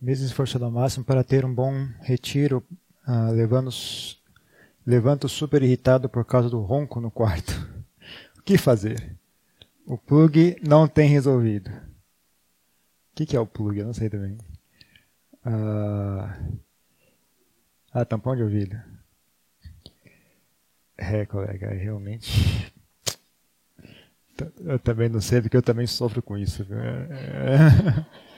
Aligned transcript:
me 0.00 0.12
esforçando 0.12 0.64
ao 0.64 0.70
máximo 0.70 1.04
para 1.04 1.22
ter 1.22 1.44
um 1.44 1.54
bom 1.54 1.72
retiro, 2.00 2.64
ah, 3.06 3.30
levando, 3.30 3.70
levanto 4.86 5.28
super 5.28 5.62
irritado 5.62 6.08
por 6.08 6.24
causa 6.24 6.48
do 6.48 6.60
ronco 6.60 7.00
no 7.00 7.10
quarto. 7.10 7.52
o 8.38 8.42
que 8.42 8.56
fazer? 8.56 9.16
O 9.86 9.98
plug 9.98 10.56
não 10.66 10.88
tem 10.88 11.08
resolvido. 11.08 11.68
O 11.70 13.16
que, 13.16 13.26
que 13.26 13.36
é 13.36 13.40
o 13.40 13.46
plug? 13.46 13.78
Eu 13.78 13.86
não 13.86 13.92
sei 13.92 14.08
também. 14.08 14.38
Ah, 15.44 16.38
ah 17.92 18.04
tampão 18.04 18.34
de 18.34 18.42
ouvido. 18.42 18.80
É, 20.96 21.26
colega, 21.26 21.70
realmente. 21.70 22.72
Eu 24.64 24.78
também 24.78 25.08
não 25.10 25.20
sei, 25.20 25.42
porque 25.42 25.54
eu 25.54 25.62
também 25.62 25.86
sofro 25.86 26.22
com 26.22 26.38
isso. 26.38 26.66
É... 26.72 28.06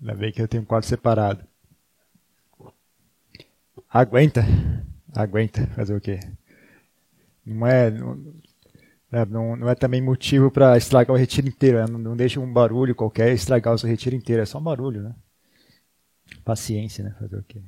Ainda 0.00 0.14
bem 0.14 0.32
que 0.32 0.40
eu 0.40 0.48
tenho 0.48 0.62
um 0.62 0.66
quarto 0.66 0.86
separado. 0.86 1.44
Aguenta. 3.88 4.42
Aguenta. 5.14 5.66
Fazer 5.68 5.94
o 5.94 6.00
quê? 6.00 6.20
Não 7.44 7.66
é. 7.66 7.90
Não, 7.90 8.34
é, 9.12 9.26
não, 9.26 9.68
é 9.68 9.74
também 9.74 10.00
motivo 10.00 10.50
para 10.50 10.76
estragar 10.78 11.14
o 11.14 11.18
retiro 11.18 11.48
inteiro. 11.48 11.78
Né? 11.78 11.86
Não, 11.90 11.98
não 11.98 12.16
deixa 12.16 12.40
um 12.40 12.50
barulho 12.50 12.94
qualquer 12.94 13.32
estragar 13.32 13.74
o 13.74 13.78
seu 13.78 13.88
retiro 13.88 14.16
inteiro. 14.16 14.42
É 14.42 14.46
só 14.46 14.58
um 14.58 14.62
barulho, 14.62 15.02
né? 15.02 15.14
Paciência, 16.44 17.04
né? 17.04 17.14
Fazer 17.18 17.36
o 17.36 17.42
quê? 17.42 17.62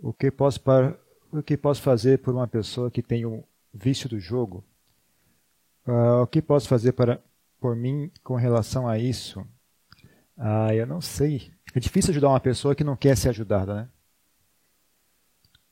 O 0.00 0.12
que 0.12 0.30
posso, 0.30 0.60
para, 0.60 0.98
o 1.30 1.42
que 1.42 1.56
posso 1.56 1.82
fazer 1.82 2.18
por 2.18 2.34
uma 2.34 2.46
pessoa 2.48 2.90
que 2.90 3.02
tem 3.02 3.26
o 3.26 3.44
vício 3.74 4.08
do 4.08 4.18
jogo? 4.18 4.64
Uh, 5.86 6.22
o 6.22 6.26
que 6.26 6.40
posso 6.40 6.68
fazer 6.68 6.92
para 6.92 7.20
por 7.60 7.76
mim 7.76 8.10
com 8.22 8.34
relação 8.34 8.88
a 8.88 8.98
isso? 8.98 9.46
Ah, 10.36 10.74
eu 10.74 10.86
não 10.86 11.00
sei. 11.00 11.52
É 11.74 11.80
difícil 11.80 12.10
ajudar 12.10 12.28
uma 12.28 12.40
pessoa 12.40 12.74
que 12.74 12.84
não 12.84 12.96
quer 12.96 13.16
ser 13.16 13.30
ajudada, 13.30 13.74
né? 13.74 13.88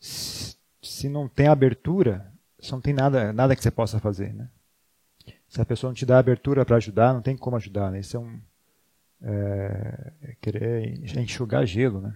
Se 0.00 1.08
não 1.08 1.28
tem 1.28 1.48
abertura, 1.48 2.32
não 2.70 2.80
tem 2.80 2.92
nada, 2.92 3.32
nada 3.32 3.54
que 3.54 3.62
você 3.62 3.70
possa 3.70 3.98
fazer, 4.00 4.34
né? 4.34 4.48
Se 5.48 5.60
a 5.60 5.64
pessoa 5.64 5.90
não 5.90 5.94
te 5.94 6.04
dá 6.04 6.18
abertura 6.18 6.64
para 6.64 6.76
ajudar, 6.76 7.14
não 7.14 7.22
tem 7.22 7.36
como 7.36 7.56
ajudar, 7.56 7.90
né? 7.90 8.00
Isso 8.00 8.16
é 8.16 8.20
um 8.20 8.40
é, 9.22 10.12
é 10.22 10.36
querer 10.40 11.00
enxugar 11.18 11.64
gelo, 11.66 12.00
né? 12.00 12.14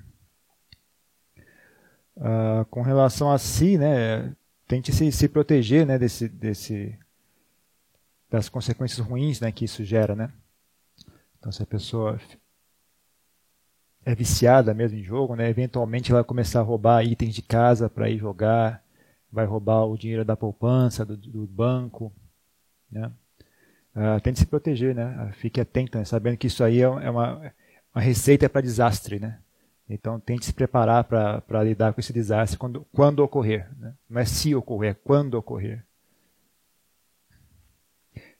Ah, 2.16 2.66
com 2.70 2.82
relação 2.82 3.30
a 3.30 3.38
si, 3.38 3.78
né? 3.78 4.34
Tente 4.68 4.92
se, 4.92 5.10
se 5.10 5.28
proteger, 5.28 5.86
né? 5.86 5.98
Desse, 5.98 6.28
desse 6.28 6.98
das 8.30 8.48
consequências 8.48 9.04
ruins 9.04 9.40
né, 9.40 9.50
que 9.50 9.64
isso 9.64 9.84
gera. 9.84 10.14
Né? 10.14 10.30
Então, 11.38 11.50
se 11.50 11.62
a 11.62 11.66
pessoa 11.66 12.18
é 14.04 14.14
viciada 14.14 14.72
mesmo 14.72 14.98
em 14.98 15.02
jogo, 15.02 15.34
né, 15.34 15.48
eventualmente 15.50 16.10
ela 16.10 16.20
vai 16.20 16.26
começar 16.26 16.60
a 16.60 16.62
roubar 16.62 17.04
itens 17.04 17.34
de 17.34 17.42
casa 17.42 17.90
para 17.90 18.08
ir 18.08 18.18
jogar, 18.18 18.82
vai 19.30 19.44
roubar 19.44 19.84
o 19.84 19.98
dinheiro 19.98 20.24
da 20.24 20.36
poupança, 20.36 21.04
do, 21.04 21.16
do 21.16 21.46
banco. 21.46 22.12
Né? 22.90 23.10
Uh, 23.94 24.20
tente 24.22 24.38
se 24.38 24.46
proteger, 24.46 24.94
né? 24.94 25.30
fique 25.34 25.60
atento, 25.60 25.98
né? 25.98 26.04
sabendo 26.04 26.36
que 26.36 26.46
isso 26.46 26.62
aí 26.62 26.80
é, 26.80 26.84
é 26.84 27.10
uma, 27.10 27.52
uma 27.94 28.02
receita 28.02 28.48
para 28.48 28.60
desastre. 28.60 29.18
Né? 29.18 29.38
Então 29.88 30.20
tente 30.20 30.46
se 30.46 30.52
preparar 30.52 31.04
para 31.04 31.64
lidar 31.64 31.92
com 31.92 32.00
esse 32.00 32.12
desastre 32.12 32.58
quando, 32.58 32.86
quando 32.92 33.20
ocorrer. 33.20 33.68
Né? 33.76 33.92
Não 34.08 34.20
é 34.20 34.24
se 34.24 34.54
ocorrer, 34.54 34.92
é 34.92 34.94
quando 34.94 35.34
ocorrer. 35.34 35.84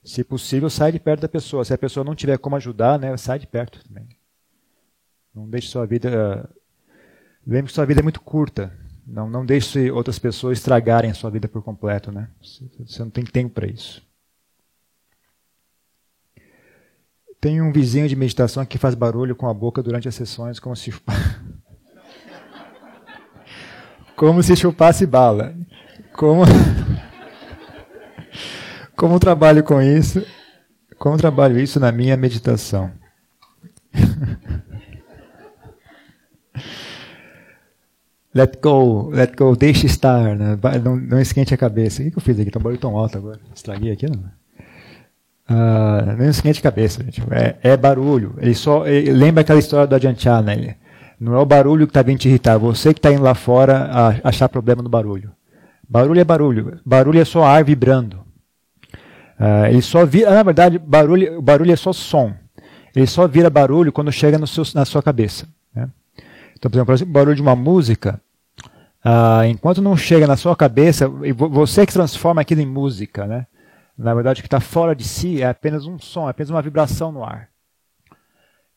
Se 0.03 0.23
possível, 0.23 0.69
sai 0.69 0.91
de 0.91 0.99
perto 0.99 1.21
da 1.21 1.29
pessoa. 1.29 1.63
Se 1.63 1.73
a 1.73 1.77
pessoa 1.77 2.03
não 2.03 2.15
tiver 2.15 2.37
como 2.37 2.55
ajudar, 2.55 2.97
né, 2.99 3.15
sai 3.17 3.37
de 3.39 3.47
perto 3.47 3.83
também. 3.87 4.07
Não 5.33 5.49
deixe 5.49 5.67
sua 5.67 5.85
vida. 5.85 6.49
Lembre 7.45 7.67
que 7.67 7.73
sua 7.73 7.85
vida 7.85 8.01
é 8.01 8.03
muito 8.03 8.21
curta. 8.21 8.75
Não, 9.05 9.29
não 9.29 9.45
deixe 9.45 9.91
outras 9.91 10.17
pessoas 10.19 10.57
estragarem 10.57 11.11
a 11.11 11.13
sua 11.13 11.29
vida 11.29 11.47
por 11.47 11.61
completo, 11.61 12.11
né? 12.11 12.29
Você 12.41 13.03
não 13.03 13.09
tem 13.09 13.23
tempo 13.25 13.53
para 13.53 13.67
isso. 13.67 14.01
Tem 17.39 17.61
um 17.61 17.71
vizinho 17.71 18.07
de 18.07 18.15
meditação 18.15 18.63
que 18.65 18.77
faz 18.77 18.93
barulho 18.93 19.35
com 19.35 19.47
a 19.49 19.53
boca 19.53 19.81
durante 19.81 20.07
as 20.07 20.13
sessões, 20.13 20.59
como 20.59 20.75
se 20.75 20.93
como 24.15 24.43
se 24.43 24.55
chupasse 24.55 25.07
bala. 25.07 25.55
Como 26.13 26.43
como 29.01 29.19
trabalho 29.19 29.63
com 29.63 29.81
isso? 29.81 30.23
Como 30.99 31.17
trabalho 31.17 31.59
isso 31.59 31.79
na 31.79 31.91
minha 31.91 32.15
meditação? 32.15 32.91
let 38.31 38.61
go, 38.61 39.09
let 39.09 39.35
go, 39.35 39.55
deixe 39.55 39.87
estar, 39.87 40.35
né? 40.35 40.55
não, 40.83 40.97
não 40.97 41.19
esquente 41.19 41.51
a 41.51 41.57
cabeça. 41.57 42.03
O 42.03 42.11
que 42.11 42.17
eu 42.19 42.21
fiz 42.21 42.39
aqui? 42.39 42.51
Tá 42.51 42.59
um 42.59 42.61
barulho 42.61 42.79
tão 42.79 42.95
alto 42.95 43.17
agora. 43.17 43.39
Estraguei 43.55 43.91
aqui, 43.91 44.05
não? 44.05 44.19
Uh, 45.49 46.15
não 46.19 46.29
esquente 46.29 46.59
a 46.59 46.63
cabeça, 46.63 47.03
gente. 47.03 47.23
É, 47.31 47.57
é 47.71 47.75
barulho. 47.75 48.35
Ele 48.37 48.53
só 48.53 48.85
ele, 48.85 49.13
lembra 49.13 49.41
aquela 49.41 49.57
história 49.57 49.87
do 49.87 49.95
Adiantiana. 49.95 50.53
Ele, 50.53 50.75
não 51.19 51.33
é 51.33 51.39
o 51.39 51.45
barulho 51.45 51.87
que 51.87 51.89
está 51.89 52.03
vindo 52.03 52.19
te 52.19 52.29
irritar, 52.29 52.59
você 52.59 52.93
que 52.93 52.99
está 52.99 53.11
indo 53.11 53.23
lá 53.23 53.33
fora 53.33 53.89
a 53.91 54.29
achar 54.29 54.47
problema 54.47 54.83
no 54.83 54.89
barulho. 54.89 55.31
Barulho 55.89 56.19
é 56.19 56.23
barulho. 56.23 56.79
Barulho 56.85 57.19
é 57.19 57.25
só 57.25 57.43
ar 57.43 57.63
vibrando. 57.63 58.21
Uh, 59.41 59.65
ele 59.69 59.81
só 59.81 60.05
vira, 60.05 60.29
na 60.29 60.43
verdade, 60.43 60.77
barulho, 60.77 61.41
barulho 61.41 61.71
é 61.71 61.75
só 61.75 61.91
som. 61.91 62.31
Ele 62.95 63.07
só 63.07 63.27
vira 63.27 63.49
barulho 63.49 63.91
quando 63.91 64.11
chega 64.11 64.37
no 64.37 64.45
seu, 64.45 64.63
na 64.75 64.85
sua 64.85 65.01
cabeça. 65.01 65.49
Né? 65.73 65.89
Então, 66.55 66.69
por 66.69 66.93
exemplo, 66.93 67.09
o 67.09 67.13
barulho 67.13 67.35
de 67.35 67.41
uma 67.41 67.55
música, 67.55 68.21
uh, 69.03 69.43
enquanto 69.49 69.81
não 69.81 69.97
chega 69.97 70.27
na 70.27 70.37
sua 70.37 70.55
cabeça, 70.55 71.09
você 71.09 71.87
que 71.87 71.93
transforma 71.93 72.41
aquilo 72.41 72.61
em 72.61 72.67
música, 72.67 73.25
né? 73.25 73.47
Na 73.97 74.13
verdade, 74.13 74.41
o 74.41 74.43
que 74.43 74.47
está 74.47 74.59
fora 74.59 74.95
de 74.95 75.03
si 75.03 75.41
é 75.41 75.47
apenas 75.47 75.87
um 75.87 75.97
som, 75.97 76.27
é 76.27 76.31
apenas 76.31 76.51
uma 76.51 76.61
vibração 76.61 77.11
no 77.11 77.23
ar. 77.23 77.49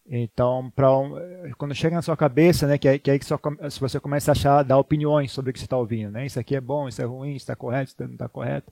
Então, 0.07 0.71
um, 0.79 1.53
quando 1.59 1.75
chega 1.75 1.97
na 1.97 2.03
sua 2.03 2.17
cabeça, 2.17 2.67
né, 2.67 2.79
que, 2.79 2.89
é, 2.89 2.99
que 2.99 3.11
é 3.11 3.15
aí 3.15 3.19
que 3.19 3.25
só, 3.25 3.39
você 3.81 4.01
começa 4.01 4.31
a 4.31 4.33
achar, 4.33 4.63
dar 4.63 4.79
opiniões 4.79 5.31
sobre 5.31 5.51
o 5.51 5.53
que 5.53 5.59
você 5.59 5.65
está 5.67 5.77
ouvindo, 5.77 6.11
né? 6.11 6.27
Isso 6.27 6.41
aqui 6.41 6.57
é 6.57 6.61
bom, 6.61 6.89
isso 6.89 7.03
é 7.03 7.05
ruim, 7.05 7.31
isso 7.31 7.45
está 7.45 7.57
correto, 7.57 7.91
isso 7.91 8.03
não 8.03 8.13
está 8.13 8.29
correto. 8.29 8.71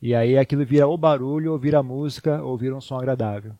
E 0.00 0.14
aí 0.14 0.38
aquilo 0.38 0.64
vira 0.64 0.86
ou 0.86 0.96
barulho, 0.96 1.52
ou 1.52 1.58
vira 1.58 1.82
música, 1.82 2.42
ou 2.42 2.56
vira 2.56 2.74
um 2.74 2.80
som 2.80 2.96
agradável. 2.96 3.54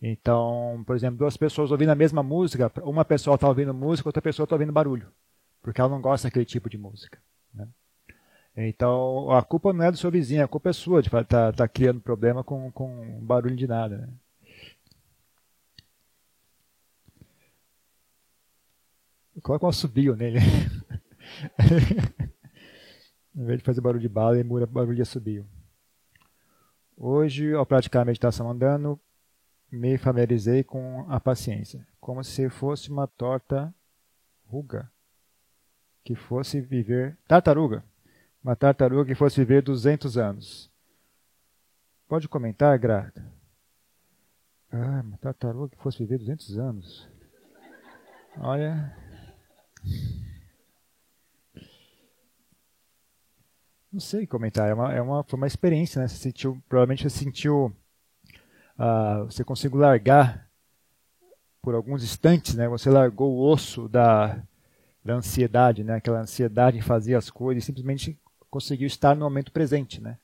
Então, 0.00 0.84
por 0.86 0.94
exemplo, 0.94 1.18
duas 1.18 1.36
pessoas 1.36 1.70
ouvindo 1.70 1.90
a 1.90 1.94
mesma 1.94 2.22
música, 2.22 2.70
uma 2.82 3.04
pessoa 3.04 3.34
está 3.34 3.48
ouvindo 3.48 3.74
música, 3.74 4.08
outra 4.08 4.22
pessoa 4.22 4.44
está 4.44 4.54
ouvindo 4.54 4.72
barulho, 4.72 5.08
porque 5.62 5.80
ela 5.80 5.90
não 5.90 6.00
gosta 6.00 6.28
daquele 6.28 6.44
tipo 6.44 6.68
de 6.70 6.78
música. 6.78 7.18
Né? 7.54 7.66
Então, 8.56 9.30
a 9.30 9.42
culpa 9.42 9.72
não 9.72 9.84
é 9.84 9.90
do 9.90 9.96
seu 9.96 10.10
vizinho, 10.10 10.44
a 10.44 10.48
culpa 10.48 10.70
é 10.70 10.72
sua 10.72 11.02
de 11.02 11.08
estar 11.08 11.24
tá, 11.24 11.52
tá 11.52 11.68
criando 11.68 12.00
problema 12.00 12.44
com, 12.44 12.70
com 12.72 13.18
barulho 13.22 13.56
de 13.56 13.66
nada. 13.66 13.98
Né? 13.98 14.08
Coloca 19.42 19.66
um 19.66 19.68
assobio 19.68 20.16
nele. 20.16 20.38
em 23.36 23.44
vez 23.44 23.58
de 23.58 23.64
fazer 23.64 23.80
barulho 23.80 24.00
de 24.00 24.08
bala, 24.08 24.36
ele 24.36 24.48
muda 24.48 24.66
barulho 24.66 24.96
de 24.96 25.02
assobio. 25.02 25.46
Hoje, 26.96 27.52
ao 27.52 27.66
praticar 27.66 28.02
a 28.02 28.06
meditação 28.06 28.50
andando, 28.50 28.98
me 29.70 29.98
familiarizei 29.98 30.64
com 30.64 31.04
a 31.10 31.20
paciência, 31.20 31.86
como 32.00 32.24
se 32.24 32.48
fosse 32.48 32.90
uma 32.90 33.06
torta 33.06 33.74
ruga 34.46 34.90
que 36.02 36.14
fosse 36.14 36.60
viver 36.60 37.18
tartaruga, 37.28 37.84
uma 38.42 38.56
tartaruga 38.56 39.04
que 39.04 39.14
fosse 39.14 39.40
viver 39.40 39.60
200 39.60 40.16
anos. 40.16 40.70
Pode 42.08 42.28
comentar, 42.28 42.78
Grata? 42.78 43.26
Ah, 44.72 45.02
uma 45.04 45.18
tartaruga 45.18 45.76
que 45.76 45.82
fosse 45.82 45.98
viver 45.98 46.18
200 46.18 46.58
anos. 46.58 47.08
Olha. 48.38 48.96
Não 53.96 54.00
sei 54.00 54.26
comentar, 54.26 54.68
é 54.68 54.74
uma, 54.74 54.92
é 54.92 55.00
uma, 55.00 55.24
foi 55.24 55.38
uma 55.38 55.46
experiência, 55.46 56.02
né? 56.02 56.06
Você 56.06 56.16
sentiu, 56.16 56.62
provavelmente 56.68 57.02
você 57.02 57.18
sentiu, 57.18 57.74
uh, 58.78 59.24
você 59.24 59.42
conseguiu 59.42 59.78
largar 59.78 60.50
por 61.62 61.74
alguns 61.74 62.04
instantes, 62.04 62.54
né? 62.54 62.68
Você 62.68 62.90
largou 62.90 63.32
o 63.32 63.50
osso 63.50 63.88
da, 63.88 64.38
da 65.02 65.14
ansiedade, 65.14 65.82
né? 65.82 65.94
Aquela 65.94 66.20
ansiedade 66.20 66.76
em 66.76 66.82
fazer 66.82 67.14
as 67.14 67.30
coisas, 67.30 67.64
e 67.64 67.66
simplesmente 67.66 68.20
conseguiu 68.50 68.86
estar 68.86 69.14
no 69.16 69.24
momento 69.24 69.50
presente, 69.50 69.98
né? 69.98 70.18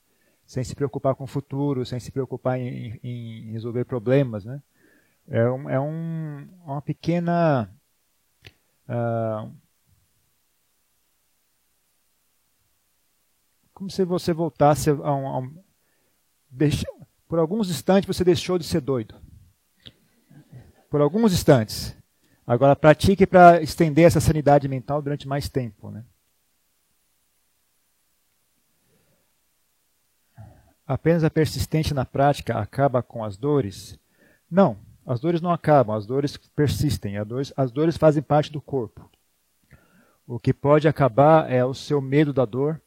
Sem 0.46 0.62
se 0.62 0.74
preocupar 0.74 1.14
com 1.14 1.24
o 1.24 1.26
futuro, 1.26 1.86
sem 1.86 1.98
se 1.98 2.12
preocupar 2.12 2.60
em, 2.60 3.00
em 3.02 3.52
resolver 3.52 3.86
problemas, 3.86 4.44
né? 4.44 4.60
É, 5.26 5.48
um, 5.48 5.70
é 5.70 5.80
um, 5.80 6.46
uma 6.66 6.82
pequena 6.82 7.70
uh, 8.86 9.50
como 13.82 13.90
se 13.90 14.04
você 14.04 14.32
voltasse 14.32 14.90
a 14.90 14.94
um. 14.94 15.26
A 15.26 15.38
um 15.38 15.54
deixa, 16.48 16.86
por 17.26 17.38
alguns 17.38 17.68
instantes 17.68 18.06
você 18.06 18.22
deixou 18.22 18.56
de 18.58 18.64
ser 18.64 18.80
doido. 18.80 19.16
por 20.88 21.00
alguns 21.00 21.32
instantes. 21.32 21.96
Agora 22.46 22.76
pratique 22.76 23.26
para 23.26 23.62
estender 23.62 24.04
essa 24.04 24.20
sanidade 24.20 24.68
mental 24.68 25.00
durante 25.00 25.26
mais 25.26 25.48
tempo. 25.48 25.90
Né? 25.90 26.04
Apenas 30.86 31.24
a 31.24 31.30
persistência 31.30 31.94
na 31.94 32.04
prática 32.04 32.58
acaba 32.58 33.02
com 33.02 33.24
as 33.24 33.36
dores? 33.36 33.98
Não, 34.50 34.76
as 35.06 35.18
dores 35.18 35.40
não 35.40 35.50
acabam, 35.50 35.96
as 35.96 36.04
dores 36.04 36.36
persistem, 36.36 37.16
as 37.16 37.26
dores, 37.26 37.52
as 37.56 37.72
dores 37.72 37.96
fazem 37.96 38.22
parte 38.22 38.52
do 38.52 38.60
corpo. 38.60 39.10
O 40.26 40.38
que 40.38 40.52
pode 40.52 40.86
acabar 40.86 41.50
é 41.50 41.64
o 41.64 41.72
seu 41.72 42.00
medo 42.00 42.32
da 42.32 42.44
dor 42.44 42.80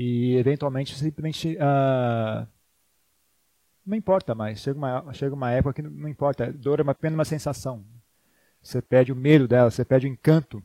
e, 0.00 0.34
eventualmente, 0.38 0.94
simplesmente 0.94 1.56
uh, 1.56 2.48
não 3.84 3.94
importa 3.94 4.34
mais. 4.34 4.60
Chega 4.60 4.78
uma, 4.78 5.12
chega 5.12 5.34
uma 5.34 5.50
época 5.50 5.74
que 5.74 5.82
não 5.82 6.08
importa. 6.08 6.50
Dor 6.50 6.80
é 6.80 6.90
apenas 6.90 7.18
uma 7.18 7.24
sensação. 7.26 7.84
Você 8.62 8.80
perde 8.80 9.12
o 9.12 9.16
medo 9.16 9.46
dela, 9.46 9.70
você 9.70 9.84
perde 9.84 10.06
o 10.06 10.10
encanto. 10.10 10.62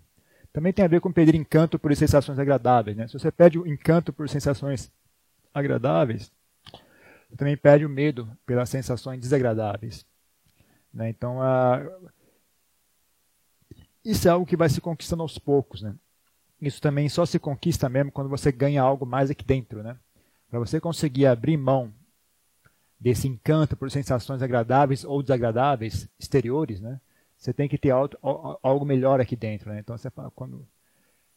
Também 0.53 0.71
tem 0.71 0.85
a 0.85 0.87
ver 0.87 1.01
com 1.01 1.11
perder 1.11 1.35
encanto 1.35 1.77
por 1.77 1.93
sensações 1.97 2.39
agradáveis. 2.39 2.95
Né? 2.95 3.07
Se 3.09 3.19
você 3.19 3.29
perde 3.29 3.59
o 3.59 3.67
encanto 3.67 4.13
por 4.13 4.29
sensações 4.29 4.89
agradáveis, 5.53 6.31
você 7.29 7.35
também 7.35 7.57
perde 7.57 7.85
o 7.85 7.89
medo 7.89 8.31
pelas 8.45 8.69
sensações 8.69 9.19
desagradáveis. 9.19 10.05
Né? 10.93 11.09
Então, 11.09 11.39
isso 14.05 14.29
é 14.29 14.31
algo 14.31 14.45
que 14.45 14.55
vai 14.55 14.69
se 14.69 14.79
conquistando 14.79 15.23
aos 15.23 15.37
poucos. 15.37 15.81
Né? 15.81 15.93
Isso 16.61 16.81
também 16.81 17.09
só 17.09 17.25
se 17.25 17.37
conquista 17.37 17.89
mesmo 17.89 18.11
quando 18.11 18.29
você 18.29 18.51
ganha 18.51 18.81
algo 18.81 19.05
mais 19.05 19.29
aqui 19.29 19.43
dentro. 19.43 19.83
Né? 19.83 19.97
Para 20.49 20.59
você 20.59 20.79
conseguir 20.79 21.25
abrir 21.25 21.57
mão 21.57 21.93
desse 22.99 23.27
encanto 23.27 23.75
por 23.75 23.91
sensações 23.91 24.41
agradáveis 24.41 25.03
ou 25.03 25.21
desagradáveis 25.21 26.07
exteriores, 26.19 26.79
né? 26.79 26.99
Você 27.37 27.53
tem 27.53 27.67
que 27.67 27.77
ter 27.77 27.91
algo, 27.91 28.85
melhor 28.85 29.19
aqui 29.19 29.35
dentro, 29.35 29.69
né? 29.69 29.79
Então 29.79 29.97
você 29.97 30.09
quando 30.33 30.65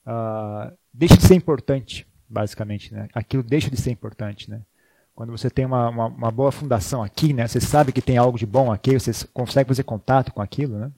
uh, 0.06 0.72
deixa 0.94 1.16
de 1.16 1.26
ser 1.26 1.34
importante, 1.34 2.06
basicamente, 2.28 2.94
né? 2.94 3.08
Aquilo 3.12 3.42
deixa 3.42 3.68
de 3.68 3.76
ser 3.76 3.90
importante, 3.90 4.48
né? 4.50 4.62
Quando 5.14 5.30
você 5.32 5.50
tem 5.50 5.66
uma, 5.66 5.88
uma, 5.88 6.06
uma, 6.06 6.30
boa 6.30 6.52
fundação 6.52 7.02
aqui, 7.02 7.32
né? 7.32 7.46
Você 7.46 7.60
sabe 7.60 7.92
que 7.92 8.00
tem 8.00 8.16
algo 8.16 8.38
de 8.38 8.46
bom 8.46 8.72
aqui, 8.72 8.98
você 8.98 9.12
consegue 9.34 9.68
fazer 9.68 9.82
contato 9.82 10.32
com 10.32 10.40
aquilo, 10.40 10.78
né? 10.78 10.92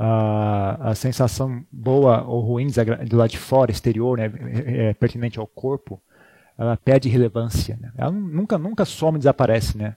Uh, 0.00 0.80
a 0.80 0.94
sensação 0.94 1.62
boa 1.70 2.22
ou 2.22 2.40
ruim 2.40 2.68
do 3.06 3.18
lado 3.18 3.28
de 3.28 3.36
fora, 3.36 3.70
exterior, 3.70 4.16
né? 4.16 4.32
É, 4.64 4.86
é 4.86 4.94
pertinente 4.94 5.38
ao 5.38 5.46
corpo, 5.46 6.00
ela 6.56 6.74
perde 6.74 7.10
relevância. 7.10 7.78
Né? 7.78 7.92
Ela 7.98 8.10
nunca, 8.10 8.56
nunca 8.56 8.86
some 8.86 9.16
e 9.16 9.18
desaparece, 9.18 9.76
né? 9.76 9.96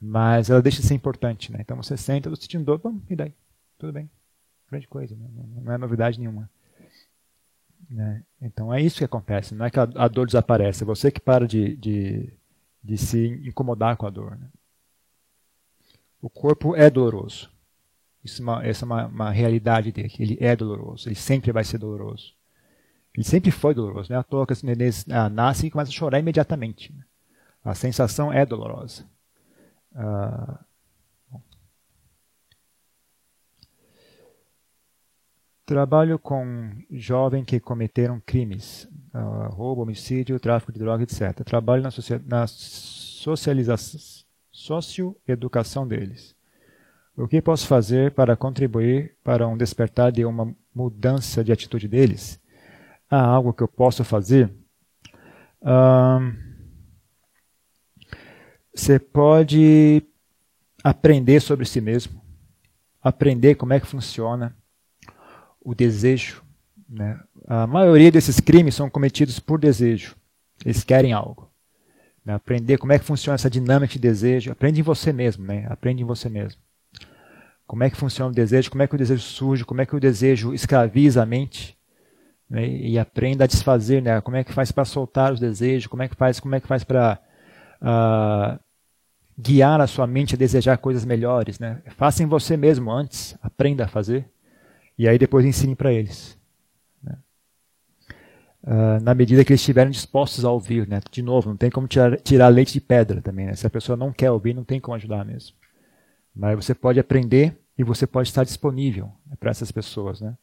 Mas 0.00 0.48
ela 0.48 0.62
deixa 0.62 0.80
de 0.80 0.86
ser 0.86 0.94
importante, 0.94 1.52
né? 1.52 1.58
Então 1.60 1.76
você 1.76 1.94
senta, 1.94 2.30
estou 2.30 2.40
sentindo 2.40 2.64
dor, 2.64 2.78
bom, 2.78 3.02
e 3.10 3.14
daí? 3.14 3.34
Tudo 3.76 3.92
bem. 3.92 4.08
Grande 4.70 4.88
coisa, 4.88 5.14
né? 5.14 5.28
não, 5.30 5.62
não 5.62 5.72
é 5.74 5.76
novidade 5.76 6.18
nenhuma. 6.18 6.48
Né? 7.90 8.22
Então 8.40 8.72
é 8.72 8.80
isso 8.80 8.96
que 8.96 9.04
acontece, 9.04 9.54
não 9.54 9.66
é 9.66 9.70
que 9.70 9.78
a, 9.78 9.88
a 9.94 10.08
dor 10.08 10.24
desaparece, 10.24 10.84
é 10.84 10.86
você 10.86 11.10
que 11.10 11.20
para 11.20 11.46
de, 11.46 11.76
de, 11.76 12.32
de 12.82 12.96
se 12.96 13.26
incomodar 13.46 13.94
com 13.98 14.06
a 14.06 14.10
dor. 14.10 14.38
Né? 14.38 14.48
O 16.22 16.30
corpo 16.30 16.74
é 16.74 16.88
doloroso. 16.88 17.50
Isso 18.24 18.42
é 18.42 18.44
uma, 18.44 18.66
essa 18.66 18.84
é 18.84 18.86
uma, 18.86 19.06
uma 19.06 19.30
realidade 19.30 19.92
dele. 19.92 20.12
Ele 20.18 20.38
é 20.40 20.54
doloroso, 20.56 21.08
ele 21.08 21.14
sempre 21.14 21.52
vai 21.52 21.64
ser 21.64 21.78
doloroso. 21.78 22.34
Ele 23.14 23.24
sempre 23.24 23.50
foi 23.50 23.74
doloroso. 23.74 24.12
Né? 24.12 24.18
À 24.18 24.22
toa 24.22 24.46
que 24.46 24.52
os 24.52 24.62
nenês 24.62 25.04
ah, 25.10 25.28
nascem 25.28 25.68
e 25.68 25.70
começam 25.70 25.90
a 25.90 25.96
chorar 25.96 26.18
imediatamente. 26.18 26.92
Né? 26.92 27.02
A 27.64 27.74
sensação 27.74 28.32
é 28.32 28.44
dolorosa. 28.46 29.04
Ah, 29.94 30.60
Trabalho 35.68 36.18
com 36.18 36.70
jovens 36.90 37.44
que 37.44 37.60
cometeram 37.60 38.22
crimes, 38.24 38.88
uh, 39.12 39.50
roubo, 39.52 39.82
homicídio, 39.82 40.40
tráfico 40.40 40.72
de 40.72 40.78
drogas, 40.78 41.20
etc. 41.20 41.44
Trabalho 41.44 41.82
na, 41.82 41.90
na 42.24 42.46
socialização, 42.46 44.00
socioeducação 44.50 45.86
deles. 45.86 46.34
O 47.18 47.26
que 47.26 47.42
posso 47.42 47.66
fazer 47.66 48.12
para 48.12 48.36
contribuir 48.36 49.16
para 49.24 49.46
um 49.46 49.56
despertar 49.56 50.12
de 50.12 50.24
uma 50.24 50.54
mudança 50.74 51.42
de 51.42 51.52
atitude 51.52 51.88
deles? 51.88 52.40
há 53.10 53.20
algo 53.20 53.52
que 53.52 53.62
eu 53.62 53.68
posso 53.68 54.04
fazer, 54.04 54.52
você 58.74 58.98
pode 58.98 60.02
aprender 60.84 61.40
sobre 61.40 61.64
si 61.64 61.80
mesmo, 61.80 62.22
aprender 63.02 63.54
como 63.54 63.72
é 63.72 63.80
que 63.80 63.86
funciona 63.86 64.56
o 65.60 65.74
desejo. 65.74 66.42
Né? 66.88 67.18
A 67.46 67.66
maioria 67.66 68.12
desses 68.12 68.40
crimes 68.40 68.74
são 68.74 68.88
cometidos 68.88 69.40
por 69.40 69.58
desejo. 69.58 70.16
Eles 70.64 70.84
querem 70.84 71.12
algo. 71.12 71.50
Né? 72.24 72.34
Aprender 72.34 72.78
como 72.78 72.92
é 72.92 72.98
que 72.98 73.04
funciona 73.04 73.34
essa 73.34 73.50
dinâmica 73.50 73.92
de 73.92 73.98
desejo. 73.98 74.52
Aprende 74.52 74.80
em 74.80 74.84
você 74.84 75.12
mesmo. 75.12 75.44
Né? 75.44 75.66
Aprende 75.68 76.02
em 76.02 76.06
você 76.06 76.28
mesmo. 76.28 76.60
Como 77.68 77.84
é 77.84 77.90
que 77.90 77.98
funciona 77.98 78.30
o 78.30 78.34
desejo, 78.34 78.70
como 78.70 78.82
é 78.82 78.86
que 78.86 78.94
o 78.94 78.98
desejo 78.98 79.20
surge, 79.20 79.62
como 79.62 79.82
é 79.82 79.84
que 79.84 79.94
o 79.94 80.00
desejo 80.00 80.54
escraviza 80.54 81.22
a 81.22 81.26
mente 81.26 81.76
né, 82.48 82.66
e 82.66 82.98
aprenda 82.98 83.44
a 83.44 83.46
desfazer, 83.46 84.00
né? 84.00 84.22
Como 84.22 84.38
é 84.38 84.42
que 84.42 84.54
faz 84.54 84.72
para 84.72 84.86
soltar 84.86 85.34
os 85.34 85.38
desejos? 85.38 85.86
Como 85.86 86.02
é 86.02 86.08
que 86.08 86.16
faz? 86.16 86.40
Como 86.40 86.54
é 86.54 86.60
que 86.60 86.66
faz 86.66 86.82
para 86.82 87.20
uh, 87.82 87.86
ah, 87.86 88.60
guiar 89.38 89.82
a 89.82 89.86
sua 89.86 90.06
mente 90.06 90.34
a 90.34 90.38
desejar 90.38 90.78
coisas 90.78 91.04
melhores, 91.04 91.58
né? 91.58 91.82
Faça 91.88 92.22
em 92.22 92.26
você 92.26 92.56
mesmo 92.56 92.90
antes, 92.90 93.36
aprenda 93.42 93.84
a 93.84 93.88
fazer 93.88 94.26
e 94.98 95.06
aí 95.06 95.18
depois 95.18 95.44
ensine 95.44 95.76
para 95.76 95.92
eles. 95.92 96.38
Né? 97.02 97.18
Uh, 98.64 99.02
na 99.02 99.14
medida 99.14 99.44
que 99.44 99.52
eles 99.52 99.60
estiverem 99.60 99.92
dispostos 99.92 100.42
a 100.42 100.50
ouvir, 100.50 100.88
né? 100.88 101.00
De 101.10 101.20
novo, 101.20 101.50
não 101.50 101.56
tem 101.58 101.70
como 101.70 101.86
tirar, 101.86 102.18
tirar 102.18 102.48
leite 102.48 102.72
de 102.72 102.80
pedra 102.80 103.20
também, 103.20 103.44
né? 103.44 103.54
Se 103.54 103.66
a 103.66 103.70
pessoa 103.70 103.94
não 103.94 104.10
quer 104.10 104.30
ouvir, 104.30 104.54
não 104.54 104.64
tem 104.64 104.80
como 104.80 104.94
ajudar 104.94 105.22
mesmo. 105.22 105.54
Mas 106.38 106.54
você 106.54 106.72
pode 106.72 107.00
aprender 107.00 107.60
e 107.76 107.82
você 107.82 108.06
pode 108.06 108.28
estar 108.28 108.44
disponível 108.44 109.10
né, 109.26 109.36
para 109.40 109.50
essas 109.50 109.72
pessoas, 109.72 110.20
né? 110.20 110.36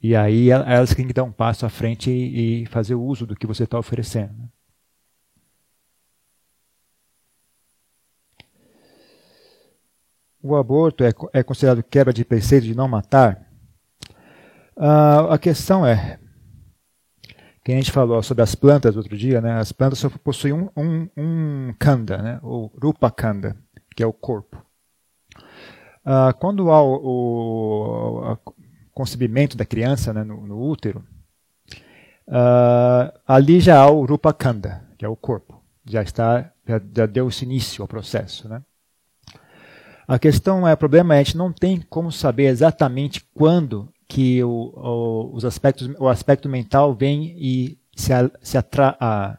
E 0.00 0.14
aí 0.14 0.50
elas 0.50 0.94
têm 0.94 1.06
que 1.06 1.12
dar 1.12 1.24
um 1.24 1.32
passo 1.32 1.66
à 1.66 1.68
frente 1.70 2.10
e, 2.10 2.66
fazer 2.66 2.94
o 2.94 3.02
uso 3.02 3.26
do 3.26 3.34
que 3.34 3.46
você 3.46 3.64
está 3.64 3.78
oferecendo. 3.78 4.34
Né? 4.34 4.48
O 10.42 10.54
aborto 10.56 11.02
é, 11.02 11.12
é, 11.32 11.42
considerado 11.42 11.82
quebra 11.82 12.12
de 12.12 12.22
preceito 12.22 12.64
de 12.64 12.74
não 12.74 12.86
matar? 12.86 13.48
Uh, 14.76 15.30
a 15.30 15.38
questão 15.38 15.86
é, 15.86 16.18
que 17.64 17.72
a 17.72 17.76
gente 17.76 17.90
falou 17.90 18.22
sobre 18.22 18.42
as 18.42 18.54
plantas 18.54 18.94
outro 18.94 19.16
dia, 19.16 19.40
né? 19.40 19.54
as 19.54 19.72
plantas 19.72 20.00
só 20.00 20.10
possuem 20.10 20.52
um, 20.52 20.68
um, 20.76 21.08
um 21.16 21.74
kanda, 21.78 22.18
né? 22.18 22.40
o 22.42 22.66
rupa 22.80 23.10
kanda, 23.10 23.56
que 23.96 24.02
é 24.02 24.06
o 24.06 24.12
corpo. 24.12 24.63
Uh, 26.04 26.36
quando 26.38 26.70
há 26.70 26.82
o, 26.82 28.32
o, 28.32 28.38
concebimento 28.92 29.56
da 29.56 29.64
criança 29.64 30.12
né, 30.12 30.22
no, 30.22 30.46
no, 30.46 30.60
útero, 30.60 31.04
uh, 32.28 33.12
ali 33.26 33.58
já 33.58 33.80
há 33.80 33.90
o 33.90 34.04
Rupa 34.04 34.32
Kanda, 34.32 34.84
que 34.98 35.04
é 35.04 35.08
o 35.08 35.16
corpo. 35.16 35.62
Já 35.86 36.02
está, 36.02 36.52
já, 36.66 36.80
já 36.94 37.06
deu 37.06 37.28
esse 37.28 37.44
início 37.44 37.82
ao 37.82 37.88
processo. 37.88 38.48
Né? 38.48 38.62
A 40.06 40.18
questão 40.18 40.68
é, 40.68 40.74
o 40.74 40.76
problema 40.76 41.14
é 41.14 41.20
a 41.20 41.22
gente 41.22 41.36
não 41.36 41.52
tem 41.52 41.80
como 41.80 42.12
saber 42.12 42.46
exatamente 42.46 43.24
quando 43.34 43.88
que 44.06 44.44
o, 44.44 44.72
o, 44.76 45.34
os 45.34 45.44
aspectos, 45.44 45.88
o 45.98 46.08
aspecto 46.08 46.48
mental 46.48 46.94
vem 46.94 47.34
e 47.38 47.78
se, 47.96 48.12
a, 48.12 48.30
se 48.42 48.58
atra, 48.58 48.96
a, 49.00 49.38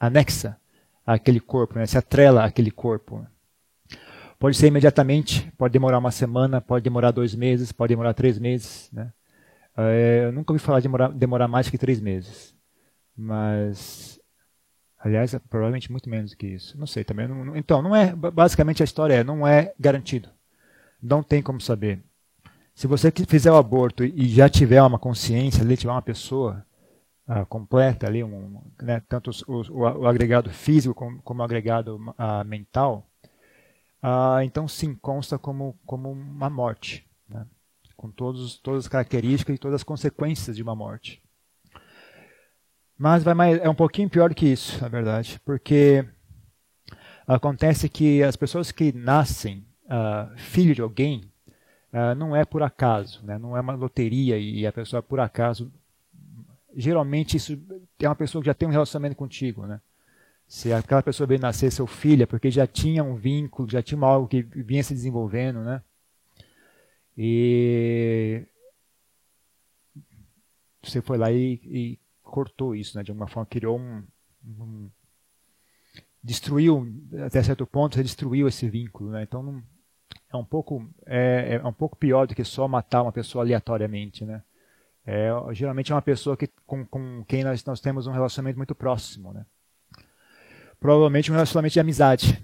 anexa 0.00 0.56
àquele 1.06 1.38
corpo, 1.40 1.78
né? 1.78 1.86
se 1.86 1.96
atrela 1.96 2.44
àquele 2.44 2.70
corpo. 2.70 3.24
Pode 4.38 4.56
ser 4.56 4.66
imediatamente, 4.66 5.50
pode 5.56 5.72
demorar 5.72 5.98
uma 5.98 6.10
semana, 6.10 6.60
pode 6.60 6.84
demorar 6.84 7.10
dois 7.10 7.34
meses, 7.34 7.72
pode 7.72 7.92
demorar 7.92 8.12
três 8.12 8.38
meses. 8.38 8.90
Né? 8.92 9.10
É, 9.76 10.24
eu 10.26 10.32
nunca 10.32 10.52
ouvi 10.52 10.62
falar 10.62 10.80
de 10.80 10.84
demorar, 10.84 11.08
demorar 11.08 11.48
mais 11.48 11.70
que 11.70 11.78
três 11.78 12.00
meses. 12.00 12.54
Mas, 13.16 14.20
aliás, 14.98 15.32
é 15.32 15.38
provavelmente 15.38 15.90
muito 15.90 16.10
menos 16.10 16.32
do 16.32 16.36
que 16.36 16.46
isso. 16.46 16.78
Não 16.78 16.86
sei 16.86 17.02
também. 17.02 17.26
Não, 17.26 17.56
então, 17.56 17.80
não 17.80 17.96
é. 17.96 18.14
Basicamente 18.14 18.82
a 18.82 18.84
história 18.84 19.14
é, 19.14 19.24
não 19.24 19.46
é 19.46 19.72
garantido. 19.80 20.28
Não 21.02 21.22
tem 21.22 21.42
como 21.42 21.60
saber. 21.60 22.02
Se 22.74 22.86
você 22.86 23.10
fizer 23.10 23.50
o 23.50 23.56
aborto 23.56 24.04
e 24.04 24.28
já 24.28 24.50
tiver 24.50 24.82
uma 24.82 24.98
consciência, 24.98 25.62
ali 25.62 25.78
tiver 25.78 25.92
uma 25.92 26.02
pessoa 26.02 26.62
uh, 27.26 27.46
completa 27.46 28.06
ali, 28.06 28.22
um, 28.22 28.60
né, 28.82 29.00
tanto 29.08 29.30
o, 29.48 29.62
o, 29.62 29.80
o, 30.00 30.06
agregado 30.06 30.50
físico 30.50 30.94
como, 30.94 31.22
como 31.22 31.40
o 31.40 31.44
agregado 31.44 31.96
uh, 31.96 32.44
mental, 32.44 33.08
ah, 34.02 34.40
então 34.44 34.68
sim, 34.68 34.94
consta 34.94 35.38
como, 35.38 35.78
como 35.84 36.10
uma 36.10 36.50
morte, 36.50 37.06
né? 37.28 37.46
com 37.96 38.10
todos, 38.10 38.58
todas 38.58 38.84
as 38.84 38.88
características 38.88 39.56
e 39.56 39.58
todas 39.58 39.76
as 39.76 39.82
consequências 39.82 40.56
de 40.56 40.62
uma 40.62 40.74
morte. 40.74 41.22
Mas 42.98 43.22
vai 43.22 43.34
mais, 43.34 43.60
é 43.60 43.68
um 43.68 43.74
pouquinho 43.74 44.08
pior 44.08 44.34
que 44.34 44.46
isso, 44.46 44.80
na 44.80 44.88
verdade, 44.88 45.40
porque 45.44 46.06
acontece 47.26 47.88
que 47.88 48.22
as 48.22 48.36
pessoas 48.36 48.70
que 48.70 48.92
nascem 48.92 49.66
uh, 49.84 50.36
filho 50.36 50.74
de 50.74 50.80
alguém, 50.80 51.30
uh, 51.92 52.14
não 52.16 52.34
é 52.34 52.44
por 52.44 52.62
acaso, 52.62 53.24
né? 53.24 53.38
não 53.38 53.56
é 53.56 53.60
uma 53.60 53.74
loteria 53.74 54.38
e 54.38 54.66
a 54.66 54.72
pessoa 54.72 55.02
por 55.02 55.20
acaso. 55.20 55.70
Geralmente 56.74 57.36
isso 57.36 57.58
é 57.98 58.08
uma 58.08 58.14
pessoa 58.14 58.42
que 58.42 58.46
já 58.46 58.54
tem 58.54 58.68
um 58.68 58.72
relacionamento 58.72 59.16
contigo, 59.16 59.66
né? 59.66 59.80
Se 60.48 60.72
aquela 60.72 61.02
pessoa 61.02 61.26
veio 61.26 61.40
nascer 61.40 61.72
seu 61.72 61.86
filho, 61.86 62.22
é 62.22 62.26
porque 62.26 62.50
já 62.50 62.66
tinha 62.66 63.02
um 63.02 63.16
vínculo, 63.16 63.68
já 63.68 63.82
tinha 63.82 64.00
algo 64.00 64.28
que 64.28 64.42
vinha 64.42 64.82
se 64.82 64.94
desenvolvendo, 64.94 65.60
né? 65.60 65.82
E 67.18 68.46
você 70.82 71.00
foi 71.00 71.18
lá 71.18 71.32
e, 71.32 71.60
e 71.64 71.98
cortou 72.22 72.76
isso, 72.76 72.96
né? 72.96 73.02
De 73.02 73.10
alguma 73.10 73.26
forma 73.26 73.46
criou 73.46 73.78
um, 73.78 74.04
um, 74.44 74.90
destruiu 76.22 76.86
até 77.24 77.42
certo 77.42 77.66
ponto, 77.66 77.96
você 77.96 78.02
destruiu 78.02 78.46
esse 78.46 78.68
vínculo, 78.68 79.10
né? 79.10 79.24
Então 79.24 79.62
é 80.32 80.36
um 80.36 80.44
pouco 80.44 80.88
é, 81.06 81.56
é, 81.56 81.66
um 81.66 81.72
pouco 81.72 81.96
pior 81.96 82.26
do 82.26 82.34
que 82.34 82.44
só 82.44 82.68
matar 82.68 83.02
uma 83.02 83.12
pessoa 83.12 83.42
aleatoriamente, 83.42 84.24
né? 84.24 84.42
É, 85.04 85.30
geralmente 85.52 85.92
é 85.92 85.94
uma 85.94 86.02
pessoa 86.02 86.36
que, 86.36 86.48
com, 86.66 86.84
com 86.84 87.24
quem 87.24 87.42
nós, 87.44 87.64
nós 87.64 87.80
temos 87.80 88.06
um 88.06 88.12
relacionamento 88.12 88.58
muito 88.58 88.74
próximo, 88.74 89.32
né? 89.32 89.46
Provavelmente 90.80 91.30
um 91.30 91.34
relacionamento 91.34 91.72
de 91.72 91.80
amizade. 91.80 92.42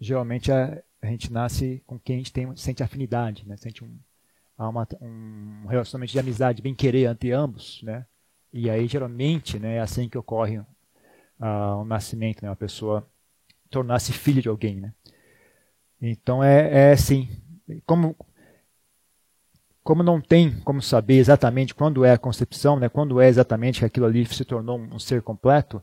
Geralmente 0.00 0.52
a, 0.52 0.82
a 1.00 1.06
gente 1.06 1.32
nasce 1.32 1.82
com 1.86 1.98
quem 1.98 2.16
a 2.16 2.18
gente 2.18 2.32
tem, 2.32 2.56
sente 2.56 2.82
afinidade, 2.82 3.46
né? 3.46 3.56
Sente 3.56 3.84
um, 3.84 3.98
uma, 4.58 4.86
um 5.00 5.66
relacionamento 5.66 6.12
de 6.12 6.18
amizade, 6.18 6.62
bem 6.62 6.74
querer 6.74 7.10
entre 7.10 7.32
ambos, 7.32 7.82
né? 7.82 8.06
E 8.52 8.70
aí 8.70 8.86
geralmente, 8.86 9.58
né, 9.58 9.76
é 9.76 9.80
assim 9.80 10.08
que 10.08 10.16
ocorre 10.16 10.58
uh, 10.58 10.66
o 11.80 11.84
nascimento, 11.84 12.42
né? 12.42 12.48
Uma 12.48 12.56
pessoa 12.56 13.08
tornar-se 13.70 14.12
filho 14.12 14.42
de 14.42 14.48
alguém, 14.48 14.80
né? 14.80 14.92
Então 16.00 16.42
é, 16.42 16.90
é 16.90 16.92
assim, 16.92 17.28
como 17.86 18.16
como 19.82 20.02
não 20.02 20.20
tem 20.20 20.58
como 20.60 20.82
saber 20.82 21.14
exatamente 21.14 21.72
quando 21.72 22.04
é 22.04 22.12
a 22.12 22.18
concepção, 22.18 22.76
né, 22.76 22.88
quando 22.88 23.20
é 23.20 23.28
exatamente 23.28 23.78
que 23.78 23.84
aquilo 23.84 24.06
ali 24.06 24.26
se 24.26 24.44
tornou 24.44 24.78
um, 24.78 24.94
um 24.94 24.98
ser 24.98 25.22
completo, 25.22 25.80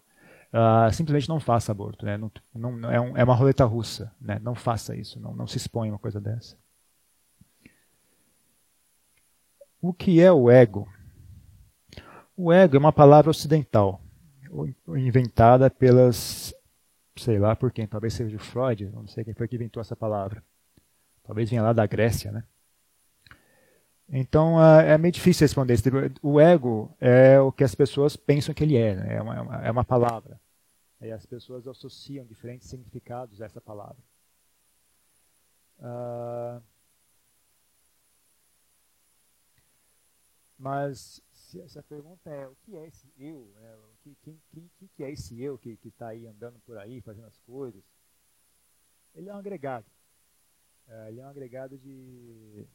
uh, 0.53 0.93
simplesmente 0.93 1.27
não 1.27 1.39
faça 1.39 1.71
aborto. 1.71 2.05
Né, 2.05 2.17
não, 2.17 2.31
não, 2.53 2.91
é, 2.91 3.01
um, 3.01 3.17
é, 3.17 3.23
uma 3.23 3.35
roleta 3.35 3.65
russa. 3.65 4.13
Né, 4.21 4.39
não 4.41 4.55
faça 4.55 4.95
isso, 4.95 5.19
não, 5.19 5.35
não 5.35 5.47
se 5.47 5.57
exponha 5.57 5.91
a 5.91 5.93
uma 5.93 5.99
coisa 5.99 6.21
dessa. 6.21 6.57
O 9.81 9.93
que 9.93 10.21
é 10.21 10.31
o 10.31 10.49
ego? 10.49 10.87
O 12.37 12.51
ego 12.51 12.75
é 12.75 12.79
uma 12.79 12.93
palavra 12.93 13.29
ocidental, 13.29 14.01
inventada 14.87 15.69
pelas 15.69 16.53
sei 17.15 17.37
lá 17.37 17.55
por 17.55 17.71
quem, 17.71 17.85
talvez 17.85 18.13
seja 18.13 18.35
o 18.35 18.39
Freud, 18.39 18.89
não 18.91 19.07
sei 19.07 19.23
quem 19.23 19.33
foi 19.33 19.47
que 19.47 19.55
inventou 19.55 19.81
essa 19.81 19.95
palavra. 19.95 20.43
Talvez 21.23 21.49
venha 21.49 21.61
lá 21.61 21.73
da 21.73 21.85
Grécia, 21.85 22.31
né? 22.31 22.43
Então 24.15 24.57
uh, 24.57 24.79
é 24.79 24.95
meio 24.95 25.11
difícil 25.11 25.43
responder. 25.43 25.75
O 26.21 26.39
ego 26.39 26.95
é 27.01 27.39
o 27.39 27.51
que 27.51 27.63
as 27.63 27.73
pessoas 27.73 28.15
pensam 28.15 28.53
que 28.53 28.63
ele 28.63 28.77
é, 28.77 28.95
né? 28.95 29.15
é, 29.15 29.21
uma, 29.21 29.65
é 29.65 29.71
uma 29.71 29.83
palavra. 29.83 30.39
E 31.01 31.11
as 31.11 31.25
pessoas 31.25 31.67
associam 31.67 32.23
diferentes 32.23 32.69
significados 32.69 33.41
a 33.41 33.45
essa 33.45 33.59
palavra. 33.59 33.97
Uh, 35.79 36.61
mas 40.59 41.19
se, 41.31 41.59
a 41.77 41.83
pergunta 41.83 42.29
é 42.29 42.47
o 42.47 42.55
que 42.61 42.77
é 42.77 42.87
esse 42.87 43.11
eu, 43.17 43.51
né? 43.55 43.75
que, 44.03 44.15
quem, 44.21 44.39
quem, 44.51 44.71
quem, 44.77 44.89
que 44.95 45.03
é 45.03 45.11
esse 45.11 45.41
eu 45.41 45.57
que 45.57 45.75
está 45.83 46.09
aí 46.09 46.27
andando 46.27 46.59
por 46.59 46.77
aí, 46.77 47.01
fazendo 47.01 47.25
as 47.25 47.39
coisas? 47.39 47.83
Ele 49.15 49.27
é 49.27 49.33
um 49.33 49.37
agregado. 49.37 49.87
É, 50.87 51.09
ele 51.09 51.19
é 51.19 51.25
um 51.25 51.29
agregado 51.29 51.79
de. 51.79 52.67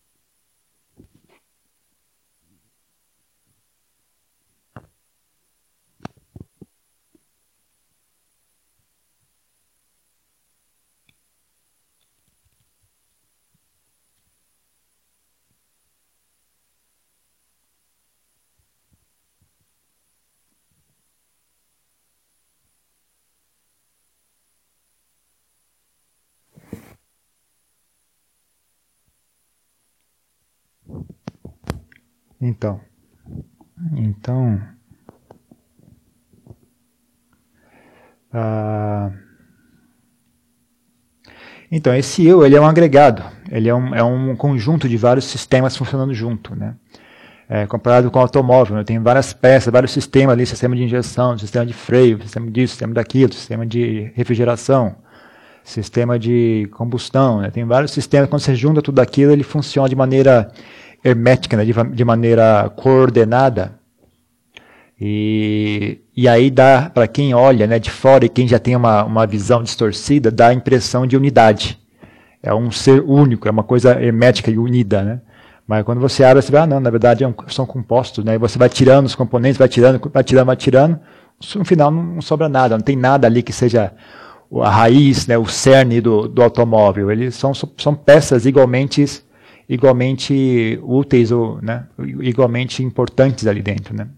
Então, 32.41 32.81
então, 33.97 34.61
ah, 38.33 39.11
então 41.71 41.95
esse 41.95 42.25
eu 42.25 42.47
ele 42.47 42.55
é 42.55 42.61
um 42.61 42.67
agregado, 42.67 43.25
ele 43.51 43.69
é 43.69 43.75
um, 43.75 43.95
é 43.95 44.03
um 44.03 44.37
conjunto 44.37 44.89
de 44.89 44.97
vários 44.97 45.25
sistemas 45.25 45.77
funcionando 45.77 46.15
junto, 46.15 46.55
né? 46.55 46.77
É, 47.51 47.67
comparado 47.67 48.11
com 48.11 48.19
o 48.19 48.23
automóvel, 48.23 48.77
né? 48.77 48.85
tem 48.85 48.99
várias 48.99 49.33
peças, 49.33 49.73
vários 49.73 49.91
sistemas 49.91 50.35
ali, 50.35 50.45
sistema 50.45 50.77
de 50.77 50.85
injeção, 50.85 51.37
sistema 51.39 51.65
de 51.65 51.73
freio, 51.73 52.21
sistema 52.23 52.51
disso, 52.51 52.73
sistema 52.73 52.93
daquilo, 52.93 53.33
sistema 53.33 53.65
de 53.65 54.13
refrigeração, 54.15 54.95
sistema 55.65 56.19
de 56.19 56.69
combustão, 56.73 57.41
né? 57.41 57.51
tem 57.51 57.65
vários 57.65 57.93
sistemas, 57.93 58.29
quando 58.29 58.43
você 58.43 58.55
junta 58.55 58.83
tudo 58.83 59.01
aquilo, 59.01 59.33
ele 59.33 59.43
funciona 59.43 59.89
de 59.89 59.97
maneira 59.97 60.53
hermética, 61.05 61.57
né, 61.57 61.65
de, 61.65 61.73
de 61.73 62.05
maneira 62.05 62.71
coordenada. 62.77 63.79
E, 65.01 66.01
e 66.17 66.27
aí 66.27 66.51
dá, 66.51 66.91
para 66.93 67.07
quem 67.07 67.33
olha 67.33 67.67
né, 67.67 67.79
de 67.79 67.91
fora 67.91 68.25
e 68.25 68.29
quem 68.29 68.49
já 68.49 68.59
tem 68.59 68.75
uma, 68.75 69.05
uma 69.05 69.27
visão 69.27 69.63
distorcida, 69.63 70.31
dá 70.31 70.49
a 70.49 70.55
impressão 70.55 71.07
de 71.07 71.17
unidade. 71.17 71.79
É 72.43 72.53
um 72.53 72.71
ser 72.71 73.03
único, 73.03 73.47
é 73.47 73.51
uma 73.51 73.63
coisa 73.63 74.01
hermética 74.01 74.51
e 74.51 74.59
unida. 74.59 75.03
Né? 75.05 75.21
Mas 75.67 75.85
quando 75.85 76.01
você 76.01 76.25
abre, 76.25 76.43
você 76.43 76.51
vê, 76.51 76.59
ah, 76.59 76.67
não, 76.67 76.81
na 76.81 76.91
verdade 76.91 77.23
é 77.23 77.29
um, 77.29 77.35
são 77.49 77.65
compostos. 77.65 78.25
Né? 78.25 78.35
E 78.35 78.39
você 78.39 78.59
vai 78.59 78.69
tirando 78.69 79.07
os 79.07 79.15
componentes, 79.15 79.59
vai 79.59 79.69
tirando, 79.69 80.01
vai 80.13 80.25
tirando, 80.25 80.47
vai 80.47 80.57
tirando. 80.57 80.99
No 81.55 81.65
final 81.65 81.91
não, 81.91 82.03
não 82.03 82.23
sobra 82.23 82.49
nada, 82.49 82.77
não 82.77 82.83
tem 82.83 82.97
nada 82.97 83.29
ali 83.29 83.43
que 83.43 83.53
seja 83.53 83.93
a 84.63 84.71
raiz, 84.71 85.27
né, 85.27 85.37
o 85.37 85.47
cerne 85.47 86.01
do, 86.01 86.27
do 86.27 86.43
automóvel. 86.43 87.11
Eles 87.13 87.37
são, 87.37 87.53
são 87.55 87.95
peças 87.95 88.47
igualmente 88.47 89.05
igualmente 89.69 90.79
úteis 90.83 91.31
ou 91.31 91.61
né, 91.61 91.85
igualmente 92.21 92.83
importantes 92.83 93.47
ali 93.47 93.61
dentro. 93.61 93.95
Né? 93.95 94.09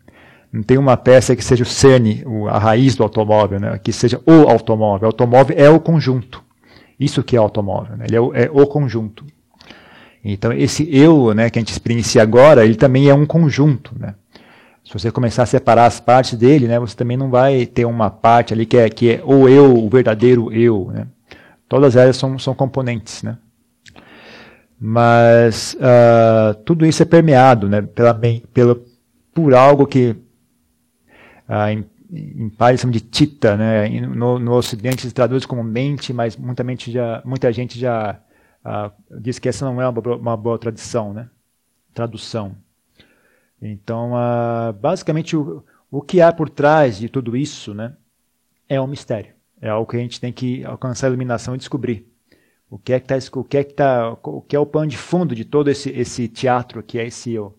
Não 0.52 0.62
tem 0.62 0.78
uma 0.78 0.96
peça 0.96 1.34
que 1.34 1.44
seja 1.44 1.64
o 1.64 1.66
cerne, 1.66 2.24
a 2.48 2.58
raiz 2.58 2.94
do 2.94 3.02
automóvel, 3.02 3.58
né, 3.58 3.78
que 3.82 3.92
seja 3.92 4.20
o 4.24 4.48
automóvel. 4.48 5.06
O 5.06 5.10
automóvel 5.10 5.56
é 5.58 5.68
o 5.68 5.80
conjunto. 5.80 6.42
Isso 6.98 7.22
que 7.22 7.34
é 7.34 7.38
automóvel. 7.38 7.96
Né? 7.96 8.04
Ele 8.08 8.16
é 8.16 8.20
o, 8.20 8.34
é 8.34 8.50
o, 8.52 8.66
conjunto. 8.66 9.24
Então, 10.24 10.52
esse 10.52 10.88
eu 10.94 11.34
né, 11.34 11.48
que 11.48 11.58
a 11.58 11.62
gente 11.62 11.72
experiencia 11.72 12.22
agora, 12.22 12.64
ele 12.64 12.74
também 12.74 13.08
é 13.08 13.14
um 13.14 13.24
conjunto. 13.24 13.92
Né? 13.98 14.14
Se 14.84 14.92
você 14.92 15.10
começar 15.10 15.44
a 15.44 15.46
separar 15.46 15.86
as 15.86 15.98
partes 15.98 16.38
dele, 16.38 16.68
né, 16.68 16.78
você 16.78 16.94
também 16.94 17.16
não 17.16 17.30
vai 17.30 17.64
ter 17.64 17.86
uma 17.86 18.10
parte 18.10 18.52
ali 18.52 18.66
que 18.66 18.76
é, 18.76 18.88
que 18.90 19.14
é 19.14 19.22
o 19.24 19.48
eu, 19.48 19.74
o 19.82 19.88
verdadeiro 19.88 20.52
eu. 20.52 20.90
Né? 20.92 21.06
Todas 21.68 21.96
elas 21.96 22.16
são, 22.16 22.38
são 22.38 22.54
componentes. 22.54 23.22
Né? 23.22 23.38
Mas 24.82 25.74
uh, 25.74 26.54
tudo 26.64 26.86
isso 26.86 27.02
é 27.02 27.06
permeado 27.06 27.68
né, 27.68 27.82
pela, 27.82 28.18
pela, 28.54 28.80
por 29.34 29.52
algo 29.52 29.86
que 29.86 30.16
uh, 31.46 31.68
em, 31.68 31.84
em 32.10 32.48
Pali 32.48 32.78
de 32.78 33.00
Tita, 33.00 33.58
né, 33.58 33.90
no, 34.00 34.38
no 34.38 34.52
Ocidente 34.52 35.02
se 35.02 35.12
traduz 35.12 35.44
como 35.44 35.62
mente, 35.62 36.14
mas 36.14 36.34
muita, 36.34 36.64
mente 36.64 36.90
já, 36.90 37.20
muita 37.26 37.52
gente 37.52 37.78
já 37.78 38.18
uh, 38.64 39.20
diz 39.20 39.38
que 39.38 39.50
essa 39.50 39.66
não 39.66 39.82
é 39.82 39.86
uma, 39.86 40.00
uma 40.16 40.36
boa 40.36 40.58
tradição, 40.58 41.12
né, 41.12 41.28
tradução. 41.92 42.56
Então, 43.60 44.12
basicamente, 44.80 45.36
o, 45.36 45.62
o 45.90 46.00
que 46.00 46.22
há 46.22 46.32
por 46.32 46.48
trás 46.48 46.96
de 46.96 47.10
tudo 47.10 47.36
isso 47.36 47.74
né, 47.74 47.94
é 48.66 48.80
um 48.80 48.86
mistério. 48.86 49.34
É 49.60 49.68
algo 49.68 49.90
que 49.90 49.98
a 49.98 50.00
gente 50.00 50.18
tem 50.18 50.32
que 50.32 50.64
alcançar 50.64 51.08
a 51.08 51.10
iluminação 51.10 51.54
e 51.54 51.58
descobrir. 51.58 52.09
O 52.70 52.78
que 52.78 52.92
é 52.92 53.00
que 53.00 53.12
está 53.12 53.38
o 53.40 53.44
que 53.44 53.56
é 53.58 53.64
que 53.64 53.74
tá, 53.74 54.16
o 54.22 54.40
que 54.40 54.54
é 54.54 54.58
o 54.58 54.64
pano 54.64 54.86
de 54.86 54.96
fundo 54.96 55.34
de 55.34 55.44
todo 55.44 55.68
esse 55.68 55.90
esse 55.90 56.28
teatro 56.28 56.82
que 56.82 56.98
é 56.98 57.06
esse 57.06 57.32
eu? 57.32 57.58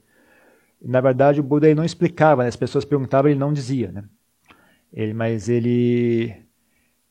Na 0.81 1.01
verdade, 1.01 1.41
o 1.41 1.43
Buda 1.43 1.67
ele 1.67 1.75
não 1.75 1.83
explicava, 1.83 2.43
né? 2.43 2.49
as 2.49 2.55
pessoas 2.55 2.85
perguntavam, 2.85 3.29
ele 3.29 3.39
não 3.39 3.53
dizia, 3.53 3.91
né? 3.91 4.03
Ele, 4.91 5.13
mas 5.13 5.47
ele 5.49 6.33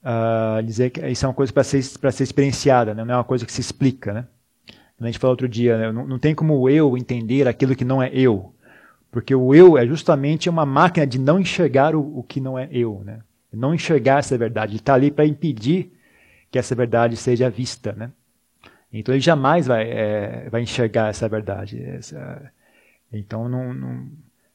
uh, 0.02 0.62
dizia 0.62 0.90
que 0.90 1.06
isso 1.08 1.24
é 1.24 1.28
uma 1.28 1.34
coisa 1.34 1.52
para 1.52 1.62
ser 1.62 1.84
para 1.98 2.10
ser 2.10 2.24
experienciada, 2.24 2.94
né? 2.94 3.04
não 3.04 3.14
é 3.14 3.16
uma 3.18 3.24
coisa 3.24 3.44
que 3.44 3.52
se 3.52 3.60
explica, 3.60 4.12
né? 4.12 4.26
A 4.98 5.06
gente 5.06 5.18
falou 5.18 5.32
outro 5.32 5.48
dia, 5.48 5.78
né? 5.78 5.92
não, 5.92 6.06
não 6.06 6.18
tem 6.18 6.34
como 6.34 6.68
eu 6.68 6.96
entender 6.96 7.48
aquilo 7.48 7.76
que 7.76 7.84
não 7.86 8.02
é 8.02 8.10
eu, 8.12 8.54
porque 9.10 9.34
o 9.34 9.54
eu 9.54 9.78
é 9.78 9.86
justamente 9.86 10.48
uma 10.48 10.66
máquina 10.66 11.06
de 11.06 11.18
não 11.18 11.38
enxergar 11.38 11.94
o, 11.94 12.18
o 12.18 12.22
que 12.22 12.40
não 12.40 12.58
é 12.58 12.68
eu, 12.70 13.02
né? 13.04 13.20
Não 13.52 13.74
enxergar 13.74 14.18
essa 14.18 14.36
verdade, 14.38 14.72
ele 14.72 14.78
está 14.78 14.94
ali 14.94 15.10
para 15.10 15.26
impedir 15.26 15.92
que 16.50 16.58
essa 16.58 16.74
verdade 16.74 17.16
seja 17.16 17.48
vista, 17.48 17.92
né? 17.92 18.10
Então 18.92 19.14
ele 19.14 19.20
jamais 19.20 19.66
vai, 19.66 19.88
é, 19.88 20.48
vai 20.50 20.62
enxergar 20.62 21.08
essa 21.08 21.28
verdade. 21.28 21.82
Essa, 21.82 22.50
então 23.12 23.48
não, 23.48 23.72
não, 23.72 24.08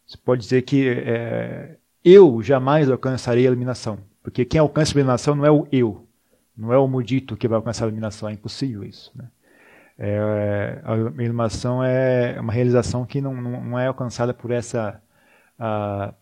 você 0.05 0.17
pode 0.17 0.41
dizer 0.41 0.61
que 0.63 0.89
é, 0.89 1.77
eu 2.03 2.41
jamais 2.41 2.89
alcançarei 2.89 3.43
a 3.45 3.47
iluminação. 3.47 3.99
Porque 4.21 4.43
quem 4.43 4.59
alcança 4.59 4.91
a 4.91 4.93
iluminação 4.99 5.35
não 5.35 5.45
é 5.45 5.51
o 5.51 5.67
eu, 5.71 6.05
não 6.57 6.73
é 6.73 6.77
o 6.77 6.87
mudito 6.87 7.37
que 7.37 7.47
vai 7.47 7.55
alcançar 7.55 7.85
a 7.85 7.87
iluminação, 7.87 8.27
é 8.27 8.33
impossível 8.33 8.83
isso. 8.83 9.11
Né? 9.15 9.25
É, 9.97 10.81
a 10.83 10.95
iluminação 10.97 11.83
é 11.83 12.39
uma 12.39 12.51
realização 12.51 13.05
que 13.05 13.21
não, 13.21 13.33
não, 13.33 13.79
é 13.79 13.87
alcançada 13.87 14.33
por 14.33 14.51
essa 14.51 15.01
uh, 15.59 16.13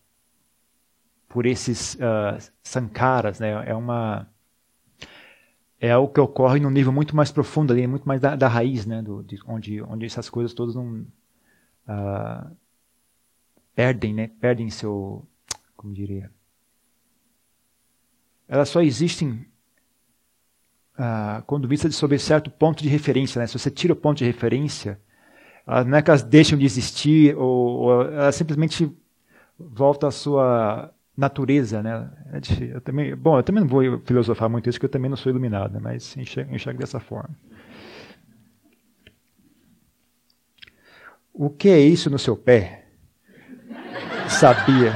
por 1.27 1.48
esses 1.48 1.96
uh, 1.96 2.51
sankaras, 2.62 3.39
né? 3.39 3.63
É 3.65 3.74
uma 3.74 4.27
é 5.84 5.92
algo 5.92 6.13
que 6.13 6.20
ocorre 6.22 6.62
num 6.62 6.70
nível 6.70 6.94
muito 6.94 7.13
mais 7.13 7.30
profundo 7.30 7.74
ali, 7.74 7.86
muito 7.86 8.08
mais 8.08 8.22
da, 8.22 8.38
da 8.38 8.48
raiz, 8.48 8.86
né? 8.86 9.02
Do, 9.02 9.22
de, 9.22 9.38
onde 9.46 9.82
onde 9.82 10.06
essas 10.06 10.30
coisas 10.30 10.54
todas 10.54 10.75
não 10.75 11.06
uh, 11.90 12.56
perdem, 13.75 14.13
né? 14.13 14.30
Perdem 14.40 14.70
seu 14.70 15.28
como 15.75 15.94
diria 15.94 16.32
elas 18.48 18.70
só 18.70 18.82
existem 18.82 19.46
ah, 20.98 21.44
quando 21.48 21.68
vistas 21.68 21.96
sob 21.96 22.18
certo 22.18 22.50
ponto 22.50 22.82
de 22.82 22.88
referência. 22.88 23.40
Né? 23.40 23.48
Se 23.48 23.58
você 23.58 23.72
tira 23.72 23.92
o 23.92 23.96
ponto 23.96 24.20
de 24.20 24.25
referência, 24.25 25.02
ah, 25.66 25.84
não 25.84 25.98
é 25.98 26.02
que 26.02 26.10
elas 26.10 26.24
deixam 26.24 26.58
de 26.58 26.66
existir, 26.66 27.36
ou, 27.36 27.80
ou 27.80 28.02
elas 28.04 28.36
simplesmente 28.36 28.90
voltam 29.58 30.08
à 30.08 30.12
sua 30.12 30.94
natureza. 31.17 31.82
Né? 31.82 32.10
É 32.32 32.75
eu 32.75 32.82
também, 32.82 33.15
bom, 33.15 33.38
eu 33.38 33.43
também 33.43 33.62
não 33.62 33.67
vou 33.67 34.00
filosofar 34.05 34.50
muito 34.50 34.70
isso, 34.70 34.77
porque 34.77 34.88
eu 34.88 34.91
também 34.91 35.10
não 35.10 35.17
sou 35.17 35.29
iluminado, 35.29 35.79
mas 35.82 36.15
enxergo, 36.17 36.53
enxergo 36.53 36.79
dessa 36.79 37.00
forma. 37.00 37.36
O 41.34 41.50
que 41.50 41.70
é 41.70 41.79
isso 41.79 42.10
no 42.10 42.20
seu 42.20 42.36
pé? 42.36 42.86
Sabia. 44.27 44.93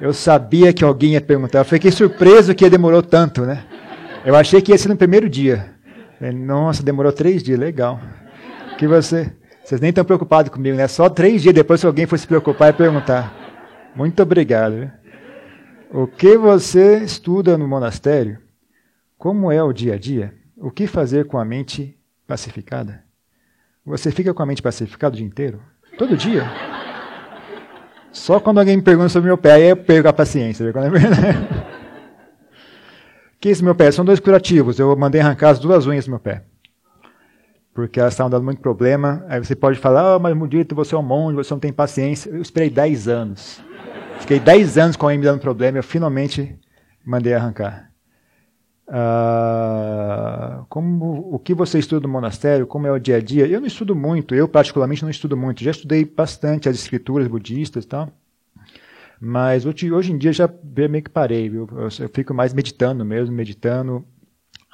Eu 0.00 0.12
sabia 0.12 0.72
que 0.72 0.82
alguém 0.82 1.12
ia 1.12 1.20
perguntar. 1.20 1.58
Eu 1.60 1.64
fiquei 1.64 1.90
surpreso 1.90 2.54
que 2.54 2.68
demorou 2.68 3.02
tanto, 3.02 3.42
né? 3.42 3.64
Eu 4.24 4.34
achei 4.34 4.62
que 4.62 4.72
ia 4.72 4.78
ser 4.78 4.88
no 4.88 4.96
primeiro 4.96 5.28
dia. 5.28 5.74
Nossa, 6.32 6.82
demorou 6.82 7.12
três 7.12 7.42
dias, 7.42 7.58
legal. 7.58 8.00
Que 8.78 8.88
você, 8.88 9.30
vocês 9.62 9.80
nem 9.80 9.90
estão 9.90 10.04
preocupados 10.04 10.50
comigo, 10.50 10.76
né? 10.76 10.88
Só 10.88 11.10
três 11.10 11.42
dias 11.42 11.54
depois 11.54 11.80
que 11.80 11.86
alguém 11.86 12.06
fosse 12.06 12.22
se 12.22 12.28
preocupar 12.28 12.70
e 12.70 12.72
perguntar. 12.72 13.43
Muito 13.94 14.20
obrigado. 14.22 14.90
O 15.90 16.08
que 16.08 16.36
você 16.36 16.98
estuda 16.98 17.56
no 17.56 17.68
monastério? 17.68 18.38
Como 19.16 19.52
é 19.52 19.62
o 19.62 19.72
dia 19.72 19.94
a 19.94 19.98
dia? 19.98 20.34
O 20.56 20.70
que 20.70 20.88
fazer 20.88 21.26
com 21.26 21.38
a 21.38 21.44
mente 21.44 21.96
pacificada? 22.26 23.04
Você 23.86 24.10
fica 24.10 24.34
com 24.34 24.42
a 24.42 24.46
mente 24.46 24.60
pacificada 24.60 25.14
o 25.14 25.16
dia 25.16 25.26
inteiro? 25.26 25.60
Todo 25.96 26.16
dia? 26.16 26.44
Só 28.10 28.40
quando 28.40 28.58
alguém 28.58 28.76
me 28.76 28.82
pergunta 28.82 29.08
sobre 29.08 29.28
meu 29.28 29.38
pé, 29.38 29.52
aí 29.52 29.68
eu 29.70 29.76
perco 29.76 30.08
a 30.08 30.12
paciência. 30.12 30.72
Quando 30.72 30.96
é 30.96 31.00
que 33.38 33.48
esse 33.48 33.62
meu 33.62 33.74
pé? 33.74 33.92
São 33.92 34.04
dois 34.04 34.18
curativos. 34.18 34.80
Eu 34.80 34.96
mandei 34.96 35.20
arrancar 35.20 35.50
as 35.50 35.60
duas 35.60 35.86
unhas 35.86 36.06
do 36.06 36.10
meu 36.10 36.20
pé. 36.20 36.42
Porque 37.72 38.00
elas 38.00 38.14
estavam 38.14 38.30
dando 38.30 38.44
muito 38.44 38.60
problema. 38.60 39.24
Aí 39.28 39.38
você 39.38 39.54
pode 39.54 39.78
falar, 39.78 40.16
oh, 40.16 40.18
mas 40.18 40.34
Mudito, 40.34 40.74
você 40.74 40.94
é 40.94 40.98
um 40.98 41.02
monge, 41.02 41.36
você 41.36 41.54
não 41.54 41.60
tem 41.60 41.72
paciência. 41.72 42.30
Eu 42.30 42.42
esperei 42.42 42.70
10 42.70 43.06
anos. 43.06 43.62
Fiquei 44.20 44.40
10 44.40 44.78
anos 44.78 44.96
com 44.96 45.08
a 45.08 45.10
me 45.10 45.18
dando 45.18 45.40
problema 45.40 45.78
eu 45.78 45.82
finalmente 45.82 46.58
mandei 47.04 47.34
arrancar. 47.34 47.90
Ah, 48.86 50.64
como 50.68 51.34
o 51.34 51.38
que 51.38 51.54
você 51.54 51.78
estuda 51.78 52.06
no 52.06 52.12
monastério, 52.12 52.66
como 52.66 52.86
é 52.86 52.92
o 52.92 52.98
dia 52.98 53.16
a 53.16 53.20
dia? 53.20 53.46
Eu 53.46 53.60
não 53.60 53.66
estudo 53.66 53.94
muito, 53.94 54.34
eu 54.34 54.48
particularmente 54.48 55.02
não 55.02 55.10
estudo 55.10 55.36
muito. 55.36 55.62
Já 55.62 55.70
estudei 55.70 56.04
bastante 56.04 56.68
as 56.68 56.76
escrituras 56.76 57.26
budistas 57.28 57.84
tal. 57.86 58.10
Mas 59.20 59.64
hoje, 59.64 60.12
em 60.12 60.18
dia 60.18 60.32
já 60.32 60.48
meio 60.88 61.02
que 61.02 61.10
parei, 61.10 61.48
viu? 61.48 61.66
Eu, 61.72 61.88
eu 62.00 62.08
fico 62.12 62.34
mais 62.34 62.52
meditando 62.52 63.04
mesmo, 63.04 63.34
meditando. 63.34 64.04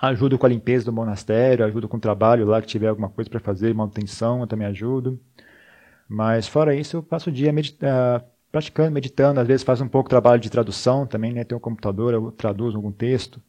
Ajudo 0.01 0.39
com 0.39 0.47
a 0.47 0.49
limpeza 0.49 0.87
do 0.87 0.93
monastério, 0.93 1.65
ajudo 1.65 1.87
com 1.89 1.99
o 1.99 2.01
trabalho 2.01 2.47
lá 2.47 2.61
que 2.61 2.67
tiver 2.67 2.89
alguma 2.89 3.11
coisa 3.11 3.29
para 3.29 3.39
fazer, 3.39 3.75
manutenção, 3.75 4.41
eu 4.41 4.47
também 4.47 4.67
ajudo. 4.67 5.21
Mas 6.09 6.49
fora 6.49 6.75
isso, 6.75 6.97
eu 6.97 7.03
passo 7.03 7.31
o 7.31 7.33
dia 7.33 7.53
medita 7.53 8.25
praticando, 8.51 8.91
meditando, 8.91 9.41
às 9.41 9.47
vezes 9.47 9.63
faço 9.63 9.85
um 9.85 9.89
pouco 9.89 10.09
de 10.09 10.11
trabalho 10.11 10.41
de 10.41 10.51
tradução 10.51 11.07
também, 11.07 11.33
né? 11.33 11.45
Tenho 11.45 11.59
um 11.59 11.63
computador, 11.63 12.13
eu 12.15 12.33
traduzo 12.33 12.77
algum 12.77 12.93
texto. 12.93 13.41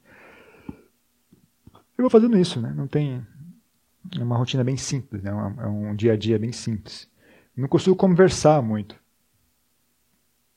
Eu 1.97 2.03
vou 2.03 2.09
fazendo 2.09 2.37
isso, 2.37 2.59
né? 2.59 2.73
Não 2.75 2.87
tem 2.87 3.25
é 4.17 4.23
uma 4.23 4.37
rotina 4.37 4.63
bem 4.63 4.77
simples, 4.77 5.21
né? 5.21 5.31
É 5.31 5.67
um 5.67 5.95
dia 5.95 6.13
a 6.13 6.17
dia 6.17 6.39
bem 6.39 6.51
simples. 6.51 7.07
Não 7.55 7.67
consigo 7.67 7.95
conversar 7.95 8.61
muito. 8.61 8.95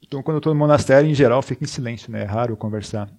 Então, 0.02 0.22
quando 0.22 0.36
eu 0.36 0.38
estou 0.38 0.54
no 0.54 0.58
monastério, 0.58 1.08
em 1.08 1.14
geral, 1.14 1.42
fico 1.42 1.64
em 1.64 1.66
silêncio, 1.66 2.10
né? 2.10 2.22
É 2.22 2.24
raro 2.24 2.56
conversar. 2.56 3.10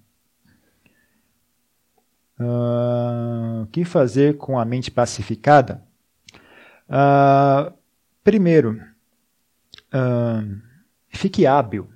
Uh, 2.38 3.62
o 3.62 3.66
que 3.68 3.84
fazer 3.84 4.36
com 4.36 4.58
a 4.58 4.64
mente 4.64 4.90
pacificada? 4.90 5.82
Uh, 6.88 7.72
primeiro, 8.22 8.80
uh, 9.92 10.65
fique 11.16 11.46
hábil. 11.46 11.88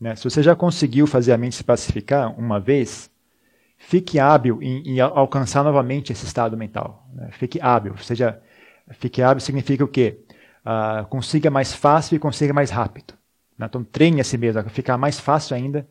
Né? 0.00 0.16
Se 0.16 0.24
você 0.24 0.42
já 0.42 0.56
conseguiu 0.56 1.06
fazer 1.06 1.32
a 1.32 1.38
mente 1.38 1.56
se 1.56 1.64
pacificar 1.64 2.38
uma 2.38 2.58
vez, 2.58 3.10
fique 3.76 4.18
hábil 4.18 4.62
em, 4.62 4.82
em 4.94 5.00
alcançar 5.00 5.62
novamente 5.62 6.12
esse 6.12 6.24
estado 6.24 6.56
mental. 6.56 7.06
Né? 7.12 7.28
Fique 7.32 7.60
hábil. 7.60 7.96
Seja, 7.98 8.40
fique 8.92 9.22
hábil 9.22 9.40
significa 9.40 9.84
o 9.84 9.88
quê? 9.88 10.18
consiga 11.08 11.50
mais 11.50 11.72
fácil 11.72 12.16
e 12.16 12.18
consiga 12.18 12.52
mais 12.52 12.70
rápido. 12.70 13.14
Né? 13.58 13.66
Então 13.66 13.82
treine 13.82 14.20
a 14.20 14.24
si 14.24 14.36
mesmo, 14.36 14.62
ficar 14.70 14.96
mais 14.96 15.18
fácil 15.18 15.56
ainda 15.56 15.86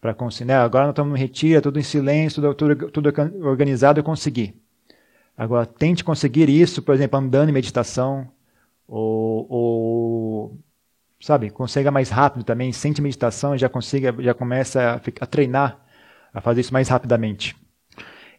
para 0.00 0.14
conseguir. 0.14 0.48
Né? 0.48 0.56
Agora 0.56 0.84
nós 0.84 0.92
estamos 0.92 1.10
no 1.10 1.18
retiro, 1.18 1.62
tudo 1.62 1.78
em 1.78 1.82
silêncio, 1.82 2.42
tudo, 2.42 2.54
tudo, 2.54 2.90
tudo 2.90 3.46
organizado, 3.46 4.00
eu 4.00 4.04
consegui. 4.04 4.54
Agora 5.36 5.66
tente 5.66 6.02
conseguir 6.02 6.48
isso, 6.48 6.82
por 6.82 6.94
exemplo, 6.94 7.18
andando 7.18 7.50
em 7.50 7.52
meditação, 7.52 8.26
ou, 8.88 9.46
ou 9.50 10.58
sabe, 11.20 11.50
consiga 11.50 11.90
mais 11.90 12.10
rápido 12.10 12.44
também, 12.44 12.72
sente 12.72 13.00
meditação 13.00 13.54
e 13.54 13.58
já 13.58 13.68
consiga, 13.68 14.14
já 14.22 14.34
começa 14.34 14.80
a, 14.80 15.24
a 15.24 15.26
treinar 15.26 15.84
a 16.32 16.40
fazer 16.40 16.60
isso 16.60 16.72
mais 16.72 16.88
rapidamente. 16.88 17.56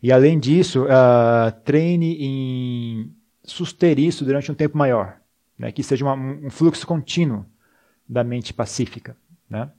E 0.02 0.12
além 0.12 0.40
disso, 0.40 0.84
uh, 0.84 1.52
treine 1.64 2.16
em 2.20 3.16
suster 3.44 3.98
isso 3.98 4.24
durante 4.24 4.52
um 4.52 4.56
tempo 4.56 4.78
maior, 4.78 5.20
né? 5.58 5.72
que 5.72 5.82
seja 5.82 6.06
uma, 6.06 6.14
um 6.14 6.50
fluxo 6.50 6.86
contínuo 6.86 7.46
da 8.08 8.24
mente 8.24 8.54
pacífica. 8.54 9.18
Né? 9.50 9.70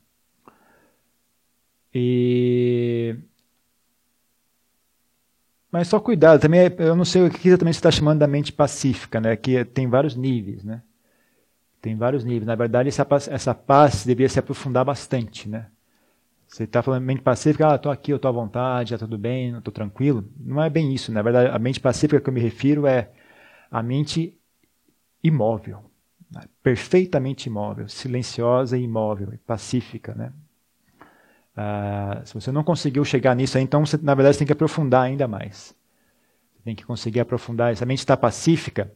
E... 1.94 3.16
Mas 5.70 5.86
só 5.86 6.00
cuidado, 6.00 6.40
também 6.40 6.60
eu 6.78 6.96
não 6.96 7.04
sei 7.04 7.22
o 7.22 7.30
que 7.30 7.46
exatamente 7.46 7.74
você 7.74 7.78
está 7.78 7.90
chamando 7.90 8.18
da 8.18 8.26
mente 8.26 8.52
pacífica, 8.52 9.20
né? 9.20 9.36
que 9.36 9.64
tem 9.64 9.86
vários 9.86 10.16
níveis. 10.16 10.64
Né? 10.64 10.82
Tem 11.80 11.96
vários 11.96 12.24
níveis. 12.24 12.46
Na 12.46 12.54
verdade, 12.54 12.88
essa 12.88 13.04
paz, 13.04 13.28
essa 13.28 13.54
paz 13.54 14.04
deveria 14.04 14.28
se 14.28 14.38
aprofundar 14.38 14.84
bastante. 14.84 15.48
Né? 15.48 15.66
Você 16.46 16.64
está 16.64 16.82
falando 16.82 17.04
mente 17.04 17.22
pacífica, 17.22 17.72
ah, 17.72 17.76
estou 17.76 17.92
aqui, 17.92 18.12
eu 18.12 18.16
estou 18.16 18.28
à 18.28 18.32
vontade, 18.32 18.94
está 18.94 19.06
tudo 19.06 19.18
bem, 19.18 19.56
estou 19.56 19.72
tranquilo. 19.72 20.28
Não 20.38 20.62
é 20.62 20.68
bem 20.68 20.92
isso. 20.92 21.12
Na 21.12 21.22
verdade, 21.22 21.50
a 21.54 21.58
mente 21.58 21.80
pacífica 21.80 22.20
que 22.20 22.28
eu 22.28 22.34
me 22.34 22.40
refiro 22.40 22.86
é 22.86 23.10
a 23.70 23.82
mente 23.82 24.36
imóvel 25.22 25.88
perfeitamente 26.62 27.48
imóvel, 27.48 27.88
silenciosa 27.88 28.76
e 28.76 28.82
imóvel, 28.82 29.32
pacífica, 29.46 30.14
né? 30.14 30.32
Ah, 31.56 32.22
se 32.24 32.34
você 32.34 32.52
não 32.52 32.62
conseguiu 32.62 33.04
chegar 33.04 33.34
nisso, 33.34 33.58
então 33.58 33.84
você, 33.84 33.96
na 33.96 34.14
verdade 34.14 34.34
você 34.34 34.40
tem 34.40 34.46
que 34.46 34.52
aprofundar 34.52 35.02
ainda 35.02 35.26
mais. 35.26 35.74
Você 36.54 36.62
tem 36.64 36.74
que 36.74 36.84
conseguir 36.84 37.20
aprofundar. 37.20 37.74
Se 37.76 37.82
a 37.82 37.86
mente 37.86 38.00
está 38.00 38.16
pacífica, 38.16 38.92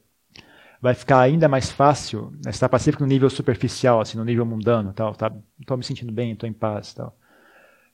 vai 0.82 0.94
ficar 0.94 1.20
ainda 1.20 1.48
mais 1.48 1.70
fácil. 1.70 2.32
Né? 2.44 2.50
Está 2.50 2.68
pacífica 2.68 3.04
no 3.04 3.08
nível 3.08 3.30
superficial, 3.30 4.00
assim, 4.00 4.18
no 4.18 4.24
nível 4.24 4.44
mundano, 4.44 4.92
tal. 4.92 5.14
Tá, 5.14 5.32
estou 5.60 5.76
me 5.76 5.84
sentindo 5.84 6.12
bem, 6.12 6.32
estou 6.32 6.48
em 6.48 6.52
paz, 6.52 6.92
tal. 6.92 7.16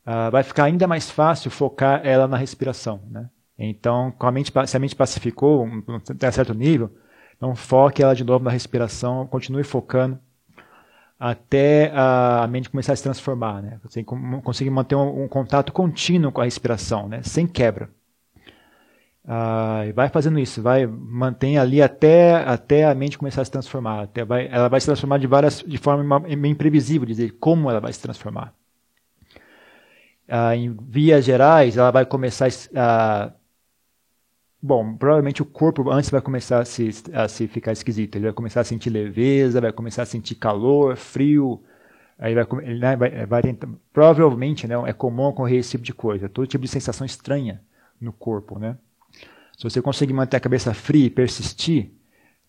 Ah, 0.06 0.30
vai 0.30 0.42
ficar 0.42 0.64
ainda 0.64 0.86
mais 0.86 1.10
fácil 1.10 1.50
focar 1.50 2.00
ela 2.02 2.26
na 2.26 2.38
respiração, 2.38 3.02
né? 3.10 3.28
Então, 3.58 4.14
a 4.18 4.30
mente, 4.30 4.50
se 4.66 4.76
a 4.76 4.80
mente 4.80 4.96
pacificou, 4.96 5.68
até 6.10 6.30
certo 6.30 6.54
nível, 6.54 6.90
então 7.36 7.54
foque 7.54 8.02
ela 8.02 8.14
de 8.14 8.24
novo 8.24 8.44
na 8.44 8.50
respiração, 8.50 9.26
continue 9.26 9.64
focando 9.64 10.18
até 11.18 11.92
a 11.94 12.46
mente 12.48 12.70
começar 12.70 12.92
a 12.92 12.96
se 12.96 13.02
transformar, 13.02 13.60
né? 13.60 13.80
Você 13.82 14.02
conseguir 14.04 14.70
manter 14.70 14.94
um, 14.94 15.24
um, 15.24 15.28
contato 15.28 15.72
contínuo 15.72 16.32
com 16.32 16.40
a 16.40 16.44
respiração, 16.44 17.08
né? 17.08 17.20
Sem 17.22 17.46
quebra. 17.46 17.90
Ah, 19.30 19.84
e 19.86 19.92
vai 19.92 20.08
fazendo 20.08 20.38
isso, 20.38 20.62
vai 20.62 20.86
mantém 20.86 21.58
ali 21.58 21.82
até 21.82 22.36
até 22.36 22.86
a 22.86 22.94
mente 22.94 23.18
começar 23.18 23.42
a 23.42 23.44
se 23.44 23.50
transformar. 23.50 24.04
Até 24.04 24.24
vai, 24.24 24.48
ela 24.50 24.68
vai 24.68 24.80
se 24.80 24.86
transformar 24.86 25.18
de 25.18 25.26
várias 25.26 25.62
de 25.66 25.76
forma 25.76 26.26
imprevisível, 26.30 27.06
dizer 27.06 27.36
como 27.38 27.70
ela 27.70 27.78
vai 27.78 27.92
se 27.92 28.00
transformar. 28.00 28.54
Ah, 30.26 30.56
em 30.56 30.74
vias 30.80 31.24
gerais, 31.24 31.76
ela 31.76 31.90
vai 31.90 32.06
começar 32.06 32.48
a 32.74 33.32
bom, 34.62 34.96
provavelmente 34.96 35.42
o 35.42 35.44
corpo 35.46 35.90
antes 35.90 36.10
vai 36.10 36.20
começar 36.20 36.60
a 36.60 36.64
se, 36.64 36.90
a 37.12 37.28
se 37.28 37.46
ficar 37.48 37.72
esquisito. 37.72 38.16
Ele 38.16 38.24
vai 38.26 38.32
começar 38.34 38.60
a 38.62 38.64
sentir 38.64 38.90
leveza, 38.90 39.60
vai 39.60 39.72
começar 39.72 40.02
a 40.02 40.06
sentir 40.06 40.34
calor, 40.36 40.96
frio. 40.96 41.62
Aí 42.18 42.34
vai, 42.34 42.46
ele, 42.62 42.80
né, 42.80 42.96
vai, 42.96 43.26
vai 43.26 43.42
tentar, 43.42 43.68
provavelmente, 43.92 44.66
né, 44.66 44.74
é 44.86 44.92
comum 44.92 45.24
ocorrer 45.24 45.58
esse 45.60 45.72
tipo 45.72 45.84
de 45.84 45.94
coisa, 45.94 46.28
todo 46.28 46.46
tipo 46.46 46.64
de 46.64 46.70
sensação 46.70 47.04
estranha 47.06 47.62
no 48.00 48.12
corpo, 48.12 48.58
né? 48.58 48.76
Se 49.58 49.64
você 49.64 49.82
conseguir 49.82 50.12
manter 50.12 50.36
a 50.36 50.40
cabeça 50.40 50.72
fria 50.72 51.06
e 51.06 51.10
persistir, 51.10 51.90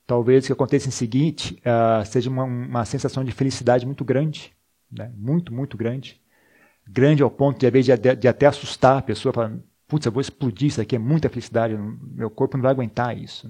talvez 0.06 0.43
o 0.43 0.48
que 0.48 0.54
aconteça 0.54 0.88
em 0.88 0.91
seguinte 0.91 1.60
uh, 1.65 2.06
seja 2.06 2.30
uma, 2.30 2.43
uma, 2.43 2.86
sensação 2.86 3.24
de 3.24 3.32
felicidade 3.32 3.84
muito 3.84 4.06
grande, 4.06 4.54
né? 4.91 5.12
muito, 5.17 5.52
muito 5.52 5.76
grande. 5.76 6.22
Grande 6.88 7.24
ao 7.24 7.32
ponto 7.32 7.60
de, 7.60 7.72
de, 7.72 7.98
de, 7.98 8.15
de 8.15 8.28
até 8.28 8.45
assustar 8.45 9.00
a 9.00 9.02
pessoa, 9.02 9.34
falando, 9.34 9.63
putz, 9.88 10.06
eu 10.06 10.12
vou 10.12 10.22
explodir 10.22 10.67
isso 10.67 10.80
aqui, 10.80 10.95
é 10.95 11.00
muita 11.00 11.30
felicidade, 11.30 11.76
meu 11.76 12.30
corpo 12.30 12.58
não 12.58 12.62
vai 12.62 12.72
aguentar 12.72 13.17
isso. 13.17 13.48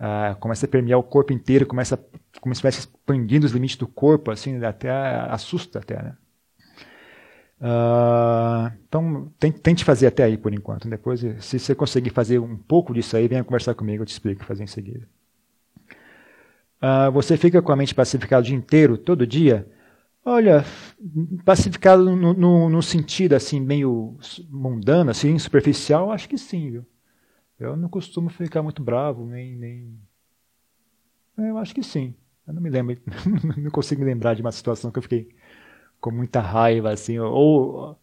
Uh, 0.00 0.36
começa 0.40 0.66
a 0.66 0.68
permear 0.68 0.98
o 0.98 1.04
corpo 1.04 1.32
inteiro, 1.32 1.66
começa 1.66 1.96
como 2.40 2.52
se 2.52 2.58
estivesse 2.58 2.80
expandindo 2.80 3.46
os 3.46 3.52
limites 3.52 3.76
do 3.76 3.86
corpo, 3.86 4.32
assim, 4.32 4.62
até 4.64 4.90
assusta 4.90 5.78
até, 5.78 6.02
né? 6.02 6.16
Uh, 7.60 8.70
então, 8.86 9.32
tente 9.62 9.84
fazer 9.84 10.06
até 10.06 10.24
aí 10.24 10.36
por 10.36 10.52
enquanto. 10.52 10.88
Depois, 10.88 11.20
se 11.40 11.58
você 11.58 11.74
conseguir 11.74 12.10
fazer 12.10 12.38
um 12.38 12.56
pouco 12.56 12.92
disso 12.92 13.16
aí, 13.16 13.26
venha 13.28 13.44
conversar 13.44 13.74
comigo, 13.74 14.02
eu 14.02 14.06
te 14.06 14.12
explico 14.12 14.44
fazer 14.44 14.64
em 14.64 14.66
seguida. 14.68 15.08
Uh, 16.76 17.10
você 17.10 17.36
fica 17.36 17.62
com 17.62 17.72
a 17.72 17.76
mente 17.76 17.94
pacificada 17.94 18.42
o 18.42 18.44
dia 18.44 18.56
inteiro, 18.56 18.98
todo 18.98 19.26
dia? 19.26 19.66
Olha, 20.24 20.64
pacificado 21.44 22.04
no, 22.04 22.34
no, 22.34 22.68
no, 22.68 22.82
sentido 22.82 23.34
assim 23.34 23.60
meio 23.60 24.18
mundano, 24.50 25.10
assim, 25.10 25.38
superficial, 25.38 26.10
acho 26.10 26.28
que 26.28 26.36
sim, 26.36 26.70
viu? 26.70 26.86
Eu 27.58 27.76
não 27.76 27.88
costumo 27.88 28.28
ficar 28.28 28.62
muito 28.62 28.82
bravo, 28.82 29.24
nem, 29.24 29.56
nem... 29.56 29.98
Eu 31.38 31.56
acho 31.58 31.74
que 31.74 31.82
sim. 31.82 32.14
Eu 32.46 32.52
não 32.54 32.60
me 32.60 32.68
lembro, 32.68 32.96
não 33.56 33.70
consigo 33.70 34.00
me 34.00 34.06
lembrar 34.06 34.34
de 34.34 34.42
uma 34.42 34.52
situação 34.52 34.90
que 34.90 34.98
eu 34.98 35.02
fiquei 35.02 35.28
com 36.06 36.12
muita 36.12 36.40
raiva, 36.40 36.92
assim, 36.92 37.18
ou... 37.18 37.98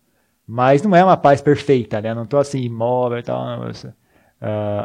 Mas 0.46 0.84
não 0.84 0.94
é 0.94 1.02
uma 1.02 1.16
paz 1.16 1.42
perfeita, 1.42 2.02
né? 2.02 2.12
Eu 2.12 2.16
não 2.16 2.26
estou 2.26 2.38
assim 2.38 2.60
imóvel 2.60 3.18
e 3.18 3.24
tal. 3.24 3.62
Uh, 3.62 3.94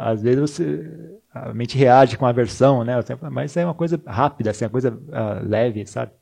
às 0.01 0.21
vezes 0.21 0.39
você, 0.39 1.19
a 1.33 1.53
mente 1.53 1.77
reage 1.77 2.17
com 2.17 2.25
aversão, 2.25 2.85
né? 2.85 2.93
Mas 3.29 3.57
é 3.57 3.65
uma 3.65 3.73
coisa 3.73 4.01
rápida, 4.07 4.51
assim, 4.51 4.63
uma 4.63 4.71
coisa 4.71 4.91
uh, 4.93 5.45
leve, 5.45 5.85
sabe? 5.85 6.13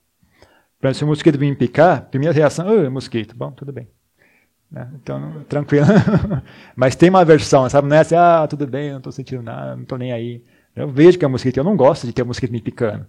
Exemplo, 0.81 0.95
se 0.95 1.03
o 1.03 1.07
mosquito 1.07 1.37
vir 1.37 1.51
me 1.51 1.55
picar, 1.55 2.09
primeira 2.09 2.33
reação, 2.33 2.65
oh, 2.67 2.89
mosquito, 2.89 3.35
bom, 3.37 3.51
tudo 3.51 3.71
bem. 3.71 3.87
Né? 4.71 4.89
Então, 4.95 5.45
tranquilo. 5.47 5.85
Mas 6.75 6.95
tem 6.95 7.09
uma 7.11 7.21
aversão, 7.21 7.69
sabe? 7.69 7.87
Não 7.87 7.95
é 7.95 7.99
assim, 7.99 8.15
ah, 8.15 8.47
tudo 8.49 8.65
bem, 8.65 8.89
não 8.89 8.97
estou 8.97 9.11
sentindo 9.11 9.43
nada, 9.43 9.75
não 9.75 9.83
estou 9.83 9.99
nem 9.99 10.11
aí. 10.11 10.43
Eu 10.75 10.89
vejo 10.89 11.19
que 11.19 11.25
é 11.25 11.27
mosquito, 11.27 11.57
eu 11.57 11.63
não 11.63 11.77
gosto 11.77 12.07
de 12.07 12.13
ter 12.13 12.23
um 12.23 12.27
mosquito 12.27 12.51
me 12.51 12.59
picando. 12.59 13.05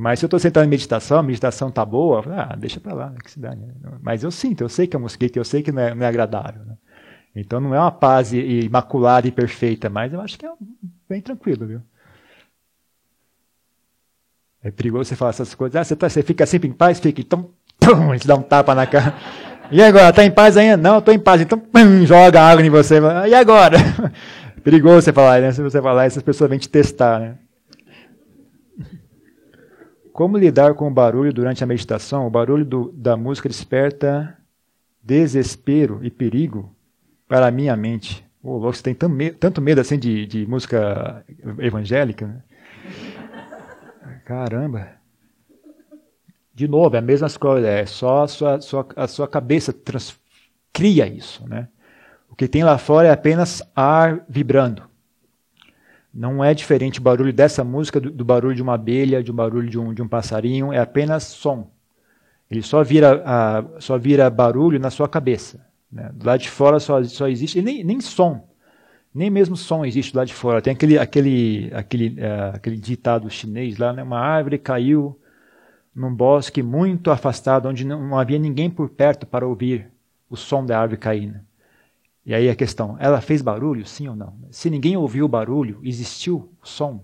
Mas 0.00 0.20
se 0.20 0.24
eu 0.24 0.28
estou 0.28 0.38
sentado 0.38 0.64
em 0.64 0.68
meditação, 0.68 1.18
a 1.18 1.22
meditação 1.24 1.70
está 1.70 1.84
boa, 1.84 2.22
ah, 2.28 2.54
deixa 2.54 2.78
para 2.78 2.94
lá, 2.94 3.12
que 3.20 3.32
se 3.32 3.40
dá. 3.40 3.52
Mas 4.00 4.22
eu 4.22 4.30
sinto, 4.30 4.60
eu 4.60 4.68
sei 4.68 4.86
que 4.86 4.94
é 4.94 4.98
mosquito, 4.98 5.36
eu 5.36 5.44
sei 5.44 5.60
que 5.60 5.72
não 5.72 5.82
é, 5.82 5.92
não 5.92 6.06
é 6.06 6.08
agradável. 6.08 6.64
Né? 6.64 6.76
Então 7.34 7.60
não 7.60 7.74
é 7.74 7.80
uma 7.80 7.90
paz 7.90 8.32
imaculada 8.32 9.26
e 9.26 9.32
perfeita, 9.32 9.90
mas 9.90 10.12
eu 10.12 10.20
acho 10.20 10.38
que 10.38 10.46
é 10.46 10.50
bem 11.08 11.20
tranquilo, 11.20 11.66
viu? 11.66 11.80
É 14.62 14.70
perigoso 14.70 15.08
você 15.08 15.16
falar 15.16 15.30
essas 15.30 15.52
coisas. 15.52 15.74
Ah, 15.74 15.82
você, 15.82 15.96
tá, 15.96 16.08
você 16.08 16.22
fica 16.22 16.46
sempre 16.46 16.68
em 16.68 16.72
paz? 16.72 17.00
Fica. 17.00 17.20
Então, 17.20 17.50
pum, 17.80 18.16
te 18.16 18.28
dá 18.28 18.36
um 18.36 18.42
tapa 18.42 18.76
na 18.76 18.86
cara. 18.86 19.14
E 19.70 19.82
agora, 19.82 20.10
tá 20.14 20.24
em 20.24 20.30
paz 20.30 20.56
ainda? 20.56 20.78
Não, 20.78 20.98
estou 20.98 21.12
em 21.12 21.18
paz. 21.18 21.42
Então, 21.42 21.58
pum, 21.58 22.06
joga 22.06 22.40
água 22.40 22.64
em 22.64 22.70
você. 22.70 23.00
E 23.28 23.34
agora? 23.34 23.76
perigoso 24.64 25.02
você 25.02 25.12
falar, 25.12 25.42
né? 25.42 25.52
Se 25.52 25.60
você 25.60 25.82
falar, 25.82 26.06
essas 26.06 26.22
pessoas 26.22 26.48
vêm 26.48 26.58
te 26.58 26.68
testar, 26.68 27.18
né? 27.20 27.34
Como 30.18 30.36
lidar 30.36 30.74
com 30.74 30.88
o 30.88 30.90
barulho 30.90 31.32
durante 31.32 31.62
a 31.62 31.66
meditação? 31.66 32.26
O 32.26 32.30
barulho 32.30 32.64
do, 32.64 32.90
da 32.90 33.16
música 33.16 33.48
desperta 33.48 34.36
desespero 35.00 36.00
e 36.02 36.10
perigo 36.10 36.74
para 37.28 37.46
a 37.46 37.52
minha 37.52 37.76
mente. 37.76 38.26
Ô, 38.42 38.56
louco, 38.56 38.74
você 38.74 38.82
tem 38.82 38.96
tanto 38.96 39.14
medo, 39.14 39.36
tanto 39.38 39.62
medo 39.62 39.80
assim 39.80 39.96
de, 39.96 40.26
de 40.26 40.44
música 40.44 41.24
evangélica? 41.60 42.26
Né? 42.26 42.42
Caramba. 44.24 44.88
De 46.52 46.66
novo, 46.66 46.96
é 46.96 46.98
a 46.98 47.02
mesma 47.02 47.30
coisa, 47.30 47.68
é 47.68 47.86
só 47.86 48.24
a 48.24 48.26
sua, 48.26 48.60
sua, 48.60 48.88
a 48.96 49.06
sua 49.06 49.28
cabeça 49.28 49.72
trans, 49.72 50.18
cria 50.72 51.06
isso. 51.06 51.48
Né? 51.48 51.68
O 52.28 52.34
que 52.34 52.48
tem 52.48 52.64
lá 52.64 52.76
fora 52.76 53.06
é 53.06 53.12
apenas 53.12 53.62
ar 53.72 54.24
vibrando. 54.28 54.82
Não 56.12 56.42
é 56.42 56.54
diferente 56.54 56.98
o 56.98 57.02
barulho 57.02 57.32
dessa 57.32 57.62
música 57.62 58.00
do, 58.00 58.10
do 58.10 58.24
barulho 58.24 58.54
de 58.54 58.62
uma 58.62 58.74
abelha, 58.74 59.22
de 59.22 59.30
um 59.30 59.34
barulho 59.34 59.68
de 59.68 59.78
um, 59.78 59.92
de 59.92 60.02
um 60.02 60.08
passarinho, 60.08 60.72
é 60.72 60.78
apenas 60.78 61.24
som. 61.24 61.70
Ele 62.50 62.62
só 62.62 62.82
vira, 62.82 63.22
a, 63.24 63.80
só 63.80 63.98
vira 63.98 64.28
barulho 64.30 64.80
na 64.80 64.90
sua 64.90 65.08
cabeça. 65.08 65.66
Né? 65.92 66.10
Lado 66.22 66.40
de 66.40 66.50
fora 66.50 66.80
só, 66.80 67.02
só 67.04 67.28
existe, 67.28 67.60
nem, 67.60 67.84
nem 67.84 68.00
som, 68.00 68.48
nem 69.14 69.30
mesmo 69.30 69.56
som 69.56 69.84
existe 69.84 70.16
lado 70.16 70.28
de 70.28 70.34
fora. 70.34 70.62
Tem 70.62 70.72
aquele, 70.72 70.98
aquele, 70.98 71.70
aquele, 71.74 72.08
uh, 72.20 72.54
aquele 72.54 72.76
ditado 72.76 73.28
chinês 73.28 73.76
lá, 73.78 73.92
né? 73.92 74.02
uma 74.02 74.18
árvore 74.18 74.58
caiu 74.58 75.18
num 75.94 76.14
bosque 76.14 76.62
muito 76.62 77.10
afastado, 77.10 77.68
onde 77.68 77.84
não, 77.84 78.00
não 78.08 78.18
havia 78.18 78.38
ninguém 78.38 78.70
por 78.70 78.88
perto 78.88 79.26
para 79.26 79.46
ouvir 79.46 79.90
o 80.30 80.36
som 80.36 80.64
da 80.64 80.78
árvore 80.78 81.00
caindo. 81.00 81.47
E 82.28 82.34
aí 82.34 82.50
a 82.50 82.54
questão, 82.54 82.94
ela 83.00 83.22
fez 83.22 83.40
barulho, 83.40 83.86
sim 83.86 84.06
ou 84.06 84.14
não? 84.14 84.34
Se 84.50 84.68
ninguém 84.68 84.94
ouviu 84.98 85.24
o 85.24 85.28
barulho, 85.28 85.80
existiu 85.82 86.52
som? 86.62 87.02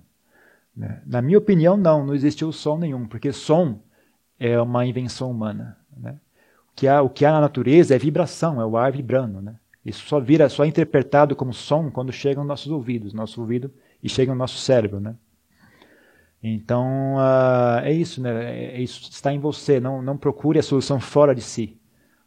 Né? 0.76 1.00
Na 1.06 1.22
minha 1.22 1.38
opinião, 1.38 1.78
não, 1.78 2.04
não 2.04 2.14
existiu 2.14 2.52
som 2.52 2.76
nenhum, 2.76 3.06
porque 3.06 3.32
som 3.32 3.80
é 4.38 4.60
uma 4.60 4.84
invenção 4.84 5.30
humana. 5.30 5.78
Né? 5.96 6.14
O, 6.70 6.74
que 6.76 6.86
há, 6.86 7.00
o 7.00 7.08
que 7.08 7.24
há 7.24 7.32
na 7.32 7.40
natureza 7.40 7.94
é 7.94 7.98
vibração, 7.98 8.60
é 8.60 8.66
o 8.66 8.76
ar 8.76 8.92
vibrando. 8.92 9.40
Né? 9.40 9.54
Isso 9.82 10.06
só 10.06 10.20
vira, 10.20 10.46
só 10.50 10.62
é 10.62 10.66
interpretado 10.66 11.34
como 11.34 11.54
som 11.54 11.90
quando 11.90 12.12
chega 12.12 12.38
aos 12.38 12.46
nossos 12.46 12.70
ouvidos, 12.70 13.14
nosso 13.14 13.40
ouvido 13.40 13.72
e 14.02 14.10
chega 14.10 14.30
no 14.30 14.38
nosso 14.38 14.58
cérebro, 14.58 15.00
né? 15.00 15.16
Então 16.42 17.14
uh, 17.14 17.80
é 17.82 17.90
isso, 17.90 18.20
né? 18.20 18.44
É, 18.44 18.76
é 18.76 18.80
isso 18.82 19.08
está 19.10 19.32
em 19.32 19.38
você. 19.38 19.80
Não, 19.80 20.02
não 20.02 20.18
procure 20.18 20.58
a 20.58 20.62
solução 20.62 21.00
fora 21.00 21.34
de 21.34 21.40
si. 21.40 21.78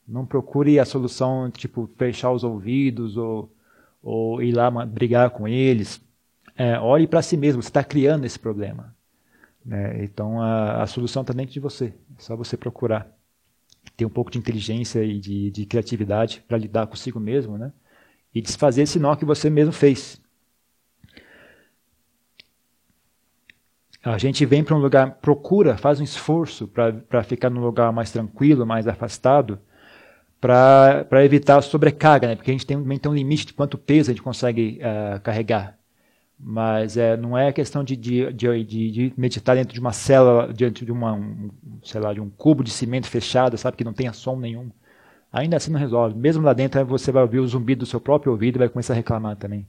Não 0.08 0.26
procure 0.26 0.80
a 0.80 0.86
solução, 0.86 1.52
tipo, 1.52 1.90
fechar 1.98 2.32
os 2.32 2.44
ouvidos 2.44 3.18
ou, 3.18 3.52
ou 4.02 4.42
ir 4.42 4.54
lá 4.54 4.72
brigar 4.86 5.32
com 5.32 5.48
eles. 5.48 6.02
É, 6.56 6.80
olhe 6.80 7.06
para 7.06 7.22
si 7.22 7.36
mesmo, 7.36 7.62
você 7.62 7.70
está 7.70 7.84
criando 7.84 8.26
esse 8.26 8.40
problema. 8.40 8.96
Né? 9.66 10.04
Então 10.04 10.42
a, 10.42 10.82
a 10.84 10.88
solução 10.88 11.22
está 11.22 11.34
dentro 11.34 11.54
de 11.54 11.60
você. 11.60 11.94
É 12.18 12.22
só 12.22 12.36
você 12.36 12.56
procurar. 12.56 13.12
Ter 13.98 14.06
um 14.06 14.10
pouco 14.10 14.32
de 14.32 14.38
inteligência 14.38 15.04
e 15.04 15.20
de, 15.20 15.52
de 15.52 15.66
criatividade 15.66 16.44
para 16.48 16.58
lidar 16.58 16.88
consigo 16.88 17.20
mesmo, 17.20 17.58
né? 17.58 17.72
E 18.34 18.42
desfazer 18.42 18.84
esse 18.84 19.00
nó 19.00 19.16
que 19.16 19.26
você 19.26 19.50
mesmo 19.50 19.74
fez. 19.74 20.22
A 24.04 24.18
gente 24.18 24.46
vem 24.46 24.64
para 24.64 24.76
um 24.76 24.80
lugar, 24.80 25.16
procura, 25.16 25.76
faz 25.78 26.00
um 26.00 26.04
esforço 26.04 26.68
para 26.68 27.24
ficar 27.24 27.50
num 27.50 27.62
lugar 27.62 27.92
mais 27.92 28.12
tranquilo, 28.12 28.66
mais 28.66 28.88
afastado, 28.88 29.60
para 30.40 31.26
evitar 31.26 31.58
a 31.58 31.62
sobrecarga, 31.62 32.28
né? 32.28 32.36
porque 32.36 32.52
a 32.52 32.54
gente 32.54 32.66
tem, 32.66 32.78
também 32.78 33.00
tem 33.00 33.12
um 33.12 33.16
limite 33.16 33.48
de 33.48 33.54
quanto 33.54 33.78
peso 33.78 34.12
a 34.12 34.14
gente 34.14 34.24
consegue 34.24 34.80
uh, 34.82 35.20
carregar. 35.22 35.78
Mas 36.40 36.98
é, 36.98 37.18
não 37.18 37.36
é 37.36 37.52
questão 37.52 37.84
de, 37.84 37.96
de, 37.96 38.32
de, 38.32 38.64
de, 38.64 39.14
meditar 39.18 39.56
dentro 39.56 39.74
de 39.74 39.80
uma 39.80 39.92
célula, 39.92 40.54
dentro 40.54 40.86
de 40.86 40.92
uma, 40.92 41.14
um, 41.14 41.50
sei 41.84 42.00
lá, 42.00 42.14
de 42.14 42.22
um 42.22 42.30
cubo 42.30 42.64
de 42.64 42.70
cimento 42.70 43.08
fechado, 43.08 43.58
sabe, 43.58 43.76
que 43.76 43.84
não 43.84 43.94
tenha 43.94 44.14
som 44.14 44.38
nenhum. 44.38 44.70
Ainda 45.34 45.58
assim 45.58 45.72
não 45.72 45.80
resolve. 45.80 46.16
Mesmo 46.16 46.44
lá 46.44 46.54
dentro 46.54 46.86
você 46.86 47.12
vai 47.12 47.24
ouvir 47.24 47.40
o 47.40 47.48
zumbido 47.48 47.80
do 47.80 47.86
seu 47.88 48.00
próprio 48.00 48.32
ouvido 48.32 48.58
e 48.58 48.60
vai 48.60 48.70
começar 48.70 48.94
a 48.94 48.96
reclamar 48.96 49.36
também. 49.36 49.68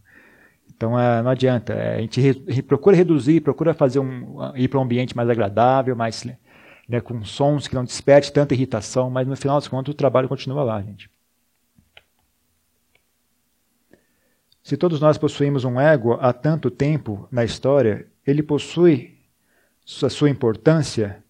Então 0.76 0.98
é, 0.98 1.22
não 1.22 1.30
adianta. 1.30 1.72
É, 1.72 1.96
a 1.96 2.00
gente 2.00 2.20
re, 2.20 2.62
procura 2.62 2.94
reduzir, 2.94 3.40
procura 3.40 3.72
fazer 3.72 3.98
um, 3.98 4.52
ir 4.54 4.68
para 4.68 4.78
um 4.78 4.82
ambiente 4.82 5.16
mais 5.16 5.28
agradável, 5.30 5.96
mais 5.96 6.26
né, 6.88 7.00
com 7.00 7.22
sons 7.22 7.68
que 7.68 7.74
não 7.74 7.84
desperte 7.84 8.32
tanta 8.32 8.54
irritação, 8.54 9.10
mas 9.10 9.28
no 9.28 9.36
final 9.36 9.56
das 9.56 9.68
contas 9.68 9.92
o 9.92 9.96
trabalho 9.96 10.28
continua 10.28 10.64
lá, 10.64 10.80
gente. 10.80 11.10
Se 14.62 14.76
todos 14.76 15.00
nós 15.00 15.18
possuímos 15.18 15.64
um 15.64 15.80
ego 15.80 16.14
há 16.20 16.32
tanto 16.32 16.70
tempo 16.70 17.28
na 17.30 17.44
história, 17.44 18.06
ele 18.26 18.42
possui 18.42 19.18
a 20.02 20.10
sua 20.10 20.28
importância? 20.28 21.24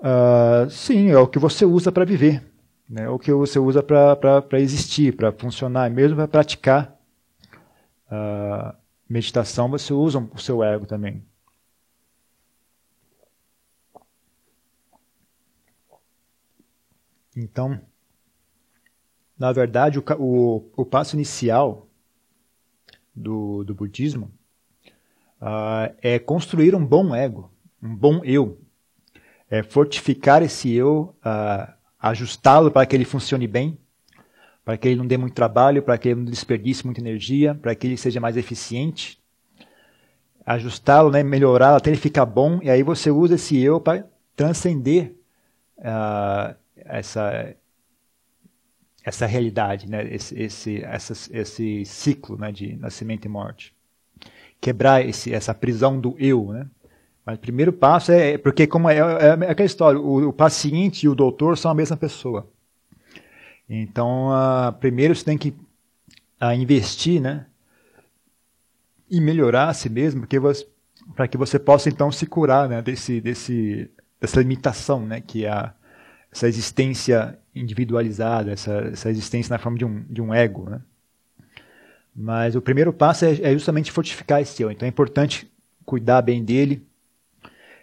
Uh, 0.00 0.68
sim, 0.70 1.10
é 1.10 1.18
o 1.18 1.26
que 1.26 1.38
você 1.38 1.64
usa 1.64 1.92
para 1.92 2.04
viver, 2.04 2.42
né? 2.88 3.04
é 3.04 3.08
o 3.08 3.18
que 3.18 3.32
você 3.32 3.58
usa 3.58 3.82
para 3.82 4.60
existir, 4.60 5.14
para 5.14 5.32
funcionar, 5.32 5.90
mesmo 5.90 6.16
para 6.16 6.28
praticar 6.28 6.96
uh, 8.10 8.76
meditação, 9.08 9.68
você 9.68 9.92
usa 9.92 10.18
o 10.18 10.38
seu 10.38 10.62
ego 10.62 10.86
também. 10.86 11.24
Então, 17.38 17.80
na 19.38 19.52
verdade, 19.52 19.98
o, 20.00 20.04
o, 20.18 20.70
o 20.76 20.84
passo 20.84 21.14
inicial 21.14 21.86
do, 23.14 23.62
do 23.62 23.74
budismo 23.74 24.32
uh, 25.40 25.94
é 26.02 26.18
construir 26.18 26.74
um 26.74 26.84
bom 26.84 27.14
ego, 27.14 27.52
um 27.80 27.94
bom 27.94 28.24
eu. 28.24 28.60
É 29.48 29.62
fortificar 29.62 30.42
esse 30.42 30.72
eu, 30.72 31.14
uh, 31.24 31.72
ajustá-lo 32.00 32.72
para 32.72 32.84
que 32.84 32.96
ele 32.96 33.04
funcione 33.04 33.46
bem, 33.46 33.78
para 34.64 34.76
que 34.76 34.88
ele 34.88 34.96
não 34.96 35.06
dê 35.06 35.16
muito 35.16 35.34
trabalho, 35.34 35.80
para 35.80 35.96
que 35.96 36.08
ele 36.08 36.20
não 36.20 36.24
desperdice 36.24 36.84
muita 36.84 37.00
energia, 37.00 37.54
para 37.54 37.72
que 37.74 37.86
ele 37.86 37.96
seja 37.96 38.20
mais 38.20 38.36
eficiente. 38.36 39.22
Ajustá-lo, 40.44 41.10
né, 41.10 41.22
melhorá-lo 41.22 41.76
até 41.76 41.88
ele 41.88 42.00
ficar 42.00 42.26
bom, 42.26 42.58
e 42.62 42.68
aí 42.68 42.82
você 42.82 43.12
usa 43.12 43.36
esse 43.36 43.56
eu 43.56 43.80
para 43.80 44.04
transcender 44.34 45.14
uh, 45.78 46.54
essa, 46.88 47.54
essa 49.04 49.26
realidade, 49.26 49.88
né, 49.88 50.06
esse, 50.12 50.38
esse, 50.40 50.82
essa, 50.84 51.12
esse 51.36 51.84
ciclo 51.84 52.36
né, 52.36 52.52
de 52.52 52.76
nascimento 52.76 53.24
e 53.24 53.28
morte. 53.28 53.74
Quebrar 54.60 55.06
esse, 55.06 55.32
essa 55.32 55.54
prisão 55.54 56.00
do 56.00 56.16
eu. 56.18 56.52
Né? 56.52 56.66
Mas 57.24 57.36
o 57.36 57.40
primeiro 57.40 57.72
passo 57.72 58.12
é, 58.12 58.32
é 58.32 58.38
porque 58.38 58.66
como 58.66 58.88
é, 58.88 58.98
é, 58.98 59.46
é 59.46 59.50
aquela 59.50 59.66
história, 59.66 60.00
o, 60.00 60.28
o, 60.28 60.32
paciente 60.32 61.04
e 61.04 61.08
o 61.08 61.14
doutor 61.14 61.56
são 61.56 61.70
a 61.70 61.74
mesma 61.74 61.96
pessoa. 61.96 62.48
Então, 63.68 64.30
uh, 64.30 64.72
primeiro 64.80 65.14
você 65.14 65.24
tem 65.24 65.36
que 65.36 65.50
uh, 66.40 66.52
investir, 66.56 67.20
né, 67.20 67.46
e 69.10 69.20
melhorar 69.20 69.68
a 69.68 69.74
si 69.74 69.88
mesmo, 69.88 70.26
para 71.14 71.28
que 71.28 71.36
você 71.36 71.58
possa 71.58 71.88
então 71.88 72.10
se 72.12 72.26
curar, 72.26 72.68
né, 72.68 72.82
desse, 72.82 73.20
desse, 73.20 73.90
dessa 74.20 74.40
limitação, 74.40 75.04
né, 75.06 75.20
que 75.20 75.44
é 75.44 75.50
a, 75.50 75.74
essa 76.38 76.48
existência 76.48 77.38
individualizada, 77.54 78.52
essa, 78.52 78.72
essa 78.92 79.10
existência 79.10 79.52
na 79.52 79.58
forma 79.58 79.76
de 79.76 79.84
um, 79.84 80.04
de 80.08 80.22
um 80.22 80.32
ego, 80.32 80.68
né. 80.70 80.80
Mas 82.14 82.56
o 82.56 82.62
primeiro 82.62 82.92
passo 82.92 83.24
é, 83.24 83.32
é 83.42 83.52
justamente 83.52 83.92
fortificar 83.92 84.42
esse 84.42 84.60
eu. 84.60 84.72
Então 84.72 84.86
é 84.86 84.88
importante 84.88 85.48
cuidar 85.84 86.20
bem 86.20 86.44
dele, 86.44 86.84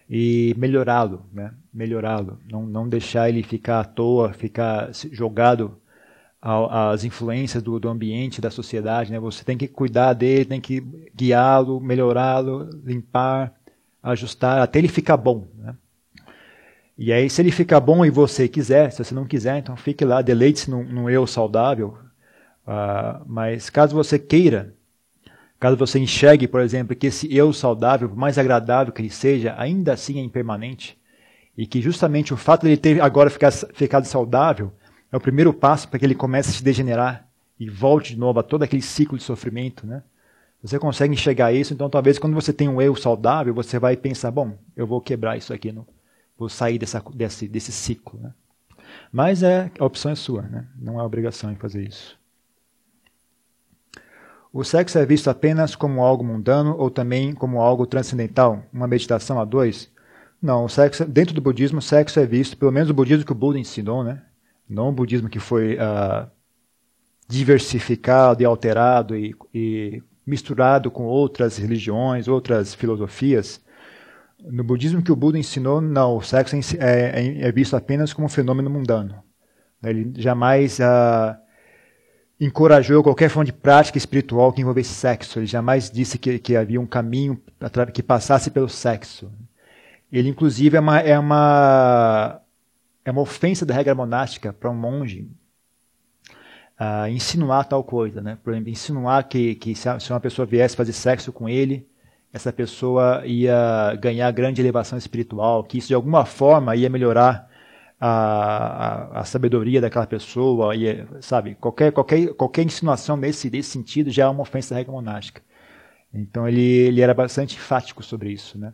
e 0.10 0.54
melhorá-lo, 0.58 1.26
né? 1.34 1.52
melhorá-lo, 1.74 2.40
não, 2.50 2.66
não 2.66 2.88
deixar 2.88 3.28
ele 3.30 3.42
ficar 3.42 3.80
à 3.80 3.84
toa, 3.84 4.34
ficar 4.34 4.90
jogado 5.12 5.80
às 6.42 7.04
influências 7.04 7.64
do, 7.64 7.80
do 7.80 7.90
ambiente, 7.90 8.40
da 8.40 8.52
sociedade. 8.52 9.12
Né? 9.12 9.20
Você 9.20 9.44
tem 9.44 9.58
que 9.58 9.68
cuidar 9.68 10.14
dele, 10.14 10.46
tem 10.46 10.62
que 10.62 10.82
guiá-lo, 11.16 11.82
melhorá-lo, 11.82 12.70
limpar, 12.84 13.54
ajustar, 14.02 14.62
até 14.62 14.78
ele 14.78 14.88
ficar 14.88 15.18
bom. 15.18 15.48
Né? 15.58 15.76
E 16.98 17.12
aí, 17.12 17.30
se 17.30 17.42
ele 17.42 17.52
ficar 17.52 17.80
bom 17.80 18.06
e 18.06 18.10
você 18.10 18.48
quiser, 18.48 18.92
se 18.92 19.04
você 19.04 19.14
não 19.14 19.26
quiser, 19.26 19.58
então 19.58 19.76
fique 19.76 20.06
lá, 20.06 20.22
deleite-se 20.22 20.70
num, 20.70 20.84
num 20.84 21.10
eu 21.10 21.28
saudável. 21.28 21.98
Uh, 22.66 23.24
mas 23.26 23.70
caso 23.70 23.94
você 23.94 24.18
queira 24.18 24.74
Caso 25.60 25.78
você 25.78 25.98
enxergue, 26.00 26.48
por 26.48 26.62
exemplo, 26.62 26.96
que 26.96 27.08
esse 27.08 27.34
eu 27.34 27.54
saudável, 27.54 28.10
por 28.10 28.18
mais 28.18 28.38
agradável 28.38 28.94
que 28.94 29.02
ele 29.02 29.10
seja, 29.10 29.56
ainda 29.58 29.94
assim 29.94 30.20
é 30.20 30.22
impermanente, 30.22 30.98
e 31.58 31.66
que 31.66 31.82
justamente 31.82 32.34
o 32.34 32.38
fato 32.38 32.64
de 32.64 32.68
ele 32.68 32.78
ter 32.78 33.02
agora 33.02 33.30
ficar, 33.30 33.52
ficado 33.52 34.06
saudável 34.06 34.72
é 35.12 35.16
o 35.16 35.22
primeiro 35.22 35.54
passo 35.54 35.88
para 35.88 35.98
que 35.98 36.06
ele 36.06 36.16
comece 36.16 36.50
a 36.50 36.54
se 36.54 36.64
degenerar 36.64 37.28
e 37.58 37.70
volte 37.70 38.14
de 38.14 38.20
novo 38.20 38.40
a 38.40 38.44
todo 38.44 38.64
aquele 38.64 38.82
ciclo 38.82 39.18
de 39.18 39.24
sofrimento, 39.24 39.88
né? 39.88 40.04
Você 40.62 40.78
consegue 40.78 41.14
enxergar 41.14 41.54
isso, 41.54 41.74
então 41.74 41.90
talvez 41.90 42.20
quando 42.20 42.34
você 42.34 42.52
tem 42.52 42.68
um 42.68 42.82
eu 42.82 42.96
saudável, 42.96 43.54
você 43.54 43.80
vai 43.80 43.96
pensar, 43.96 44.32
bom, 44.32 44.58
eu 44.76 44.86
vou 44.86 45.00
quebrar 45.00 45.38
isso 45.38 45.54
aqui, 45.54 45.72
não, 45.72 45.86
vou 46.38 46.50
sair 46.50 46.78
dessa, 46.78 47.04
desse, 47.14 47.48
desse 47.48 47.72
ciclo, 47.72 48.20
né? 48.20 48.34
Mas 49.12 49.44
é, 49.44 49.72
a 49.80 49.86
opção 49.86 50.12
é 50.12 50.16
sua, 50.16 50.44
né? 50.44 50.68
Não 50.80 51.00
há 51.00 51.04
obrigação 51.04 51.52
em 51.52 51.56
fazer 51.56 51.88
isso. 51.88 52.18
O 54.54 54.64
sexo 54.64 54.98
é 54.98 55.06
visto 55.06 55.30
apenas 55.30 55.76
como 55.76 56.02
algo 56.02 56.24
mundano 56.24 56.76
ou 56.78 56.90
também 56.90 57.34
como 57.34 57.62
algo 57.62 57.86
transcendental, 57.86 58.64
uma 58.72 58.88
meditação 58.88 59.40
a 59.40 59.46
dois? 59.46 59.92
Não, 60.42 60.66
o 60.66 60.70
sexo, 60.70 61.06
dentro 61.06 61.34
do 61.34 61.42
budismo, 61.42 61.80
o 61.80 61.82
sexo 61.82 62.20
é 62.20 62.26
visto, 62.26 62.56
pelo 62.58 62.72
menos 62.72 62.90
o 62.90 62.94
budismo 62.94 63.26
que 63.26 63.32
o 63.32 63.36
Buda 63.36 63.60
ensinou, 63.60 64.04
né? 64.04 64.22
não 64.68 64.90
o 64.90 64.92
budismo 64.92 65.30
que 65.30 65.40
foi 65.40 65.76
uh, 65.76 66.30
diversificado 67.28 68.42
e 68.42 68.46
alterado 68.46 69.16
e, 69.16 69.36
e 69.54 70.04
misturado 70.26 70.90
com 70.90 71.04
outras 71.04 71.58
religiões, 71.58 72.28
outras 72.28 72.74
filosofias. 72.74 73.64
No 74.48 74.64
budismo 74.64 75.02
que 75.02 75.12
o 75.12 75.16
Buda 75.16 75.38
ensinou, 75.38 75.82
não, 75.82 76.18
o 76.18 76.22
sexo 76.22 76.56
é, 76.56 76.62
é, 76.80 77.42
é 77.48 77.52
visto 77.52 77.76
apenas 77.76 78.14
como 78.14 78.26
um 78.26 78.30
fenômeno 78.30 78.70
mundano. 78.70 79.24
Ele 79.84 80.14
jamais 80.16 80.80
uh, 80.80 81.36
encorajou 82.40 83.04
qualquer 83.04 83.30
forma 83.30 83.46
de 83.46 83.54
prática 83.54 83.98
espiritual 83.98 84.52
que 84.52 84.62
envolvesse 84.62 84.94
sexo. 84.94 85.40
Ele 85.40 85.46
jamais 85.46 85.90
disse 85.90 86.18
que, 86.18 86.40
que 86.40 86.56
havia 86.56 86.80
um 86.80 86.86
caminho 86.86 87.42
que 87.94 88.04
passasse 88.04 88.52
pelo 88.52 88.70
sexo. 88.70 89.32
Ele, 90.12 90.30
inclusive, 90.30 90.78
é 90.78 90.80
uma, 90.80 91.00
é 91.00 91.18
uma, 91.18 92.42
é 93.04 93.12
uma 93.12 93.22
ofensa 93.22 93.66
da 93.66 93.74
regra 93.74 93.96
monástica 93.96 94.54
para 94.54 94.70
um 94.70 94.76
monge 94.76 95.30
uh, 96.80 97.08
insinuar 97.10 97.66
tal 97.66 97.84
coisa. 97.84 98.22
Né? 98.22 98.38
Por 98.44 98.54
exemplo, 98.54 98.70
insinuar 98.70 99.28
que, 99.28 99.56
que 99.56 99.76
se 99.76 99.90
uma 100.12 100.20
pessoa 100.20 100.46
viesse 100.46 100.76
fazer 100.76 100.94
sexo 100.94 101.32
com 101.32 101.50
ele, 101.50 101.88
essa 102.36 102.52
pessoa 102.52 103.24
ia 103.26 103.96
ganhar 103.96 104.30
grande 104.32 104.62
elevação 104.62 104.98
espiritual, 104.98 105.64
que 105.64 105.78
isso 105.78 105.88
de 105.88 105.94
alguma 105.94 106.26
forma 106.26 106.76
ia 106.76 106.90
melhorar 106.90 107.50
a, 107.98 108.10
a, 108.10 109.20
a, 109.22 109.24
sabedoria 109.24 109.80
daquela 109.80 110.06
pessoa, 110.06 110.76
e, 110.76 111.06
sabe? 111.22 111.56
Qualquer, 111.56 111.94
qualquer, 111.94 112.34
qualquer 112.34 112.64
insinuação 112.64 113.16
nesse, 113.16 113.50
nesse 113.50 113.70
sentido 113.70 114.12
já 114.12 114.26
é 114.26 114.28
uma 114.28 114.42
ofensa 114.42 114.76
à 114.76 114.78
regra 114.78 114.92
monástica. 114.92 115.42
Então 116.14 116.46
ele, 116.46 116.62
ele 116.62 117.00
era 117.00 117.14
bastante 117.14 117.56
enfático 117.56 118.04
sobre 118.04 118.34
isso, 118.34 118.60
né? 118.60 118.74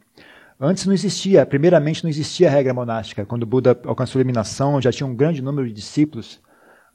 Antes 0.60 0.88
não 0.88 0.93
existia, 0.93 1.45
primeiramente 1.45 2.04
não 2.04 2.10
existia 2.10 2.50
regra 2.50 2.74
monástica. 2.74 3.28
Quando 3.28 3.45
Buda 3.45 3.80
alcançou 3.86 4.17
a 4.17 4.21
iluminação, 4.21 4.82
já 4.82 4.91
tinha 4.91 5.06
um 5.06 5.15
grande 5.15 5.39
número 5.39 5.67
de 5.67 5.74
discípulos, 5.74 6.41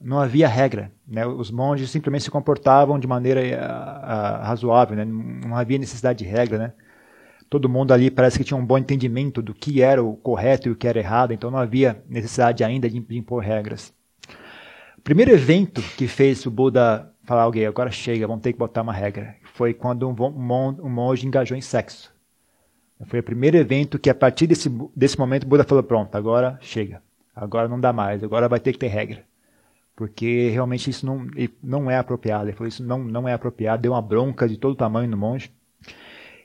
não 0.01 0.19
havia 0.19 0.49
regra. 0.49 0.93
Né? 1.07 1.27
Os 1.27 1.51
monges 1.51 1.91
simplesmente 1.91 2.25
se 2.25 2.31
comportavam 2.31 2.99
de 2.99 3.07
maneira 3.07 3.41
uh, 3.41 3.45
uh, 3.45 4.47
razoável, 4.47 4.97
né? 4.97 5.05
não 5.05 5.57
havia 5.57 5.79
necessidade 5.79 6.19
de 6.19 6.25
regra. 6.25 6.59
Né? 6.59 6.73
todo 7.49 7.69
mundo 7.69 7.93
ali 7.93 8.11
parece 8.11 8.39
que 8.39 8.45
tinha 8.45 8.59
um 8.59 8.65
bom 8.65 8.79
entendimento 8.79 9.41
do 9.41 9.55
que 9.55 9.81
era 9.81 10.03
o 10.03 10.17
correto 10.17 10.69
e 10.69 10.73
o 10.73 10.77
que 10.77 10.87
era 10.87 10.99
errado, 10.99 11.33
então 11.33 11.51
não 11.51 11.59
havia 11.59 12.03
necessidade 12.09 12.65
ainda 12.65 12.89
de 12.89 12.99
impor 13.17 13.43
regras. 13.43 13.95
O 14.99 15.01
primeiro 15.01 15.31
evento 15.31 15.81
que 15.97 16.09
fez 16.09 16.45
o 16.47 16.51
Buda 16.51 17.13
falar 17.25 17.43
alguém, 17.43 17.67
agora 17.67 17.91
chega, 17.91 18.27
vamos 18.27 18.43
ter 18.43 18.53
que 18.53 18.59
botar 18.59 18.83
uma 18.83 18.93
regra, 18.93 19.37
foi 19.55 19.73
quando 19.73 20.09
um, 20.09 20.89
monge 20.89 21.27
engajou 21.27 21.57
em 21.57 21.61
sexo. 21.61 22.15
Foi 23.07 23.21
o 23.21 23.23
primeiro 23.23 23.57
evento 23.57 23.99
que, 23.99 24.09
a 24.09 24.15
partir 24.15 24.47
desse, 24.47 24.71
desse 24.95 25.19
momento, 25.19 25.45
o 25.45 25.47
Buda 25.47 25.65
falou: 25.65 25.83
pronto, 25.83 26.15
agora 26.17 26.59
chega, 26.63 27.03
agora 27.35 27.69
não 27.69 27.79
dá 27.79 27.93
mais, 27.93 28.25
agora 28.25 28.49
vai 28.49 28.59
ter 28.59 28.73
que 28.73 28.79
ter 28.79 28.87
regra. 28.87 29.23
Porque 29.97 30.51
realmente 30.51 30.91
isso 30.91 31.07
não, 31.07 31.27
não 31.63 31.91
é 31.91 31.97
apropriado. 31.97 32.45
Ele 32.45 32.53
falou: 32.53 32.69
isso 32.69 32.85
não, 32.85 33.03
não 33.03 33.27
é 33.27 33.33
apropriado, 33.33 33.83
deu 33.83 33.93
uma 33.93 34.03
bronca 34.03 34.47
de 34.47 34.59
todo 34.59 34.77
tamanho 34.77 35.11
no 35.11 35.17
monge. 35.17 35.51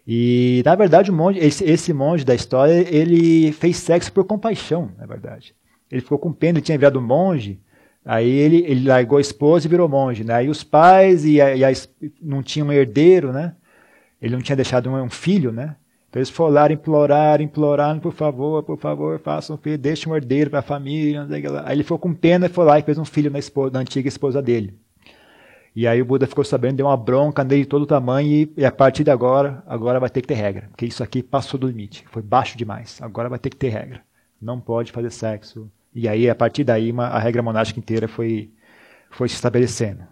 E, 0.07 0.63
na 0.65 0.73
verdade, 0.73 1.11
o 1.11 1.13
monge, 1.13 1.37
esse, 1.37 1.63
esse 1.65 1.93
monge 1.93 2.23
da 2.23 2.33
história, 2.33 2.73
ele 2.89 3.51
fez 3.51 3.77
sexo 3.77 4.11
por 4.11 4.23
compaixão, 4.23 4.91
na 4.97 5.05
verdade. 5.05 5.53
Ele 5.91 6.01
ficou 6.01 6.17
com 6.17 6.31
pena, 6.31 6.57
ele 6.57 6.65
tinha 6.65 6.77
virado 6.77 7.01
monge, 7.01 7.59
aí 8.03 8.29
ele, 8.29 8.63
ele 8.65 8.87
largou 8.87 9.17
a 9.17 9.21
esposa 9.21 9.67
e 9.67 9.69
virou 9.69 9.87
monge. 9.87 10.23
Né? 10.23 10.33
Aí 10.33 10.49
os 10.49 10.63
pais 10.63 11.25
e 11.25 11.39
a, 11.39 11.55
e 11.55 11.63
a, 11.63 11.71
não 12.21 12.41
tinham 12.41 12.69
um 12.69 12.71
herdeiro, 12.71 13.31
né? 13.31 13.55
Ele 14.21 14.35
não 14.35 14.41
tinha 14.41 14.55
deixado 14.55 14.89
um, 14.89 15.03
um 15.03 15.09
filho, 15.09 15.51
né? 15.51 15.75
Então 16.11 16.19
eles 16.19 16.29
foram 16.29 16.53
lá 16.53 16.69
implorar, 16.69 17.39
implorar, 17.39 17.97
por 18.01 18.11
favor, 18.11 18.61
por 18.63 18.77
favor, 18.77 19.17
façam 19.17 19.55
um 19.55 19.57
filho, 19.57 19.77
deixe 19.77 20.09
um 20.09 20.13
herdeiro 20.13 20.49
para 20.49 20.59
a 20.59 20.61
família. 20.61 21.25
Aí 21.63 21.73
ele 21.73 21.83
ficou 21.83 21.97
com 21.97 22.13
pena 22.13 22.47
e 22.47 22.49
foi 22.49 22.65
lá 22.65 22.77
e 22.77 22.81
fez 22.81 22.97
um 22.97 23.05
filho 23.05 23.31
na, 23.31 23.39
esposa, 23.39 23.71
na 23.71 23.79
antiga 23.79 24.09
esposa 24.09 24.41
dele. 24.41 24.77
E 25.73 25.87
aí 25.87 26.01
o 26.01 26.05
Buda 26.05 26.27
ficou 26.27 26.43
sabendo, 26.43 26.75
deu 26.75 26.87
uma 26.87 26.97
bronca 26.97 27.45
nele 27.45 27.61
de 27.61 27.67
todo 27.69 27.85
tamanho 27.85 28.29
e, 28.29 28.53
e, 28.57 28.65
a 28.65 28.71
partir 28.73 29.05
de 29.05 29.09
agora, 29.09 29.63
agora 29.65 30.01
vai 30.01 30.09
ter 30.09 30.19
que 30.19 30.27
ter 30.27 30.33
regra. 30.33 30.67
Porque 30.71 30.85
isso 30.85 31.01
aqui 31.01 31.23
passou 31.23 31.57
do 31.57 31.65
limite, 31.65 32.03
foi 32.11 32.21
baixo 32.21 32.57
demais. 32.57 33.01
Agora 33.01 33.29
vai 33.29 33.39
ter 33.39 33.49
que 33.49 33.55
ter 33.55 33.69
regra. 33.69 34.01
Não 34.41 34.59
pode 34.59 34.91
fazer 34.91 35.11
sexo. 35.11 35.71
E 35.95 36.09
aí, 36.09 36.29
a 36.29 36.35
partir 36.35 36.65
daí, 36.65 36.91
uma, 36.91 37.05
a 37.05 37.19
regra 37.19 37.41
monástica 37.41 37.79
inteira 37.79 38.09
foi, 38.09 38.51
foi 39.09 39.29
se 39.29 39.35
estabelecendo. 39.35 40.03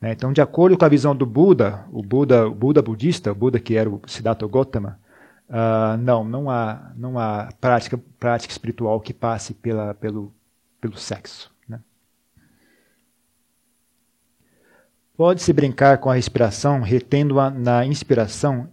Né? 0.00 0.12
Então, 0.12 0.32
de 0.32 0.40
acordo 0.40 0.78
com 0.78 0.84
a 0.86 0.88
visão 0.88 1.14
do 1.14 1.26
Buda, 1.26 1.84
o 1.92 2.02
Buda, 2.02 2.48
o 2.48 2.54
Buda 2.54 2.80
budista, 2.80 3.32
o 3.32 3.34
Buda 3.34 3.60
que 3.60 3.76
era 3.76 3.90
o 3.90 4.00
Siddhartha 4.06 4.48
Gautama, 4.48 4.98
uh, 5.48 5.96
não, 5.98 6.24
não 6.24 6.50
há, 6.50 6.92
não 6.96 7.18
há 7.18 7.48
prática, 7.60 7.98
prática 8.18 8.52
espiritual 8.52 9.00
que 9.00 9.14
passe 9.14 9.54
pela, 9.54 9.94
pelo, 9.94 10.34
pelo 10.80 10.96
sexo. 10.96 11.54
Pode-se 15.16 15.50
brincar 15.50 15.96
com 15.96 16.10
a 16.10 16.14
respiração, 16.14 16.82
retendo-a 16.82 17.48
na 17.48 17.86
inspiração, 17.86 18.68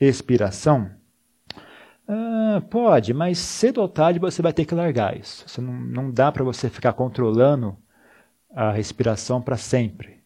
expiração? 0.00 0.90
Ah, 2.08 2.60
pode, 2.68 3.14
mas 3.14 3.38
cedo 3.38 3.80
ou 3.80 3.88
tarde 3.88 4.18
você 4.18 4.42
vai 4.42 4.52
ter 4.52 4.64
que 4.64 4.74
largar 4.74 5.16
isso. 5.16 5.48
Você 5.48 5.60
não, 5.60 5.72
não 5.72 6.10
dá 6.10 6.32
para 6.32 6.42
você 6.42 6.68
ficar 6.68 6.92
controlando 6.94 7.76
a 8.52 8.72
respiração 8.72 9.40
para 9.40 9.56
sempre. 9.56 10.20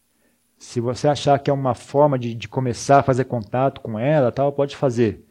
Se 0.59 0.81
você 0.81 1.07
achar 1.07 1.39
que 1.39 1.51
é 1.51 1.53
uma 1.53 1.75
forma 1.75 2.19
de, 2.19 2.35
de 2.35 2.49
começar 2.49 3.01
a 3.01 3.03
fazer 3.03 3.25
contato 3.25 3.83
com 3.83 3.99
ela, 3.99 4.33
tal, 4.33 4.51
pode 4.53 4.75
fazer. 4.75 5.27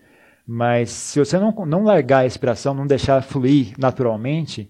Mas 0.52 0.90
se 0.90 1.20
você 1.20 1.38
não, 1.38 1.52
não 1.64 1.84
largar 1.84 2.22
a 2.22 2.24
respiração, 2.24 2.74
não 2.74 2.88
deixar 2.88 3.22
fluir 3.22 3.76
naturalmente, 3.78 4.68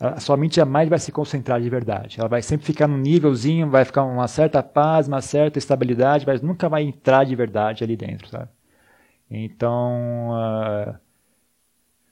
a 0.00 0.18
sua 0.18 0.36
mente 0.36 0.56
jamais 0.56 0.88
vai 0.88 0.98
se 0.98 1.12
concentrar 1.12 1.60
de 1.60 1.70
verdade. 1.70 2.18
Ela 2.18 2.28
vai 2.28 2.42
sempre 2.42 2.66
ficar 2.66 2.88
num 2.88 2.98
nívelzinho, 2.98 3.70
vai 3.70 3.84
ficar 3.84 4.02
uma 4.02 4.26
certa 4.26 4.60
paz, 4.60 5.06
uma 5.06 5.20
certa 5.20 5.56
estabilidade, 5.56 6.26
mas 6.26 6.42
nunca 6.42 6.68
vai 6.68 6.82
entrar 6.82 7.22
de 7.22 7.36
verdade 7.36 7.84
ali 7.84 7.96
dentro, 7.96 8.26
sabe? 8.28 8.48
Então, 9.30 10.30
uh, 10.32 10.98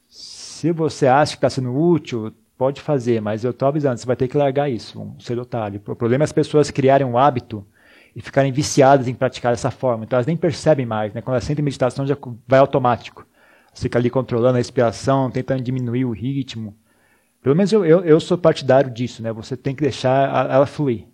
se 0.09 0.71
você 0.71 1.09
acha 1.09 1.33
que 1.33 1.39
está 1.39 1.51
sendo 1.51 1.77
útil, 1.77 2.33
pode 2.57 2.81
fazer, 2.81 3.21
mas 3.21 3.43
eu 3.43 3.51
estou 3.51 3.67
avisando, 3.67 3.99
você 3.99 4.07
vai 4.07 4.15
ter 4.15 4.29
que 4.29 4.37
largar 4.37 4.71
isso, 4.71 5.01
um 5.01 5.41
otário. 5.41 5.83
O 5.89 5.97
problema 5.97 6.23
é 6.23 6.27
as 6.27 6.33
pessoas 6.33 6.71
criarem 6.71 7.05
um 7.05 7.19
hábito 7.19 7.67
e 8.19 8.21
ficarem 8.21 8.51
viciadas 8.51 9.07
em 9.07 9.15
praticar 9.15 9.53
dessa 9.53 9.71
forma. 9.71 10.05
Então 10.05 10.17
elas 10.17 10.27
nem 10.27 10.37
percebem 10.37 10.85
mais, 10.85 11.15
né? 11.15 11.23
Quando 11.23 11.35
elas 11.35 11.45
sentem 11.45 11.65
meditação 11.65 12.05
já 12.05 12.19
vai 12.49 12.59
automático. 12.59 13.25
Você 13.73 13.83
fica 13.83 13.97
ali 13.97 14.11
controlando 14.11 14.55
a 14.55 14.59
respiração, 14.59 15.31
tentando 15.31 15.63
diminuir 15.63 16.05
o 16.05 16.11
ritmo. 16.11 16.77
Pelo 17.41 17.55
menos 17.55 17.73
eu, 17.73 17.87
eu, 17.87 18.05
eu 18.05 18.19
sou 18.19 18.37
partidário 18.37 18.91
disso, 18.91 19.23
né? 19.23 19.33
Você 19.33 19.57
tem 19.57 19.73
que 19.73 19.83
deixar 19.83 20.51
ela 20.51 20.67
fluir. 20.67 21.07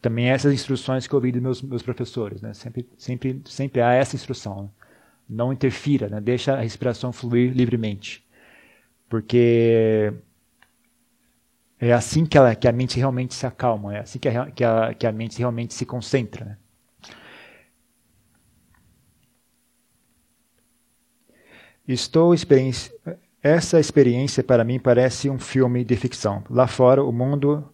Também 0.00 0.28
essas 0.28 0.54
instruções 0.54 1.08
que 1.08 1.12
eu 1.12 1.16
ouvi 1.16 1.32
dos 1.32 1.42
meus, 1.42 1.62
meus 1.62 1.82
professores, 1.82 2.40
né? 2.40 2.54
Sempre, 2.54 2.88
sempre, 2.96 3.42
sempre 3.46 3.80
há 3.80 3.94
essa 3.94 4.14
instrução. 4.14 4.62
Né? 4.62 4.68
Não 5.28 5.52
interfira, 5.52 6.08
né? 6.08 6.20
Deixa 6.20 6.54
a 6.54 6.60
respiração 6.60 7.12
fluir 7.12 7.52
livremente. 7.52 8.24
Porque 9.08 10.12
é 11.78 11.92
assim 11.92 12.24
que, 12.24 12.38
ela, 12.38 12.54
que 12.54 12.66
a 12.66 12.72
mente 12.72 12.96
realmente 12.96 13.34
se 13.34 13.46
acalma, 13.46 13.94
é 13.96 14.00
assim 14.00 14.18
que 14.18 14.28
a, 14.28 14.50
que 14.50 14.64
a, 14.64 14.94
que 14.94 15.06
a 15.06 15.12
mente 15.12 15.38
realmente 15.38 15.74
se 15.74 15.84
concentra. 15.84 16.44
Né? 16.44 16.56
Estou 21.86 22.34
experiência. 22.34 22.92
Essa 23.42 23.78
experiência 23.78 24.42
para 24.42 24.64
mim 24.64 24.78
parece 24.78 25.30
um 25.30 25.38
filme 25.38 25.84
de 25.84 25.94
ficção. 25.96 26.42
Lá 26.50 26.66
fora, 26.66 27.04
o 27.04 27.12
mundo 27.12 27.72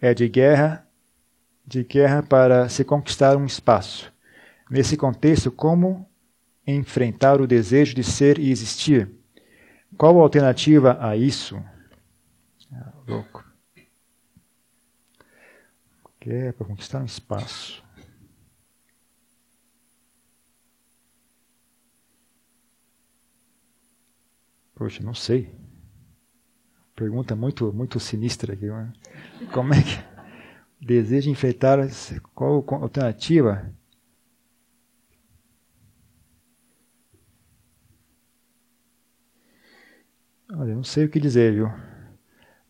é 0.00 0.12
de 0.12 0.28
guerra, 0.28 0.84
de 1.64 1.84
guerra 1.84 2.22
para 2.22 2.68
se 2.68 2.84
conquistar 2.84 3.36
um 3.36 3.44
espaço. 3.44 4.12
Nesse 4.68 4.96
contexto, 4.96 5.52
como 5.52 6.08
enfrentar 6.66 7.40
o 7.40 7.46
desejo 7.46 7.94
de 7.94 8.02
ser 8.02 8.38
e 8.38 8.50
existir? 8.50 9.08
Qual 9.96 10.18
a 10.18 10.22
alternativa 10.22 10.98
a 11.00 11.16
isso? 11.16 11.62
Louco. 13.08 13.44
Que 16.20 16.30
é 16.30 16.52
para 16.52 16.66
conquistar 16.66 17.00
um 17.00 17.04
espaço. 17.04 17.82
Poxa, 24.74 25.02
não 25.02 25.14
sei. 25.14 25.52
Pergunta 26.94 27.34
muito, 27.34 27.72
muito 27.72 27.98
sinistra 27.98 28.54
aqui. 28.54 28.66
Né? 28.66 28.92
Como 29.52 29.74
é 29.74 29.82
que 29.82 30.84
deseja 30.84 31.30
enfrentar 31.30 31.78
qual 32.34 32.64
alternativa? 32.82 33.72
Olha, 40.50 40.74
não 40.74 40.82
sei 40.84 41.04
o 41.04 41.10
que 41.10 41.20
dizer, 41.20 41.52
viu? 41.52 41.68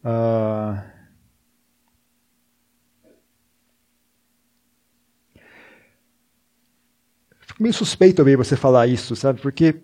Uh, 0.08 0.80
fico 7.40 7.62
meio 7.62 7.74
suspeito 7.74 8.22
ouvir 8.22 8.36
você 8.36 8.56
falar 8.56 8.86
isso, 8.86 9.14
sabe? 9.14 9.38
Porque 9.42 9.82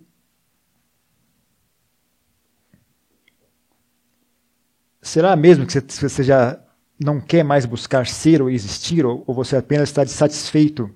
será 5.02 5.36
mesmo 5.36 5.66
que 5.66 5.78
você 5.78 6.22
já 6.22 6.58
não 6.98 7.20
quer 7.20 7.44
mais 7.44 7.66
buscar 7.66 8.06
ser 8.06 8.40
ou 8.40 8.48
existir, 8.48 9.04
ou, 9.04 9.22
você 9.26 9.56
apenas 9.56 9.90
está 9.90 10.06
satisfeito 10.06 10.90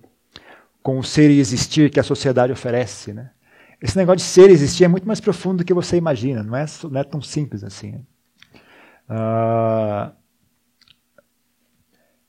com 0.82 0.98
o 0.98 1.04
ser 1.04 1.30
e 1.30 1.38
existir 1.38 1.90
que 1.90 2.00
a 2.00 2.04
sociedade 2.04 2.50
oferece, 2.50 3.12
né? 3.12 3.30
Esse 3.82 3.96
negócio 3.96 4.18
de 4.18 4.22
ser 4.22 4.48
e 4.48 4.54
existir 4.54 4.84
é 4.84 4.88
muito 4.88 5.06
mais 5.06 5.20
profundo 5.20 5.58
do 5.58 5.64
que 5.66 5.74
você 5.74 5.98
imagina, 5.98 6.42
não 6.42 6.56
é, 6.56 6.64
não 6.90 7.00
é 7.00 7.04
tão 7.04 7.20
simples 7.20 7.62
assim. 7.62 7.92
Né? 7.92 8.00
Uh, 9.08 10.12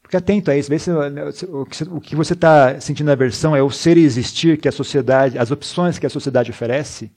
fique 0.04 0.18
atento 0.18 0.50
a 0.50 0.58
isso, 0.58 0.70
vê 0.70 0.80
se, 0.80 0.92
o 0.92 2.00
que 2.00 2.16
você 2.16 2.34
está 2.34 2.80
sentindo 2.80 3.12
aversão 3.12 3.56
é 3.56 3.62
o 3.62 3.70
ser 3.70 3.98
e 3.98 4.04
existir 4.04 4.58
que 4.58 4.68
a 4.68 4.72
sociedade, 4.72 5.38
as 5.38 5.52
opções 5.52 6.00
que 6.00 6.06
a 6.06 6.10
sociedade 6.10 6.50
oferece, 6.50 7.12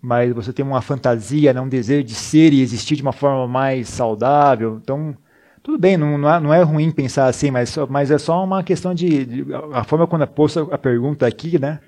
mas 0.00 0.32
você 0.32 0.52
tem 0.52 0.64
uma 0.64 0.80
fantasia, 0.80 1.52
né, 1.52 1.60
um 1.60 1.68
desejo 1.68 2.04
de 2.04 2.14
ser 2.14 2.52
e 2.52 2.62
existir 2.62 2.96
de 2.96 3.02
uma 3.02 3.12
forma 3.12 3.46
mais 3.46 3.88
saudável. 3.88 4.80
Então, 4.82 5.14
tudo 5.62 5.78
bem, 5.78 5.96
não, 5.96 6.16
não, 6.16 6.54
é, 6.54 6.60
é 6.60 6.62
ruim 6.62 6.90
pensar 6.90 7.26
assim, 7.26 7.50
mas, 7.50 7.76
mas 7.88 8.10
é 8.10 8.16
só 8.16 8.42
uma 8.42 8.62
questão 8.62 8.94
de, 8.94 9.26
de 9.26 9.46
a 9.74 9.84
forma 9.84 10.06
quando 10.06 10.22
eu 10.22 10.28
posto 10.28 10.68
a 10.72 10.78
pergunta 10.78 11.26
aqui, 11.26 11.58
né? 11.58 11.80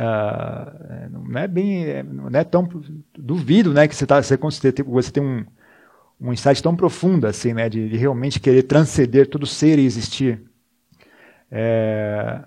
Uh, 0.00 1.10
não 1.10 1.38
é 1.38 1.46
bem, 1.46 2.02
não 2.04 2.30
é 2.32 2.42
tão 2.42 2.66
duvido, 3.18 3.74
né, 3.74 3.86
que 3.86 3.94
você 3.94 4.06
tá, 4.06 4.22
você, 4.22 4.38
você 4.86 5.12
tem 5.12 5.22
um, 5.22 5.44
um 6.18 6.32
insight 6.32 6.62
tão 6.62 6.74
profundo 6.74 7.26
assim, 7.26 7.52
né, 7.52 7.68
de, 7.68 7.86
de 7.86 7.98
realmente 7.98 8.40
querer 8.40 8.62
transcender 8.62 9.28
todo 9.28 9.44
ser 9.44 9.78
e 9.78 9.84
existir. 9.84 10.42
É... 11.50 12.40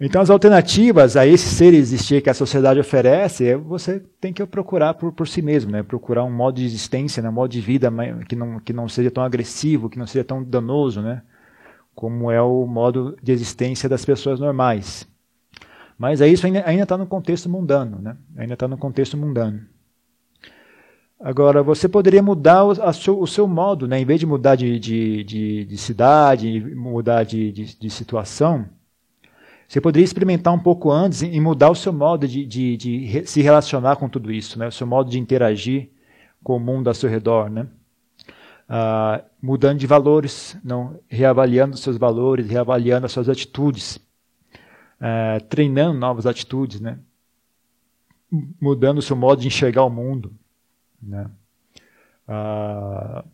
Então 0.00 0.22
as 0.22 0.30
alternativas 0.30 1.14
a 1.14 1.26
esse 1.26 1.46
ser 1.46 1.74
existir 1.74 2.22
que 2.22 2.30
a 2.30 2.34
sociedade 2.34 2.80
oferece, 2.80 3.48
é 3.48 3.56
você 3.56 4.02
tem 4.18 4.32
que 4.32 4.46
procurar 4.46 4.94
por, 4.94 5.12
por 5.12 5.28
si 5.28 5.42
mesmo, 5.42 5.70
né, 5.70 5.82
procurar 5.82 6.24
um 6.24 6.32
modo 6.32 6.56
de 6.56 6.64
existência, 6.64 7.22
né, 7.22 7.28
um 7.28 7.32
modo 7.32 7.50
de 7.50 7.60
vida 7.60 7.92
que 8.26 8.34
não 8.34 8.58
que 8.60 8.72
não 8.72 8.88
seja 8.88 9.10
tão 9.10 9.22
agressivo, 9.22 9.90
que 9.90 9.98
não 9.98 10.06
seja 10.06 10.24
tão 10.24 10.42
danoso, 10.42 11.02
né, 11.02 11.20
como 11.94 12.30
é 12.30 12.40
o 12.40 12.66
modo 12.66 13.14
de 13.22 13.30
existência 13.30 13.90
das 13.90 14.06
pessoas 14.06 14.40
normais. 14.40 15.11
Mas 16.02 16.20
é 16.20 16.26
isso 16.26 16.44
ainda 16.44 16.82
está 16.82 16.98
no 16.98 17.06
contexto 17.06 17.48
mundano, 17.48 18.00
né? 18.00 18.16
Ainda 18.36 18.54
está 18.54 18.66
no 18.66 18.76
contexto 18.76 19.16
mundano. 19.16 19.64
Agora, 21.20 21.62
você 21.62 21.88
poderia 21.88 22.20
mudar 22.20 22.64
o, 22.64 22.92
seu, 22.92 23.20
o 23.20 23.26
seu, 23.28 23.46
modo, 23.46 23.86
né? 23.86 24.00
em 24.00 24.04
vez 24.04 24.18
de 24.18 24.26
mudar 24.26 24.56
de, 24.56 24.80
de, 24.80 25.22
de, 25.22 25.64
de 25.64 25.78
cidade, 25.78 26.60
mudar 26.74 27.22
de, 27.22 27.52
de, 27.52 27.88
situação, 27.88 28.66
você 29.68 29.80
poderia 29.80 30.04
experimentar 30.04 30.52
um 30.52 30.58
pouco 30.58 30.90
antes 30.90 31.22
e 31.22 31.38
mudar 31.38 31.70
o 31.70 31.76
seu 31.76 31.92
modo 31.92 32.26
de, 32.26 33.22
se 33.24 33.40
relacionar 33.40 33.94
com 33.94 34.08
tudo 34.08 34.32
isso, 34.32 34.58
né? 34.58 34.66
o 34.66 34.72
seu 34.72 34.88
modo 34.88 35.08
de 35.08 35.20
interagir 35.20 35.88
com 36.42 36.56
o 36.56 36.60
mundo 36.60 36.88
ao 36.88 36.94
seu 36.94 37.08
redor. 37.08 37.48
Né? 37.48 37.68
Ah, 38.68 39.22
mudando 39.40 39.78
de 39.78 39.86
valores, 39.86 40.58
não 40.64 40.98
reavaliando 41.08 41.76
seus 41.76 41.96
valores, 41.96 42.50
reavaliando 42.50 43.06
as 43.06 43.12
suas 43.12 43.28
atitudes 43.28 44.00
é, 45.02 45.40
treinando 45.40 45.98
novas 45.98 46.26
atitudes, 46.26 46.80
né? 46.80 46.96
mudando 48.60 48.98
o 48.98 49.02
seu 49.02 49.16
modo 49.16 49.42
de 49.42 49.48
enxergar 49.48 49.84
o 49.84 49.90
mundo. 49.90 50.32
Né? 51.02 51.28
Ah, 52.26 53.24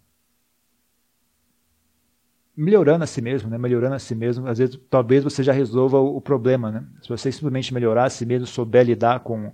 melhorando 2.57 3.05
a 3.05 3.07
si 3.07 3.21
mesmo, 3.21 3.51
né? 3.51 3.59
melhorando 3.59 3.95
a 3.95 3.99
si 3.99 4.15
mesmo. 4.15 4.49
Às 4.49 4.59
vezes, 4.59 4.81
talvez 4.89 5.23
você 5.23 5.43
já 5.43 5.53
resolva 5.53 5.99
o, 5.99 6.17
o 6.17 6.21
problema. 6.23 6.73
Né? 6.73 6.85
Se 7.03 7.09
você 7.09 7.31
simplesmente 7.31 7.73
melhorar 7.75 8.07
a 8.07 8.11
si 8.11 8.25
mesmo, 8.25 8.47
souber 8.47 8.87
lidar 8.87 9.21
com, 9.21 9.53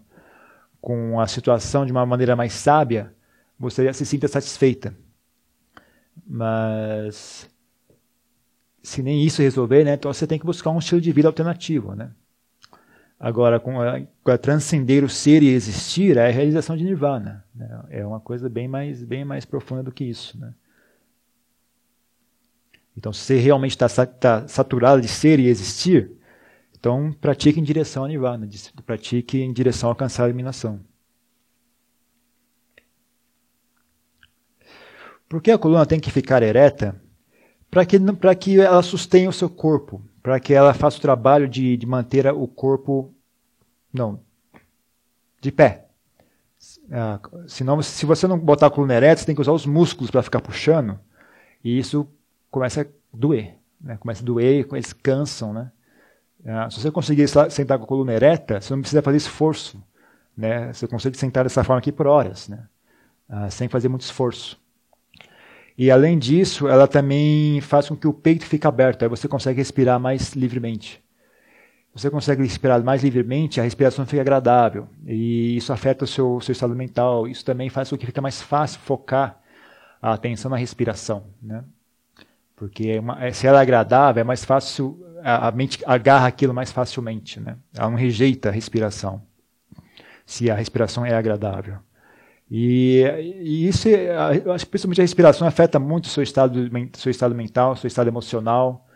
com 0.80 1.20
a 1.20 1.26
situação 1.26 1.84
de 1.84 1.90
uma 1.90 2.06
maneira 2.06 2.36
mais 2.36 2.52
sábia, 2.52 3.12
você 3.58 3.84
já 3.84 3.92
se 3.92 4.06
sinta 4.06 4.28
satisfeita. 4.28 4.96
Mas 6.24 7.50
se 8.84 9.02
nem 9.02 9.24
isso 9.24 9.40
resolver, 9.40 9.82
né, 9.82 9.94
então 9.94 10.12
você 10.12 10.26
tem 10.26 10.38
que 10.38 10.44
buscar 10.44 10.70
um 10.70 10.78
estilo 10.78 11.00
de 11.00 11.10
vida 11.10 11.26
alternativo. 11.26 11.94
Né? 11.94 12.10
Agora, 13.18 13.58
com 13.58 13.80
a, 13.80 14.02
com 14.22 14.30
a 14.30 14.36
transcender 14.36 15.02
o 15.02 15.08
ser 15.08 15.42
e 15.42 15.48
existir, 15.48 16.18
é 16.18 16.26
a 16.26 16.30
realização 16.30 16.76
de 16.76 16.84
nirvana. 16.84 17.42
Né? 17.54 17.84
É 17.88 18.06
uma 18.06 18.20
coisa 18.20 18.46
bem 18.48 18.68
mais, 18.68 19.02
bem 19.02 19.24
mais 19.24 19.46
profunda 19.46 19.82
do 19.82 19.90
que 19.90 20.04
isso. 20.04 20.38
Né? 20.38 20.52
Então, 22.94 23.10
se 23.10 23.20
você 23.20 23.38
realmente 23.38 23.70
está 23.70 23.88
tá 24.06 24.46
saturado 24.46 25.00
de 25.00 25.08
ser 25.08 25.40
e 25.40 25.48
existir, 25.48 26.12
então 26.78 27.10
pratique 27.10 27.58
em 27.58 27.64
direção 27.64 28.04
a 28.04 28.08
nirvana, 28.08 28.46
pratique 28.84 29.40
em 29.40 29.52
direção 29.52 29.88
a 29.88 29.92
alcançar 29.92 30.24
a 30.24 30.28
iluminação. 30.28 30.78
Por 35.26 35.40
que 35.40 35.50
a 35.50 35.58
coluna 35.58 35.86
tem 35.86 35.98
que 35.98 36.10
ficar 36.10 36.42
ereta? 36.42 37.02
Para 37.74 37.84
que, 37.84 37.98
que 38.36 38.60
ela 38.60 38.82
sustenha 38.82 39.28
o 39.28 39.32
seu 39.32 39.50
corpo, 39.50 40.00
para 40.22 40.38
que 40.38 40.54
ela 40.54 40.72
faça 40.72 40.96
o 40.96 41.00
trabalho 41.00 41.48
de, 41.48 41.76
de 41.76 41.84
manter 41.84 42.24
o 42.28 42.46
corpo, 42.46 43.12
não, 43.92 44.20
de 45.40 45.50
pé. 45.50 45.86
Ah, 46.92 47.18
senão, 47.48 47.82
se 47.82 48.06
você 48.06 48.28
não 48.28 48.38
botar 48.38 48.68
a 48.68 48.70
coluna 48.70 48.94
ereta, 48.94 49.20
você 49.20 49.26
tem 49.26 49.34
que 49.34 49.40
usar 49.40 49.50
os 49.50 49.66
músculos 49.66 50.08
para 50.08 50.22
ficar 50.22 50.40
puxando, 50.40 50.98
e 51.64 51.76
isso 51.76 52.08
começa 52.48 52.82
a 52.82 52.86
doer. 53.12 53.56
Né? 53.80 53.96
Começa 53.96 54.22
a 54.22 54.24
doer, 54.24 54.66
eles 54.70 54.92
cansam. 54.92 55.52
Né? 55.52 55.72
Ah, 56.46 56.70
se 56.70 56.80
você 56.80 56.92
conseguir 56.92 57.26
sentar 57.50 57.76
com 57.76 57.84
a 57.84 57.88
coluna 57.88 58.12
ereta, 58.12 58.60
você 58.60 58.72
não 58.72 58.82
precisa 58.82 59.02
fazer 59.02 59.16
esforço. 59.16 59.82
Né? 60.36 60.72
Você 60.72 60.86
consegue 60.86 61.18
sentar 61.18 61.42
dessa 61.42 61.64
forma 61.64 61.80
aqui 61.80 61.90
por 61.90 62.06
horas, 62.06 62.48
né? 62.48 62.66
Ah, 63.28 63.50
sem 63.50 63.68
fazer 63.68 63.88
muito 63.88 64.02
esforço. 64.02 64.62
E 65.76 65.90
além 65.90 66.18
disso, 66.18 66.68
ela 66.68 66.86
também 66.86 67.60
faz 67.60 67.88
com 67.88 67.96
que 67.96 68.06
o 68.06 68.12
peito 68.12 68.46
fique 68.46 68.66
aberto, 68.66 69.02
aí 69.02 69.08
você 69.08 69.26
consegue 69.26 69.58
respirar 69.58 69.98
mais 69.98 70.32
livremente. 70.34 71.02
Você 71.94 72.10
consegue 72.10 72.42
respirar 72.42 72.82
mais 72.82 73.04
livremente, 73.04 73.60
a 73.60 73.62
respiração 73.62 74.04
fica 74.04 74.20
agradável. 74.20 74.88
E 75.06 75.56
isso 75.56 75.72
afeta 75.72 76.04
o 76.04 76.08
seu, 76.08 76.40
seu 76.40 76.50
estado 76.52 76.74
mental. 76.74 77.28
Isso 77.28 77.44
também 77.44 77.68
faz 77.70 77.88
com 77.88 77.96
que 77.96 78.04
fique 78.04 78.20
mais 78.20 78.42
fácil 78.42 78.80
focar 78.80 79.40
a 80.02 80.12
atenção 80.12 80.50
na 80.50 80.56
respiração. 80.56 81.24
Né? 81.40 81.62
Porque 82.56 82.88
é 82.88 83.00
uma, 83.00 83.24
é, 83.24 83.32
se 83.32 83.46
ela 83.46 83.60
é 83.60 83.62
agradável, 83.62 84.20
é 84.20 84.24
mais 84.24 84.44
fácil, 84.44 85.00
a, 85.22 85.46
a, 85.46 85.52
mente 85.52 85.78
agarra 85.86 86.26
aquilo 86.26 86.52
mais 86.52 86.72
facilmente. 86.72 87.38
Né? 87.38 87.56
Ela 87.72 87.90
não 87.90 87.96
rejeita 87.96 88.48
a 88.48 88.52
respiração, 88.52 89.22
se 90.26 90.50
a 90.50 90.54
respiração 90.54 91.06
é 91.06 91.14
agradável. 91.14 91.78
E, 92.56 93.02
e 93.42 93.66
isso, 93.66 93.88
acho 94.54 94.64
principalmente 94.68 95.00
a 95.00 95.02
respiração 95.02 95.44
afeta 95.44 95.80
muito 95.80 96.04
o 96.04 96.08
seu 96.08 96.22
estado, 96.22 96.70
seu 96.96 97.10
estado 97.10 97.34
mental, 97.34 97.74
seu 97.74 97.88
estado 97.88 98.06
emocional 98.06 98.86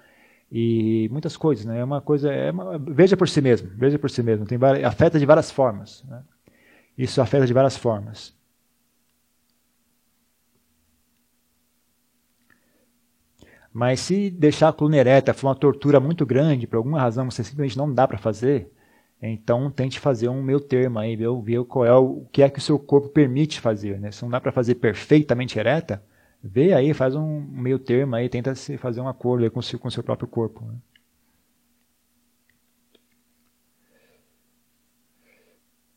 e 0.51 1.09
muitas 1.11 1.37
coisas, 1.37 1.65
né? 1.65 1.81
É 1.81 1.85
uma 1.85 2.01
coisa, 2.01 2.33
é 2.33 2.53
uma, 2.53 2.79
veja 2.79 3.17
por 3.17 3.29
si 3.29 3.41
mesmo, 3.41 3.69
veja 3.75 3.99
por 3.99 4.11
si 4.11 4.23
mesmo. 4.23 4.47
Tem 4.47 4.57
afeta 4.85 5.19
de 5.19 5.27
várias 5.27 5.51
formas. 5.51 6.05
Né? 6.09 6.23
Isso 6.97 7.21
afeta 7.21 7.47
de 7.49 7.53
várias 7.53 7.77
formas. 7.77 8.33
Mas 13.73 13.99
se 13.99 14.31
deixar 14.31 14.69
a 14.69 14.73
coluna 14.73 14.99
ereta 14.99 15.35
for 15.35 15.49
uma 15.49 15.57
tortura 15.57 15.99
muito 15.99 16.25
grande, 16.25 16.69
por 16.69 16.77
alguma 16.77 17.01
razão 17.01 17.29
você 17.29 17.43
simplesmente 17.43 17.77
não 17.77 17.93
dá 17.93 18.07
para 18.07 18.19
fazer, 18.19 18.71
então 19.21 19.71
tente 19.71 19.99
fazer 19.99 20.29
um 20.29 20.43
meio 20.43 20.61
termo 20.61 20.99
aí, 20.99 21.17
ver, 21.17 21.29
ver 21.43 21.65
qual 21.65 21.85
é 21.85 21.93
o, 21.93 22.23
o 22.23 22.29
que 22.31 22.43
é 22.43 22.49
que 22.49 22.59
o 22.59 22.63
seu 22.63 22.79
corpo 22.79 23.09
permite 23.09 23.61
fazer. 23.61 23.99
Né? 23.99 24.13
Se 24.13 24.23
não 24.23 24.31
dá 24.31 24.41
para 24.41 24.53
fazer 24.53 24.77
perfeitamente 24.77 25.59
ereta, 25.59 26.03
vê 26.43 26.73
aí, 26.73 26.95
faz 26.95 27.17
um 27.17 27.41
meio 27.41 27.79
termo 27.79 28.15
aí, 28.15 28.29
tenta 28.29 28.55
se 28.55 28.77
fazer 28.79 29.01
um 29.01 29.09
acordo 29.09 29.51
com 29.51 29.59
o 29.61 29.63
seu, 29.63 29.79
com 29.79 29.89
o 29.89 29.91
seu 29.91 30.05
próprio 30.05 30.29
corpo. 30.29 30.65
Né? 30.65 30.75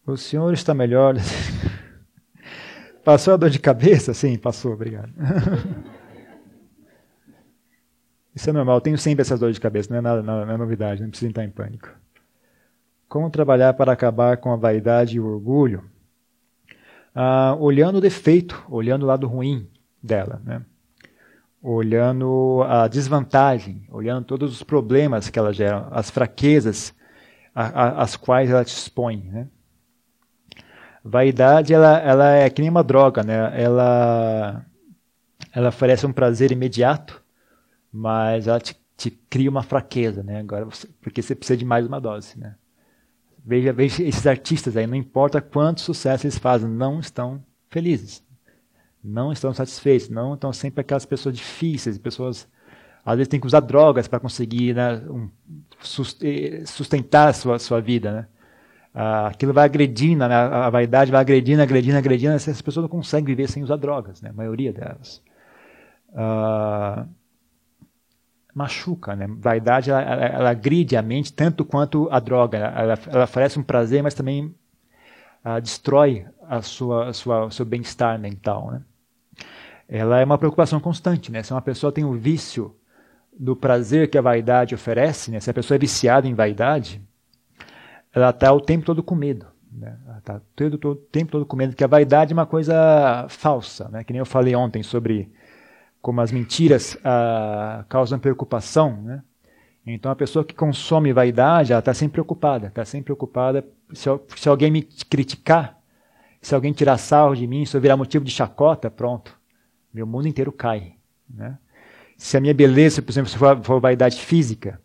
O 0.05 0.17
senhor 0.17 0.51
está 0.53 0.73
melhor. 0.73 1.15
passou 3.05 3.35
a 3.35 3.37
dor 3.37 3.51
de 3.51 3.59
cabeça? 3.59 4.13
Sim, 4.15 4.37
passou, 4.37 4.73
obrigado. 4.73 5.13
Isso 8.33 8.49
é 8.49 8.53
normal, 8.53 8.77
eu 8.77 8.81
tenho 8.81 8.97
sempre 8.97 9.21
essas 9.21 9.39
dores 9.39 9.55
de 9.55 9.61
cabeça, 9.61 9.89
não 9.91 9.97
é 9.97 10.01
nada, 10.01 10.23
não 10.23 10.49
é 10.49 10.57
novidade, 10.57 11.01
não 11.01 11.09
precisa 11.09 11.29
entrar 11.29 11.43
em 11.43 11.49
pânico. 11.49 11.89
Como 13.11 13.29
trabalhar 13.29 13.73
para 13.73 13.91
acabar 13.91 14.37
com 14.37 14.53
a 14.53 14.55
vaidade 14.55 15.17
e 15.17 15.19
o 15.19 15.27
orgulho? 15.27 15.83
Ah, 17.13 17.57
olhando 17.59 17.97
o 17.97 18.01
defeito, 18.01 18.63
olhando 18.69 19.03
o 19.03 19.05
lado 19.05 19.27
ruim 19.27 19.69
dela, 20.01 20.41
né? 20.45 20.61
olhando 21.61 22.63
a 22.69 22.87
desvantagem, 22.87 23.85
olhando 23.91 24.23
todos 24.23 24.53
os 24.53 24.63
problemas 24.63 25.29
que 25.29 25.37
ela 25.37 25.51
gera, 25.51 25.89
as 25.91 26.09
fraquezas 26.09 26.95
às 27.53 28.15
quais 28.15 28.49
ela 28.49 28.63
te 28.63 28.73
expõe. 28.73 29.29
Né? 29.29 29.47
Vaidade, 31.03 31.73
ela, 31.73 31.99
ela 31.99 32.31
é 32.31 32.49
que 32.49 32.61
nem 32.61 32.71
uma 32.71 32.81
droga, 32.81 33.23
né? 33.23 33.61
ela, 33.61 34.65
ela 35.53 35.67
oferece 35.67 36.05
um 36.05 36.13
prazer 36.13 36.49
imediato, 36.49 37.21
mas 37.91 38.47
ela 38.47 38.61
te, 38.61 38.73
te 38.95 39.11
cria 39.11 39.49
uma 39.49 39.63
fraqueza, 39.63 40.23
né? 40.23 40.39
Agora 40.39 40.63
você, 40.63 40.87
porque 41.01 41.21
você 41.21 41.35
precisa 41.35 41.57
de 41.57 41.65
mais 41.65 41.85
uma 41.85 41.99
dose, 41.99 42.39
né? 42.39 42.55
Veja, 43.43 43.73
veja 43.73 44.03
esses 44.03 44.27
artistas 44.27 44.77
aí, 44.77 44.85
não 44.85 44.95
importa 44.95 45.41
quanto 45.41 45.81
sucesso 45.81 46.25
eles 46.25 46.37
fazem, 46.37 46.69
não 46.69 46.99
estão 46.99 47.43
felizes. 47.69 48.23
Não 49.03 49.31
estão 49.31 49.51
satisfeitos, 49.53 50.09
não 50.09 50.35
estão 50.35 50.53
sempre 50.53 50.81
aquelas 50.81 51.05
pessoas 51.05 51.35
difíceis, 51.35 51.97
pessoas 51.97 52.47
às 53.03 53.17
vezes 53.17 53.29
têm 53.29 53.39
que 53.39 53.47
usar 53.47 53.61
drogas 53.61 54.07
para 54.07 54.19
conseguir 54.19 54.75
né, 54.75 54.95
um, 55.09 55.27
eh, 56.21 56.63
sustentar 56.65 57.29
a 57.29 57.33
sua, 57.33 57.57
sua 57.57 57.81
vida, 57.81 58.11
né? 58.11 58.27
Ah, 58.93 59.27
aquilo 59.27 59.53
vai 59.53 59.65
agredindo, 59.65 60.27
né? 60.27 60.35
a 60.35 60.69
vaidade 60.69 61.11
vai 61.11 61.21
agredindo, 61.21 61.61
agredindo, 61.61 61.97
agredindo. 61.97 62.33
Essas 62.33 62.61
pessoas 62.61 62.83
não 62.83 62.89
conseguem 62.89 63.25
viver 63.25 63.49
sem 63.49 63.63
usar 63.63 63.77
drogas, 63.77 64.21
né? 64.21 64.29
a 64.29 64.33
maioria 64.33 64.73
delas. 64.73 65.21
Ah, 66.13 67.05
machuca, 68.53 69.15
né? 69.15 69.27
Vaidade 69.39 69.89
ela, 69.89 70.01
ela, 70.01 70.25
ela, 70.25 70.49
agride 70.49 70.95
a 70.95 71.01
mente 71.01 71.33
tanto 71.33 71.63
quanto 71.63 72.07
a 72.11 72.19
droga. 72.19 72.57
Ela, 72.57 72.99
ela 73.07 73.23
oferece 73.23 73.57
um 73.57 73.63
prazer, 73.63 74.03
mas 74.03 74.13
também 74.13 74.53
uh, 75.45 75.61
destrói 75.61 76.25
a 76.47 76.61
sua, 76.61 77.09
a 77.09 77.13
sua, 77.13 77.45
o 77.45 77.51
seu 77.51 77.65
bem-estar 77.65 78.19
mental, 78.19 78.71
né? 78.71 78.81
Ela 79.87 80.21
é 80.21 80.23
uma 80.23 80.37
preocupação 80.37 80.79
constante, 80.79 81.31
né? 81.31 81.43
Se 81.43 81.51
uma 81.51 81.61
pessoa 81.61 81.91
tem 81.91 82.05
o 82.05 82.13
vício 82.13 82.73
do 83.37 83.55
prazer 83.55 84.09
que 84.09 84.17
a 84.17 84.21
vaidade 84.21 84.73
oferece, 84.73 85.31
né? 85.31 85.39
Se 85.39 85.49
a 85.49 85.53
pessoa 85.53 85.75
é 85.75 85.79
viciada 85.79 86.27
em 86.27 86.33
vaidade, 86.33 87.01
ela 88.13 88.29
está 88.29 88.51
o 88.53 88.61
tempo 88.61 88.85
todo 88.85 89.03
com 89.03 89.15
medo. 89.15 89.47
Né? 89.71 89.97
Ela 90.05 90.17
está 90.17 90.35
o 90.35 90.95
tempo 90.95 91.31
todo 91.31 91.45
com 91.45 91.55
medo, 91.55 91.71
porque 91.71 91.83
a 91.83 91.87
vaidade 91.87 92.31
é 92.31 92.35
uma 92.35 92.45
coisa 92.45 93.25
falsa, 93.29 93.89
né? 93.89 94.03
Que 94.03 94.13
nem 94.13 94.19
eu 94.19 94.25
falei 94.25 94.55
ontem 94.55 94.83
sobre 94.83 95.31
como 96.01 96.19
as 96.21 96.31
mentiras 96.31 96.97
ah, 97.03 97.85
causam 97.87 98.19
preocupação, 98.19 99.01
né? 99.03 99.23
Então 99.85 100.11
a 100.11 100.15
pessoa 100.15 100.45
que 100.45 100.53
consome 100.53 101.11
vaidade, 101.11 101.71
ela 101.71 101.79
está 101.79 101.93
sempre 101.93 102.13
preocupada, 102.13 102.67
está 102.67 102.85
sempre 102.85 103.05
preocupada 103.05 103.65
se, 103.93 104.07
se, 104.37 104.47
alguém 104.47 104.69
me 104.69 104.83
criticar, 105.09 105.79
se 106.39 106.53
alguém 106.53 106.71
tirar 106.71 106.97
sarro 106.97 107.35
de 107.35 107.47
mim, 107.47 107.65
se 107.65 107.75
eu 107.75 107.81
virar 107.81 107.97
motivo 107.97 108.23
de 108.23 108.31
chacota, 108.31 108.91
pronto, 108.91 109.37
meu 109.93 110.05
mundo 110.05 110.27
inteiro 110.27 110.51
cai, 110.51 110.95
né? 111.29 111.57
Se 112.15 112.37
a 112.37 112.39
minha 112.39 112.53
beleza, 112.53 113.01
por 113.01 113.11
exemplo, 113.11 113.31
se 113.31 113.37
for, 113.37 113.63
for 113.63 113.81
vaidade 113.81 114.21
física, 114.21 114.79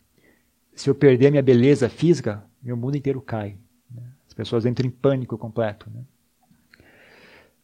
se 0.74 0.88
eu 0.88 0.94
perder 0.94 1.26
a 1.26 1.30
minha 1.30 1.42
beleza 1.42 1.88
física, 1.88 2.42
meu 2.62 2.76
mundo 2.78 2.96
inteiro 2.96 3.20
cai. 3.20 3.58
Né? 3.94 4.02
As 4.26 4.32
pessoas 4.32 4.64
entram 4.64 4.86
em 4.86 4.90
pânico 4.90 5.36
completo, 5.36 5.90
né? 5.94 6.00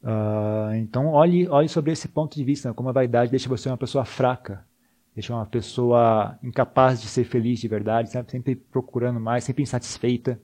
Uh, 0.02 0.74
então, 0.74 1.06
olhe, 1.08 1.48
olhe 1.48 1.68
sobre 1.68 1.92
esse 1.92 2.08
ponto 2.08 2.34
de 2.34 2.42
vista, 2.42 2.68
né? 2.68 2.74
como 2.74 2.88
a 2.88 2.92
vaidade 2.92 3.30
deixa 3.30 3.48
você 3.48 3.68
uma 3.68 3.76
pessoa 3.78 4.04
fraca, 4.04 4.64
deixa 5.14 5.32
uma 5.32 5.46
pessoa 5.46 6.36
incapaz 6.42 7.00
de 7.00 7.06
ser 7.06 7.24
feliz 7.24 7.60
de 7.60 7.68
verdade, 7.68 8.10
sempre 8.28 8.56
procurando 8.56 9.20
mais, 9.20 9.44
sempre 9.44 9.62
insatisfeita, 9.62 10.40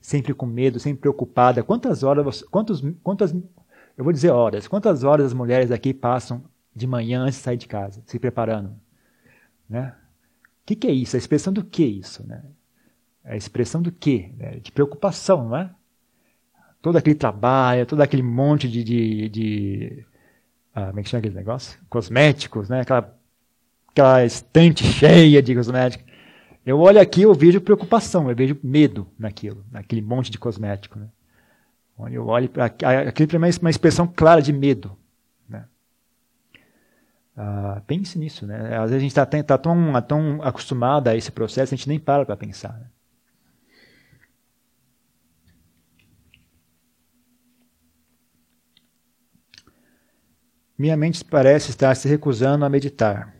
sempre 0.00 0.32
com 0.32 0.46
medo, 0.46 0.78
sempre 0.78 1.00
preocupada. 1.00 1.64
Quantas 1.64 2.04
horas, 2.04 2.24
você, 2.24 2.46
quantos, 2.46 2.80
quantas, 3.02 3.32
eu 3.32 4.04
vou 4.04 4.12
dizer 4.12 4.30
horas, 4.30 4.68
quantas 4.68 5.02
horas 5.02 5.26
as 5.26 5.34
mulheres 5.34 5.72
aqui 5.72 5.92
passam 5.92 6.44
de 6.74 6.86
manhã 6.86 7.22
antes 7.22 7.38
de 7.38 7.44
sair 7.44 7.56
de 7.56 7.66
casa, 7.66 8.02
se 8.06 8.18
preparando? 8.20 8.72
Né? 9.68 9.94
O 10.62 10.66
que, 10.66 10.76
que 10.76 10.86
é 10.86 10.92
isso? 10.92 11.16
A 11.16 11.18
expressão 11.18 11.52
do 11.52 11.64
que 11.64 11.84
isso? 11.84 12.24
Né? 12.24 12.44
A 13.24 13.36
expressão 13.36 13.82
do 13.82 13.90
que? 13.90 14.32
Né? 14.36 14.60
De 14.60 14.70
preocupação, 14.70 15.48
não 15.48 15.56
é? 15.56 15.74
Todo 16.82 16.96
aquele 16.96 17.14
trabalho, 17.14 17.86
todo 17.86 18.00
aquele 18.00 18.22
monte 18.22 18.68
de, 18.68 18.82
de, 18.82 19.28
de 19.28 20.04
ah, 20.74 20.86
como 20.88 21.00
é 21.00 21.02
que 21.02 21.08
chama 21.08 21.20
aquele 21.20 21.34
negócio? 21.34 21.78
Cosméticos, 21.88 22.68
né? 22.68 22.80
Aquela, 22.80 23.16
aquela 23.88 24.24
estante 24.24 24.84
cheia 24.84 25.40
de 25.40 25.54
cosméticos. 25.54 26.04
Eu 26.66 26.78
olho 26.80 27.00
aqui, 27.00 27.22
eu 27.22 27.34
vejo 27.34 27.60
preocupação, 27.60 28.28
eu 28.28 28.36
vejo 28.36 28.58
medo 28.62 29.06
naquilo, 29.18 29.64
naquele 29.70 30.02
monte 30.02 30.30
de 30.30 30.38
cosmético. 30.38 30.98
Né? 30.98 31.06
Eu 32.10 32.26
olho 32.26 32.48
para 32.48 32.66
aquilo 32.66 33.28
para 33.28 33.38
mim 33.38 33.48
é 33.48 33.60
uma 33.60 33.70
expressão 33.70 34.06
clara 34.06 34.40
de 34.40 34.52
medo. 34.52 34.96
Né? 35.48 35.64
Ah, 37.36 37.82
pense 37.86 38.18
nisso, 38.18 38.46
né? 38.46 38.76
Às 38.76 38.90
vezes 38.90 38.96
a 38.96 38.98
gente 38.98 39.10
está 39.10 39.26
tá 39.26 39.58
tão, 39.58 40.00
tão 40.02 40.42
acostumado 40.42 41.08
a 41.08 41.16
esse 41.16 41.30
processo, 41.30 41.74
a 41.74 41.76
gente 41.76 41.88
nem 41.88 41.98
para 41.98 42.24
para 42.24 42.36
pensar. 42.36 42.72
Né? 42.74 42.86
Minha 50.78 50.96
mente 50.96 51.24
parece 51.24 51.70
estar 51.70 51.94
se 51.94 52.08
recusando 52.08 52.64
a 52.64 52.68
meditar. 52.68 53.34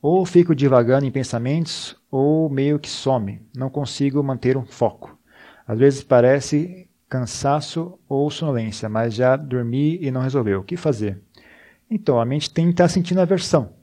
Ou 0.00 0.24
fico 0.24 0.54
divagando 0.54 1.06
em 1.06 1.10
pensamentos, 1.10 1.96
ou 2.10 2.48
meio 2.48 2.78
que 2.78 2.88
some. 2.88 3.40
Não 3.56 3.70
consigo 3.70 4.22
manter 4.22 4.56
um 4.56 4.64
foco. 4.64 5.18
Às 5.66 5.78
vezes 5.78 6.04
parece 6.04 6.88
cansaço 7.08 7.98
ou 8.08 8.30
sonolência, 8.30 8.88
mas 8.88 9.14
já 9.14 9.36
dormi 9.36 9.98
e 10.00 10.10
não 10.10 10.20
resolveu. 10.20 10.60
O 10.60 10.64
que 10.64 10.76
fazer? 10.76 11.20
Então, 11.90 12.20
a 12.20 12.24
mente 12.24 12.52
tem 12.52 12.66
que 12.66 12.72
estar 12.72 12.88
sentindo 12.88 13.20
aversão. 13.20 13.74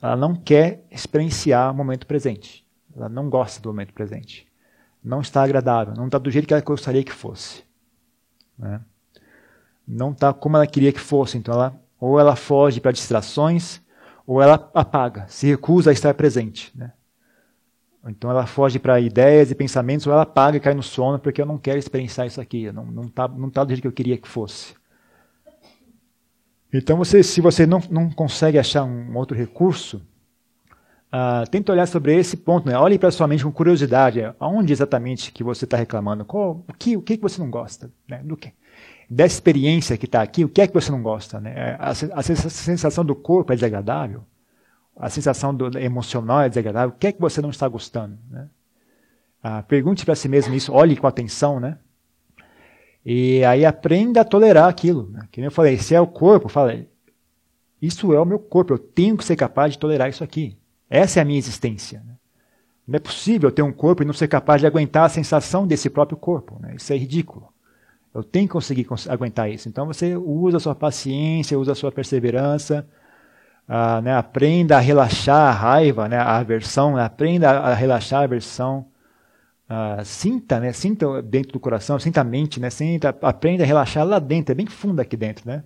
Ela 0.00 0.16
não 0.16 0.34
quer 0.34 0.86
experienciar 0.90 1.72
o 1.72 1.74
momento 1.74 2.06
presente. 2.06 2.66
Ela 2.94 3.08
não 3.08 3.28
gosta 3.28 3.60
do 3.60 3.70
momento 3.70 3.92
presente. 3.92 4.46
Não 5.02 5.20
está 5.20 5.42
agradável, 5.42 5.94
não 5.94 6.06
está 6.06 6.18
do 6.18 6.30
jeito 6.30 6.46
que 6.46 6.54
ela 6.54 6.62
gostaria 6.62 7.02
que 7.04 7.12
fosse. 7.12 7.64
Né? 8.58 8.80
Não 9.86 10.12
está 10.12 10.32
como 10.32 10.56
ela 10.56 10.66
queria 10.66 10.92
que 10.92 11.00
fosse. 11.00 11.38
Então, 11.38 11.54
ela, 11.54 11.80
ou 12.00 12.18
ela 12.18 12.36
foge 12.36 12.80
para 12.80 12.92
distrações, 12.92 13.80
ou 14.26 14.40
ela 14.40 14.70
apaga, 14.74 15.26
se 15.28 15.46
recusa 15.46 15.90
a 15.90 15.92
estar 15.92 16.14
presente. 16.14 16.72
Né? 16.74 16.92
Então 18.06 18.30
ela 18.30 18.46
foge 18.46 18.78
para 18.78 19.00
ideias 19.00 19.50
e 19.50 19.54
pensamentos, 19.54 20.06
ou 20.06 20.12
ela 20.12 20.22
apaga 20.22 20.56
e 20.56 20.60
cai 20.60 20.74
no 20.74 20.82
sono, 20.82 21.18
porque 21.18 21.40
eu 21.40 21.46
não 21.46 21.58
quero 21.58 21.78
experienciar 21.78 22.26
isso 22.26 22.40
aqui, 22.40 22.70
não 22.72 23.04
está 23.04 23.28
não 23.28 23.50
tá, 23.50 23.64
do 23.64 23.70
jeito 23.70 23.82
que 23.82 23.88
eu 23.88 23.92
queria 23.92 24.18
que 24.18 24.28
fosse. 24.28 24.74
Então, 26.72 26.96
você, 26.96 27.22
se 27.22 27.40
você 27.40 27.66
não, 27.66 27.80
não 27.88 28.10
consegue 28.10 28.58
achar 28.58 28.82
um 28.82 29.16
outro 29.16 29.36
recurso, 29.36 30.02
uh, 31.14 31.48
tenta 31.48 31.70
olhar 31.70 31.86
sobre 31.86 32.16
esse 32.18 32.36
ponto. 32.36 32.68
Né? 32.68 32.76
Olhe 32.76 32.98
para 32.98 33.12
sua 33.12 33.28
mente 33.28 33.44
com 33.44 33.52
curiosidade. 33.52 34.20
Aonde 34.40 34.72
exatamente 34.72 35.30
que 35.30 35.44
você 35.44 35.66
está 35.66 35.76
reclamando? 35.76 36.24
Qual, 36.24 36.64
o, 36.68 36.72
que, 36.72 36.96
o 36.96 37.02
que 37.02 37.16
você 37.16 37.40
não 37.40 37.48
gosta? 37.48 37.92
Né? 38.08 38.20
Do 38.24 38.36
que? 38.36 38.52
Dessa 39.08 39.34
experiência 39.34 39.96
que 39.96 40.06
está 40.06 40.22
aqui, 40.22 40.44
o 40.44 40.48
que 40.48 40.62
é 40.62 40.66
que 40.66 40.74
você 40.74 40.90
não 40.90 41.02
gosta? 41.02 41.40
Né? 41.40 41.76
A, 41.78 41.90
a, 41.90 42.22
sensação 42.22 43.04
do 43.04 43.14
corpo 43.14 43.52
é 43.52 43.56
desagradável? 43.56 44.24
A 44.96 45.10
sensação 45.10 45.54
do, 45.54 45.78
emocional 45.78 46.42
é 46.42 46.48
desagradável? 46.48 46.94
O 46.94 46.98
que 46.98 47.08
é 47.08 47.12
que 47.12 47.20
você 47.20 47.42
não 47.42 47.50
está 47.50 47.68
gostando? 47.68 48.18
Né? 48.30 48.48
Uh, 49.44 49.62
pergunte 49.64 50.04
para 50.04 50.14
si 50.14 50.28
mesmo 50.28 50.54
isso, 50.54 50.72
olhe 50.72 50.96
com 50.96 51.06
atenção, 51.06 51.60
né? 51.60 51.78
E 53.04 53.44
aí 53.44 53.66
aprenda 53.66 54.22
a 54.22 54.24
tolerar 54.24 54.68
aquilo. 54.68 55.10
Né? 55.10 55.28
Que 55.30 55.40
nem 55.40 55.46
eu 55.46 55.52
falei, 55.52 55.76
se 55.76 55.94
é 55.94 56.00
o 56.00 56.06
corpo, 56.06 56.48
fala, 56.48 56.74
isso 57.82 58.12
é 58.14 58.20
o 58.20 58.24
meu 58.24 58.38
corpo, 58.38 58.72
eu 58.72 58.78
tenho 58.78 59.16
que 59.16 59.24
ser 59.24 59.36
capaz 59.36 59.72
de 59.72 59.78
tolerar 59.78 60.08
isso 60.08 60.24
aqui. 60.24 60.56
Essa 60.88 61.20
é 61.20 61.22
a 61.22 61.24
minha 61.24 61.38
existência. 61.38 62.02
Né? 62.06 62.14
Não 62.88 62.96
é 62.96 62.98
possível 62.98 63.52
ter 63.52 63.62
um 63.62 63.72
corpo 63.72 64.02
e 64.02 64.06
não 64.06 64.14
ser 64.14 64.28
capaz 64.28 64.60
de 64.60 64.66
aguentar 64.66 65.04
a 65.04 65.10
sensação 65.10 65.66
desse 65.66 65.90
próprio 65.90 66.16
corpo. 66.16 66.58
Né? 66.60 66.76
Isso 66.76 66.92
é 66.92 66.96
ridículo. 66.96 67.53
Eu 68.14 68.22
tenho 68.22 68.46
que 68.46 68.52
conseguir 68.52 68.86
aguentar 69.08 69.50
isso. 69.50 69.68
Então 69.68 69.86
você 69.86 70.14
usa 70.14 70.58
a 70.58 70.60
sua 70.60 70.74
paciência, 70.74 71.58
usa 71.58 71.72
a 71.72 71.74
sua 71.74 71.90
perseverança, 71.90 72.86
uh, 73.68 74.00
né? 74.00 74.14
aprenda 74.14 74.76
a 74.76 74.80
relaxar 74.80 75.48
a 75.48 75.50
raiva, 75.50 76.08
né? 76.08 76.16
a 76.16 76.36
aversão, 76.36 76.94
né? 76.94 77.02
aprenda 77.02 77.50
a 77.50 77.74
relaxar 77.74 78.20
a 78.20 78.24
aversão. 78.24 78.86
Uh, 79.68 80.04
sinta, 80.04 80.60
né? 80.60 80.72
Sinta 80.72 81.22
dentro 81.22 81.54
do 81.54 81.58
coração, 81.58 81.98
sinta 81.98 82.20
a 82.20 82.24
mente, 82.24 82.60
né? 82.60 82.68
Sinta, 82.68 83.16
aprenda 83.22 83.64
a 83.64 83.66
relaxar 83.66 84.04
lá 84.04 84.18
dentro, 84.18 84.52
é 84.52 84.54
bem 84.54 84.66
fundo 84.66 85.00
aqui 85.00 85.16
dentro, 85.16 85.48
né? 85.48 85.64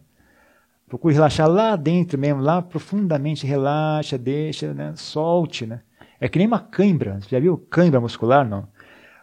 Procure 0.89 1.13
relaxar 1.13 1.49
lá 1.49 1.75
dentro 1.75 2.17
mesmo, 2.17 2.41
lá 2.41 2.63
profundamente, 2.63 3.45
relaxa, 3.45 4.17
deixa, 4.17 4.73
né? 4.73 4.93
Solte, 4.95 5.67
né? 5.67 5.81
É 6.21 6.29
que 6.29 6.39
nem 6.39 6.47
uma 6.47 6.61
cãibra, 6.61 7.19
você 7.21 7.29
já 7.31 7.41
viu 7.41 7.59
cãibra 7.59 8.01
muscular, 8.01 8.49
não? 8.49 8.69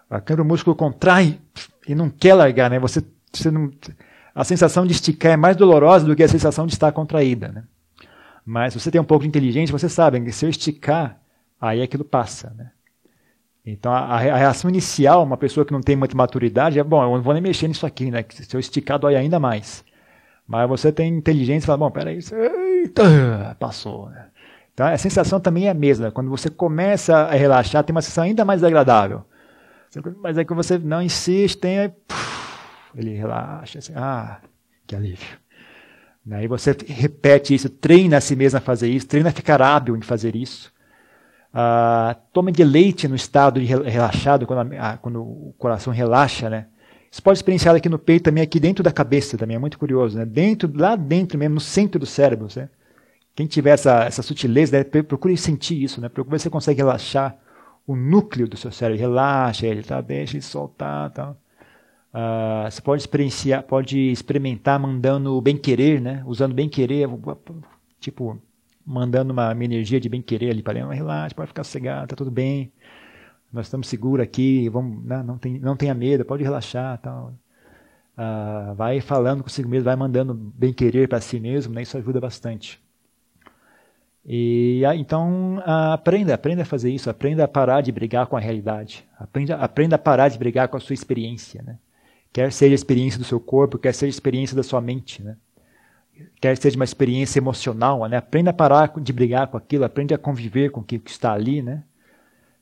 A 0.09 0.19
cãibra 0.19 0.43
o 0.43 0.47
músculo 0.47 0.75
contrai 0.75 1.39
e 1.87 1.95
não 1.95 2.09
quer 2.09 2.33
largar, 2.33 2.69
né? 2.69 2.77
Você, 2.77 3.01
você 3.37 3.51
não, 3.51 3.71
a 4.33 4.43
sensação 4.43 4.85
de 4.85 4.91
esticar 4.91 5.31
é 5.31 5.37
mais 5.37 5.55
dolorosa 5.55 6.05
do 6.05 6.15
que 6.15 6.23
a 6.23 6.27
sensação 6.27 6.65
de 6.67 6.73
estar 6.73 6.91
contraída, 6.91 7.47
né? 7.47 7.63
Mas 8.45 8.73
se 8.73 8.79
você 8.79 8.91
tem 8.91 9.01
um 9.01 9.05
pouco 9.05 9.23
de 9.23 9.29
inteligência, 9.29 9.71
você 9.71 9.89
sabe 9.89 10.21
que 10.21 10.31
se 10.31 10.45
eu 10.45 10.49
esticar, 10.49 11.19
aí 11.59 11.81
aquilo 11.81 12.03
passa, 12.03 12.53
né? 12.55 12.71
Então, 13.65 13.91
a, 13.91 14.01
a, 14.01 14.17
reação 14.19 14.69
inicial, 14.69 15.23
uma 15.23 15.37
pessoa 15.37 15.65
que 15.65 15.73
não 15.73 15.81
tem 15.81 15.95
muita 15.95 16.15
maturidade, 16.15 16.77
é: 16.77 16.83
bom, 16.83 17.01
eu 17.01 17.15
não 17.15 17.21
vou 17.23 17.33
nem 17.33 17.41
mexer 17.41 17.67
nisso 17.67 17.85
aqui, 17.85 18.11
né? 18.11 18.23
Se 18.29 18.55
eu 18.55 18.59
esticar, 18.59 18.99
dói 18.99 19.15
ainda 19.15 19.39
mais. 19.39 19.83
Mas 20.47 20.69
você 20.69 20.91
tem 20.91 21.17
inteligência 21.17 21.65
e 21.65 21.67
fala: 21.67 21.79
bom, 21.79 21.89
peraí, 21.89 22.19
eita, 22.83 23.57
passou. 23.59 24.09
Né? 24.09 24.27
Então, 24.71 24.85
a 24.85 24.97
sensação 24.97 25.39
também 25.39 25.67
é 25.67 25.71
a 25.71 25.73
mesma. 25.73 26.11
Quando 26.11 26.29
você 26.29 26.49
começa 26.49 27.15
a 27.15 27.31
relaxar, 27.31 27.83
tem 27.83 27.95
uma 27.95 28.01
sensação 28.03 28.25
ainda 28.25 28.45
mais 28.45 28.63
agradável. 28.63 29.23
Mas 30.21 30.37
é 30.37 30.43
que 30.43 30.53
você 30.53 30.77
não 30.77 31.01
insiste, 31.01 31.57
tem 31.57 31.79
aí, 31.79 31.93
ele 32.95 33.13
relaxa, 33.13 33.79
assim, 33.79 33.93
ah, 33.95 34.39
que 34.87 34.95
alívio. 34.95 35.37
Aí 36.31 36.47
você 36.47 36.75
repete 36.87 37.53
isso, 37.53 37.69
treina 37.69 38.17
a 38.17 38.21
si 38.21 38.35
mesmo 38.35 38.57
a 38.57 38.61
fazer 38.61 38.89
isso, 38.89 39.07
treina 39.07 39.29
a 39.29 39.31
ficar 39.31 39.61
hábil 39.61 39.95
em 39.95 40.01
fazer 40.01 40.35
isso. 40.35 40.73
Uh, 41.53 42.15
tome 42.33 42.51
deleite 42.51 43.07
no 43.07 43.15
estado 43.15 43.59
de 43.59 43.65
relaxado, 43.65 44.45
quando, 44.45 44.73
a, 44.73 44.97
quando, 44.97 45.21
o 45.21 45.53
coração 45.57 45.93
relaxa, 45.93 46.49
né? 46.49 46.67
Você 47.09 47.21
pode 47.21 47.37
experienciar 47.37 47.73
aqui 47.75 47.87
no 47.87 47.97
peito 47.97 48.23
também, 48.23 48.43
aqui 48.43 48.59
dentro 48.59 48.83
da 48.83 48.91
cabeça 48.91 49.37
também, 49.37 49.55
é 49.55 49.59
muito 49.59 49.79
curioso, 49.79 50.17
né? 50.17 50.25
Dentro, 50.25 50.69
lá 50.75 50.95
dentro 50.95 51.37
mesmo, 51.37 51.55
no 51.55 51.61
centro 51.61 51.99
do 51.99 52.05
cérebro, 52.05 52.47
né? 52.55 52.69
Quem 53.35 53.45
tiver 53.45 53.71
essa, 53.71 54.03
essa 54.03 54.21
sutileza, 54.21 54.77
né? 54.77 54.83
procure 54.83 55.37
sentir 55.37 55.81
isso, 55.81 56.01
né? 56.01 56.09
Procure 56.09 56.31
ver 56.31 56.39
se 56.39 56.43
você 56.43 56.49
consegue 56.49 56.77
relaxar 56.77 57.37
o 57.85 57.95
núcleo 57.95 58.47
do 58.47 58.57
seu 58.57 58.71
cérebro. 58.71 58.99
Relaxa 58.99 59.67
ele, 59.67 59.83
tá? 59.83 60.01
Deixa 60.01 60.35
ele 60.35 60.41
soltar, 60.41 61.11
tá? 61.11 61.35
Uh, 62.15 62.71
você 62.71 62.81
pode 62.81 63.01
experienciar, 63.01 63.63
pode 63.63 63.99
experimentar 64.09 64.79
mandando 64.79 65.41
bem 65.41 65.57
querer, 65.57 65.99
né? 65.99 66.23
Usando 66.25 66.53
bem 66.53 66.69
querer, 66.69 67.09
tipo 67.99 68.41
mandando 68.85 69.33
uma, 69.33 69.51
uma 69.51 69.63
energia 69.65 69.99
de 69.99 70.07
bem 70.07 70.21
querer 70.21 70.51
ali 70.51 70.61
para 70.63 70.79
ele, 70.79 70.95
relaxa, 70.95 71.35
pode 71.35 71.47
ficar 71.47 71.63
sossegado, 71.63 72.07
tá 72.07 72.15
tudo 72.15 72.29
bem, 72.31 72.71
nós 73.51 73.65
estamos 73.65 73.87
seguros 73.87 74.23
aqui, 74.23 74.69
vamos, 74.69 75.03
não, 75.03 75.17
né, 75.17 75.23
não, 75.23 75.37
tem, 75.37 75.59
não 75.59 75.75
tenha 75.75 75.93
medo, 75.93 76.23
pode 76.23 76.43
relaxar, 76.43 76.99
tal. 76.99 77.33
Ah, 78.15 78.73
vai 78.77 79.01
falando 79.01 79.43
consigo 79.43 79.67
mesmo, 79.67 79.85
vai 79.85 79.95
mandando 79.95 80.33
bem 80.33 80.71
querer 80.71 81.09
para 81.09 81.19
si 81.19 81.39
mesmo, 81.39 81.73
né, 81.73 81.81
isso 81.81 81.97
ajuda 81.97 82.21
bastante. 82.21 82.79
E 84.25 84.83
então 84.95 85.61
aprenda, 85.65 86.33
aprenda 86.33 86.61
a 86.63 86.65
fazer 86.65 86.91
isso, 86.91 87.09
aprenda 87.09 87.43
a 87.43 87.47
parar 87.47 87.81
de 87.81 87.91
brigar 87.91 88.27
com 88.27 88.37
a 88.37 88.39
realidade, 88.39 89.05
aprenda, 89.19 89.55
aprenda 89.57 89.95
a 89.95 89.99
parar 89.99 90.29
de 90.29 90.37
brigar 90.37 90.67
com 90.67 90.77
a 90.77 90.79
sua 90.79 90.93
experiência, 90.93 91.61
né? 91.61 91.77
Quer 92.35 92.51
seja 92.51 92.73
a 92.73 92.75
experiência 92.75 93.17
do 93.17 93.23
seu 93.23 93.39
corpo, 93.39 93.77
quer 93.77 93.93
seja 93.93 94.07
a 94.07 94.09
experiência 94.09 94.57
da 94.57 94.61
sua 94.61 94.81
mente, 94.81 95.23
né? 95.23 95.37
quer 96.41 96.57
seja 96.57 96.75
uma 96.75 96.83
experiência 96.83 97.39
emocional, 97.39 98.05
né? 98.09 98.17
Aprenda 98.17 98.49
a 98.49 98.53
parar 98.53 98.91
de 98.99 99.13
brigar 99.13 99.47
com 99.47 99.55
aquilo, 99.55 99.85
aprende 99.85 100.13
a 100.13 100.17
conviver 100.17 100.69
com 100.69 100.81
o 100.81 100.83
que 100.83 101.01
está 101.05 101.31
ali, 101.31 101.61
né? 101.61 101.85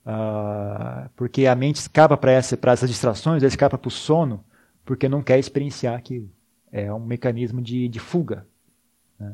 Uh, 0.06 1.10
porque 1.16 1.48
a 1.48 1.56
mente 1.56 1.78
escapa 1.78 2.16
para 2.16 2.32
essa, 2.34 2.56
essas 2.62 2.88
distrações, 2.88 3.42
ela 3.42 3.48
escapa 3.48 3.76
para 3.76 3.88
o 3.88 3.92
sono, 3.92 4.44
porque 4.86 5.10
não 5.10 5.24
quer 5.24 5.40
experienciar 5.40 5.96
aquilo. 5.96 6.30
É 6.72 6.94
um 6.94 7.00
mecanismo 7.00 7.60
de, 7.60 7.88
de 7.88 8.00
fuga. 8.00 8.46
Né? 9.20 9.34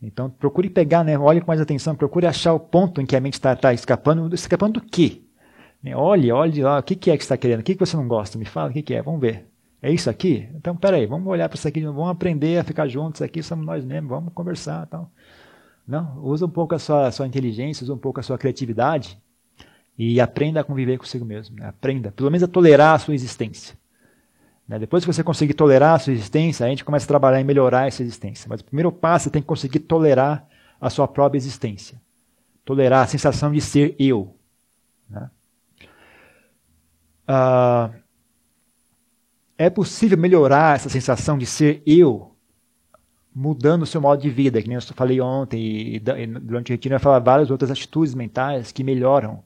Então, 0.00 0.30
procure 0.30 0.70
pegar, 0.70 1.02
né? 1.02 1.18
olhe 1.18 1.40
com 1.40 1.48
mais 1.48 1.60
atenção, 1.60 1.96
procure 1.96 2.24
achar 2.24 2.54
o 2.54 2.60
ponto 2.60 3.00
em 3.00 3.04
que 3.04 3.16
a 3.16 3.20
mente 3.20 3.34
está 3.34 3.56
tá 3.56 3.74
escapando. 3.74 4.32
Escapando 4.32 4.74
do 4.74 4.80
quê? 4.80 5.22
Né? 5.82 5.96
Olhe, 5.96 6.30
olhe 6.30 6.62
lá, 6.62 6.78
o 6.78 6.82
que, 6.82 6.94
que 6.94 7.10
é 7.10 7.16
que 7.16 7.22
está 7.22 7.36
querendo? 7.36 7.60
O 7.60 7.62
que, 7.62 7.74
que 7.74 7.80
você 7.84 7.96
não 7.96 8.06
gosta? 8.06 8.38
Me 8.38 8.44
fala 8.44 8.70
o 8.70 8.72
que, 8.72 8.82
que 8.82 8.94
é, 8.94 9.02
vamos 9.02 9.20
ver. 9.20 9.46
É 9.82 9.90
isso 9.90 10.10
aqui? 10.10 10.48
Então, 10.54 10.76
peraí, 10.76 11.06
vamos 11.06 11.26
olhar 11.26 11.48
para 11.48 11.56
isso 11.56 11.66
aqui, 11.66 11.80
vamos 11.80 12.10
aprender 12.10 12.58
a 12.58 12.64
ficar 12.64 12.86
juntos 12.86 13.22
aqui, 13.22 13.42
somos 13.42 13.64
nós 13.64 13.84
mesmos, 13.84 14.10
vamos 14.10 14.32
conversar 14.34 14.86
tal. 14.86 15.10
Não, 15.86 16.22
usa 16.22 16.44
um 16.46 16.50
pouco 16.50 16.74
a 16.74 16.78
sua, 16.78 17.06
a 17.06 17.10
sua 17.10 17.26
inteligência, 17.26 17.82
usa 17.82 17.94
um 17.94 17.98
pouco 17.98 18.20
a 18.20 18.22
sua 18.22 18.36
criatividade 18.36 19.18
e 19.98 20.20
aprenda 20.20 20.60
a 20.60 20.64
conviver 20.64 20.98
consigo 20.98 21.24
mesmo. 21.24 21.56
Né? 21.56 21.66
Aprenda, 21.66 22.12
pelo 22.12 22.30
menos 22.30 22.42
a 22.42 22.48
tolerar 22.48 22.94
a 22.94 22.98
sua 22.98 23.14
existência. 23.14 23.76
Né? 24.68 24.78
Depois 24.78 25.04
que 25.04 25.12
você 25.12 25.24
conseguir 25.24 25.54
tolerar 25.54 25.94
a 25.94 25.98
sua 25.98 26.12
existência, 26.12 26.64
a 26.64 26.68
gente 26.68 26.84
começa 26.84 27.06
a 27.06 27.08
trabalhar 27.08 27.40
em 27.40 27.44
melhorar 27.44 27.88
essa 27.88 28.02
existência. 28.02 28.46
Mas 28.48 28.60
o 28.60 28.64
primeiro 28.64 28.92
passo 28.92 29.28
é 29.28 29.32
tem 29.32 29.42
que 29.42 29.48
conseguir 29.48 29.80
tolerar 29.80 30.46
a 30.80 30.90
sua 30.90 31.08
própria 31.08 31.38
existência. 31.38 32.00
Tolerar 32.64 33.02
a 33.02 33.06
sensação 33.06 33.50
de 33.50 33.60
ser 33.60 33.96
eu. 33.98 34.36
Né? 35.08 35.28
Uh, 37.30 37.94
é 39.56 39.70
possível 39.70 40.18
melhorar 40.18 40.74
essa 40.74 40.88
sensação 40.88 41.38
de 41.38 41.46
ser 41.46 41.80
eu 41.86 42.34
mudando 43.32 43.82
o 43.82 43.86
seu 43.86 44.00
modo 44.00 44.20
de 44.20 44.28
vida, 44.28 44.60
que 44.60 44.66
nem 44.66 44.74
eu 44.74 44.82
falei 44.82 45.20
ontem, 45.20 45.94
e 45.94 46.00
durante 46.00 46.72
o 46.72 46.74
retiro 46.74 46.96
eu 46.96 46.98
falar 46.98 47.20
várias 47.20 47.50
outras 47.50 47.70
atitudes 47.70 48.14
mentais 48.14 48.72
que 48.72 48.82
melhoram 48.82 49.44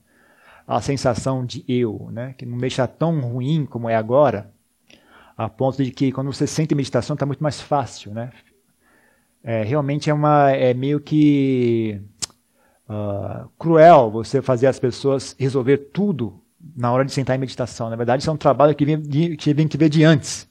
a 0.67 0.81
sensação 0.81 1.45
de 1.45 1.63
eu, 1.69 2.09
né? 2.11 2.35
que 2.39 2.47
não 2.47 2.57
deixa 2.57 2.87
tão 2.87 3.21
ruim 3.21 3.67
como 3.67 3.87
é 3.87 3.95
agora, 3.95 4.51
a 5.37 5.47
ponto 5.49 5.85
de 5.85 5.91
que 5.91 6.11
quando 6.11 6.33
você 6.33 6.47
sente 6.47 6.75
meditação 6.75 7.13
está 7.15 7.27
muito 7.27 7.43
mais 7.43 7.61
fácil. 7.61 8.15
Né? 8.15 8.31
É, 9.43 9.63
realmente 9.63 10.09
é, 10.09 10.15
uma, 10.15 10.51
é 10.53 10.73
meio 10.73 11.01
que 11.01 12.01
uh, 12.89 13.47
cruel 13.59 14.11
você 14.11 14.41
fazer 14.41 14.69
as 14.69 14.79
pessoas 14.79 15.37
resolver 15.39 15.91
tudo 15.93 16.41
na 16.77 16.93
hora 16.93 17.05
de 17.05 17.13
sentar 17.13 17.37
em 17.37 17.41
meditação. 17.41 17.91
Na 17.91 17.97
verdade, 17.97 18.23
isso 18.23 18.31
é 18.31 18.33
um 18.33 18.37
trabalho 18.37 18.75
que 18.75 18.85
vem, 18.85 19.03
que, 19.37 19.55
vem 19.55 19.69
que 19.69 19.77
ver 19.77 19.89
de 19.89 20.05
antes. 20.05 20.49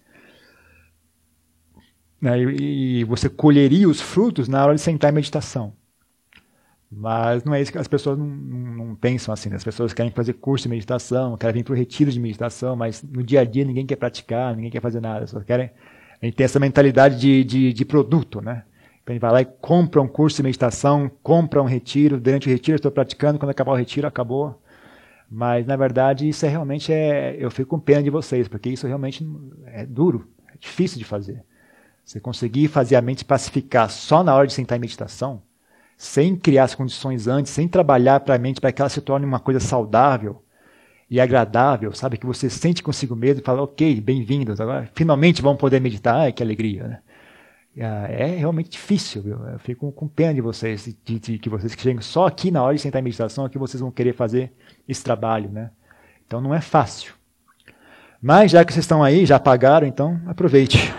Né? 2.21 2.39
E, 2.39 2.99
e, 2.99 3.03
você 3.03 3.29
colheria 3.29 3.87
os 3.87 3.99
frutos 3.99 4.47
na 4.47 4.63
hora 4.63 4.75
de 4.75 4.81
sentar 4.81 5.11
em 5.11 5.15
meditação. 5.15 5.73
Mas 6.89 7.43
não 7.43 7.53
é 7.53 7.61
isso 7.61 7.71
que 7.71 7.77
as 7.77 7.87
pessoas 7.87 8.17
não, 8.17 8.25
não, 8.25 8.87
não 8.87 8.95
pensam 8.95 9.33
assim. 9.33 9.49
Né? 9.49 9.55
As 9.55 9.63
pessoas 9.63 9.93
querem 9.93 10.11
fazer 10.11 10.33
curso 10.33 10.63
de 10.63 10.69
meditação, 10.69 11.35
querem 11.37 11.55
vir 11.55 11.63
para 11.63 11.73
o 11.73 11.75
retiro 11.75 12.11
de 12.11 12.19
meditação, 12.19 12.75
mas 12.75 13.01
no 13.01 13.23
dia 13.23 13.41
a 13.41 13.43
dia 13.43 13.65
ninguém 13.65 13.85
quer 13.85 13.95
praticar, 13.95 14.55
ninguém 14.55 14.71
quer 14.71 14.81
fazer 14.81 15.01
nada. 15.01 15.25
Só 15.27 15.39
querem, 15.41 15.71
a 16.21 16.25
gente 16.25 16.35
tem 16.35 16.45
essa 16.45 16.59
mentalidade 16.59 17.19
de, 17.19 17.43
de, 17.43 17.73
de 17.73 17.85
produto, 17.85 18.41
né? 18.41 18.63
A 19.05 19.11
gente 19.11 19.19
vai 19.19 19.31
lá 19.31 19.41
e 19.41 19.45
compra 19.45 20.01
um 20.01 20.07
curso 20.07 20.37
de 20.37 20.43
meditação, 20.43 21.11
compra 21.21 21.61
um 21.61 21.65
retiro, 21.65 22.21
durante 22.21 22.47
o 22.47 22.49
retiro 22.49 22.77
estou 22.77 22.91
praticando, 22.91 23.37
quando 23.37 23.49
acabar 23.49 23.73
o 23.73 23.75
retiro, 23.75 24.07
acabou. 24.07 24.62
Mas, 25.35 25.65
na 25.65 25.75
verdade, 25.75 26.29
isso 26.29 26.45
é 26.45 26.49
realmente 26.49 26.93
é. 26.93 27.35
Eu 27.39 27.49
fico 27.49 27.71
com 27.71 27.79
pena 27.79 28.03
de 28.03 28.11
vocês, 28.11 28.47
porque 28.47 28.69
isso 28.69 28.85
realmente 28.85 29.27
é 29.65 29.83
duro, 29.83 30.29
é 30.47 30.55
difícil 30.59 30.99
de 30.99 31.05
fazer. 31.05 31.43
Você 32.05 32.19
conseguir 32.19 32.67
fazer 32.67 32.95
a 32.95 33.01
mente 33.01 33.25
pacificar 33.25 33.89
só 33.89 34.23
na 34.23 34.35
hora 34.35 34.45
de 34.45 34.53
sentar 34.53 34.77
em 34.77 34.81
meditação 34.81 35.41
sem 35.97 36.35
criar 36.35 36.65
as 36.65 36.75
condições 36.75 37.27
antes, 37.27 37.51
sem 37.51 37.67
trabalhar 37.67 38.19
para 38.19 38.35
a 38.35 38.37
mente 38.37 38.59
para 38.61 38.71
que 38.71 38.81
ela 38.81 38.89
se 38.89 39.01
torne 39.01 39.25
uma 39.25 39.39
coisa 39.39 39.59
saudável 39.59 40.43
e 41.09 41.19
agradável, 41.19 41.93
sabe? 41.93 42.17
Que 42.17 42.25
você 42.25 42.49
sente 42.49 42.83
consigo 42.83 43.15
mesmo 43.15 43.41
e 43.41 43.45
fala, 43.45 43.61
ok, 43.61 44.01
bem-vindos, 44.01 44.59
agora 44.59 44.89
finalmente 44.93 45.41
vamos 45.41 45.59
poder 45.59 45.79
meditar, 45.79 46.15
ai, 46.15 46.33
que 46.33 46.43
alegria, 46.43 46.87
né? 46.87 46.99
Ah, 47.79 48.05
é 48.07 48.35
realmente 48.35 48.69
difícil, 48.69 49.23
viu? 49.23 49.47
Eu 49.47 49.57
fico 49.57 49.91
com 49.91 50.07
pena 50.07 50.35
de 50.35 50.41
vocês, 50.41 50.95
de, 51.03 51.19
de, 51.19 51.39
que 51.39 51.49
vocês 51.49 51.73
que 51.73 51.81
chegam 51.81 52.03
só 52.03 52.27
aqui 52.27 52.51
na 52.51 52.61
hora 52.61 52.75
de 52.75 52.81
sentar 52.81 53.01
em 53.01 53.03
meditação, 53.03 53.49
que 53.49 53.57
vocês 53.57 53.81
vão 53.81 53.89
querer 53.89 54.13
fazer 54.13 54.51
esse 54.87 55.03
trabalho, 55.03 55.49
né? 55.49 55.71
Então 56.25 56.39
não 56.39 56.53
é 56.53 56.61
fácil. 56.61 57.15
Mas 58.21 58.51
já 58.51 58.63
que 58.63 58.71
vocês 58.71 58.85
estão 58.85 59.03
aí, 59.03 59.25
já 59.25 59.39
pagaram, 59.39 59.87
então 59.87 60.21
aproveite. 60.27 60.77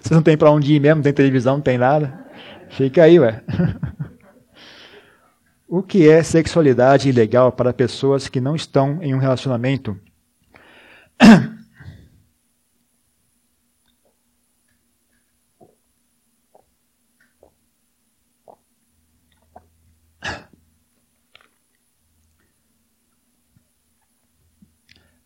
vocês 0.00 0.10
não 0.10 0.22
tem 0.22 0.38
para 0.38 0.50
onde 0.50 0.72
ir 0.72 0.80
mesmo, 0.80 0.96
não 0.96 1.02
tem 1.02 1.12
televisão, 1.12 1.56
não 1.56 1.62
tem 1.62 1.76
nada. 1.76 2.24
Fica 2.70 3.02
aí, 3.02 3.20
ué. 3.20 3.42
o 5.68 5.82
que 5.82 6.08
é 6.08 6.22
sexualidade 6.22 7.10
ilegal 7.10 7.52
para 7.52 7.74
pessoas 7.74 8.26
que 8.26 8.40
não 8.40 8.56
estão 8.56 9.02
em 9.02 9.14
um 9.14 9.18
relacionamento? 9.18 10.00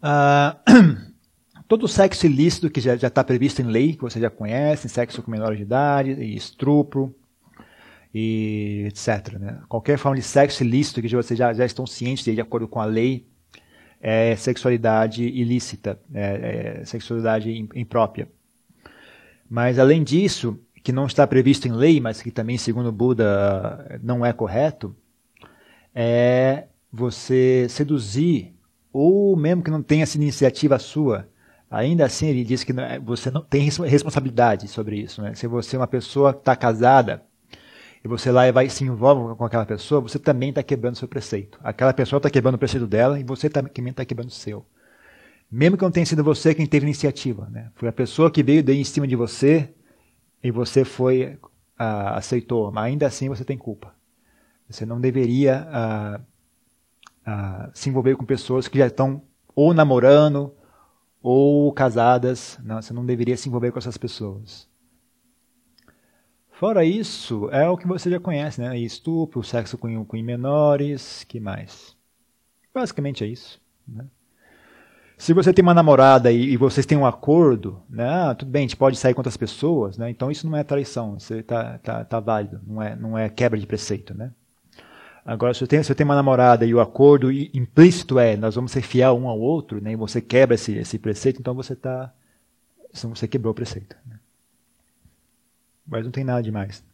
Uh, 0.06 1.02
todo 1.66 1.88
sexo 1.88 2.26
ilícito 2.26 2.70
que 2.70 2.80
já 2.80 2.94
está 2.94 3.24
previsto 3.24 3.60
em 3.60 3.66
lei, 3.66 3.94
que 3.94 4.02
você 4.02 4.20
já 4.20 4.30
conhece, 4.30 4.88
sexo 4.88 5.20
com 5.20 5.30
menor 5.30 5.56
de 5.56 5.62
idade, 5.62 6.12
e 6.12 6.36
estupro, 6.36 7.12
e 8.14 8.84
etc. 8.86 9.34
Né? 9.38 9.60
Qualquer 9.68 9.98
forma 9.98 10.16
de 10.16 10.22
sexo 10.22 10.62
ilícito 10.62 11.02
que 11.02 11.08
vocês 11.08 11.36
já, 11.36 11.52
já 11.52 11.64
estão 11.64 11.86
cientes 11.86 12.24
de, 12.24 12.34
de 12.34 12.40
acordo 12.40 12.68
com 12.68 12.80
a 12.80 12.84
lei, 12.84 13.26
é 14.00 14.36
sexualidade 14.36 15.24
ilícita, 15.24 15.98
é, 16.14 16.78
é 16.80 16.84
sexualidade 16.84 17.68
imprópria. 17.74 18.28
Mas 19.50 19.78
além 19.78 20.04
disso, 20.04 20.58
que 20.82 20.92
não 20.92 21.06
está 21.06 21.26
previsto 21.26 21.66
em 21.66 21.72
lei, 21.72 22.00
mas 22.00 22.22
que 22.22 22.30
também, 22.30 22.56
segundo 22.56 22.90
o 22.90 22.92
Buda, 22.92 23.98
não 24.02 24.24
é 24.24 24.32
correto, 24.32 24.94
é 25.92 26.66
você 26.92 27.66
seduzir, 27.68 28.55
ou 28.96 29.36
mesmo 29.36 29.62
que 29.62 29.70
não 29.70 29.82
tenha 29.82 30.04
essa 30.04 30.16
iniciativa 30.16 30.78
sua, 30.78 31.28
ainda 31.70 32.06
assim 32.06 32.28
ele 32.28 32.44
diz 32.44 32.64
que 32.64 32.72
é, 32.80 32.98
você 32.98 33.30
não 33.30 33.42
tem 33.42 33.62
responsabilidade 33.62 34.68
sobre 34.68 34.96
isso. 34.98 35.20
Né? 35.20 35.34
Se 35.34 35.46
você 35.46 35.76
é 35.76 35.78
uma 35.78 35.86
pessoa 35.86 36.32
que 36.32 36.40
está 36.40 36.56
casada, 36.56 37.22
e 38.02 38.08
você 38.08 38.30
lá 38.30 38.50
vai 38.52 38.70
se 38.70 38.84
envolve 38.84 39.34
com 39.36 39.44
aquela 39.44 39.66
pessoa, 39.66 40.00
você 40.00 40.18
também 40.18 40.50
está 40.50 40.62
quebrando 40.62 40.96
seu 40.96 41.08
preceito. 41.08 41.58
Aquela 41.62 41.92
pessoa 41.92 42.18
está 42.18 42.30
quebrando 42.30 42.54
o 42.54 42.58
preceito 42.58 42.86
dela 42.86 43.18
e 43.18 43.24
você 43.24 43.50
também 43.50 43.72
está 43.88 44.04
quebrando 44.04 44.28
o 44.28 44.32
seu. 44.32 44.64
Mesmo 45.50 45.76
que 45.76 45.82
não 45.82 45.90
tenha 45.90 46.06
sido 46.06 46.22
você 46.22 46.54
quem 46.54 46.66
teve 46.66 46.86
iniciativa, 46.86 47.48
né? 47.50 47.70
Foi 47.74 47.88
a 47.88 47.92
pessoa 47.92 48.30
que 48.30 48.42
veio 48.42 48.68
em 48.70 48.84
cima 48.84 49.06
de 49.06 49.16
você 49.16 49.74
e 50.42 50.50
você 50.50 50.84
foi 50.84 51.38
uh, 51.78 52.14
aceitou, 52.14 52.70
mas 52.70 52.84
ainda 52.84 53.06
assim 53.06 53.28
você 53.28 53.44
tem 53.44 53.58
culpa. 53.58 53.92
Você 54.70 54.86
não 54.86 55.00
deveria 55.00 55.66
uh, 55.68 56.35
se 57.74 57.88
envolver 57.88 58.16
com 58.16 58.24
pessoas 58.24 58.68
que 58.68 58.78
já 58.78 58.86
estão 58.86 59.22
ou 59.54 59.74
namorando 59.74 60.52
ou 61.22 61.72
casadas. 61.72 62.58
Não, 62.62 62.80
você 62.80 62.92
não 62.92 63.04
deveria 63.04 63.36
se 63.36 63.48
envolver 63.48 63.72
com 63.72 63.78
essas 63.78 63.96
pessoas. 63.96 64.68
Fora 66.52 66.84
isso, 66.84 67.50
é 67.50 67.68
o 67.68 67.76
que 67.76 67.86
você 67.86 68.08
já 68.08 68.18
conhece, 68.18 68.60
né? 68.60 68.78
Estupro, 68.78 69.42
sexo 69.42 69.76
com, 69.76 70.04
com 70.04 70.16
menores, 70.22 71.22
que 71.24 71.38
mais? 71.38 71.94
Basicamente 72.72 73.24
é 73.24 73.26
isso. 73.26 73.60
Né? 73.86 74.06
Se 75.18 75.34
você 75.34 75.52
tem 75.52 75.62
uma 75.62 75.74
namorada 75.74 76.32
e, 76.32 76.52
e, 76.52 76.56
vocês 76.56 76.86
têm 76.86 76.96
um 76.96 77.06
acordo, 77.06 77.82
né? 77.88 78.08
Ah, 78.08 78.34
tudo 78.34 78.50
bem, 78.50 78.60
a 78.60 78.62
gente 78.62 78.76
pode 78.76 78.96
sair 78.96 79.12
com 79.12 79.20
outras 79.20 79.36
pessoas, 79.36 79.98
né? 79.98 80.08
Então 80.08 80.30
isso 80.30 80.48
não 80.48 80.56
é 80.56 80.64
traição, 80.64 81.16
isso 81.16 81.34
está 81.34 81.78
tá, 81.78 82.04
tá 82.04 82.20
válido, 82.20 82.60
não 82.66 82.82
é, 82.82 82.96
não 82.96 83.18
é 83.18 83.28
quebra 83.28 83.58
de 83.58 83.66
preceito, 83.66 84.16
né? 84.16 84.32
Agora, 85.26 85.52
se 85.52 85.58
você, 85.58 85.66
tem, 85.66 85.82
se 85.82 85.88
você 85.88 85.94
tem 85.96 86.04
uma 86.04 86.14
namorada 86.14 86.64
e 86.64 86.72
o 86.72 86.80
acordo 86.80 87.32
implícito 87.32 88.16
é 88.16 88.36
nós 88.36 88.54
vamos 88.54 88.70
ser 88.70 88.82
fiel 88.82 89.18
um 89.18 89.28
ao 89.28 89.40
outro, 89.40 89.82
né? 89.82 89.90
E 89.90 89.96
você 89.96 90.20
quebra 90.20 90.54
esse, 90.54 90.76
esse 90.76 91.00
preceito, 91.00 91.40
então 91.40 91.52
você 91.52 91.72
está, 91.72 92.14
você 92.92 93.26
quebrou 93.26 93.50
o 93.50 93.54
preceito. 93.54 93.96
Né? 94.06 94.20
Mas 95.84 96.04
não 96.04 96.12
tem 96.12 96.22
nada 96.22 96.40
demais. 96.42 96.84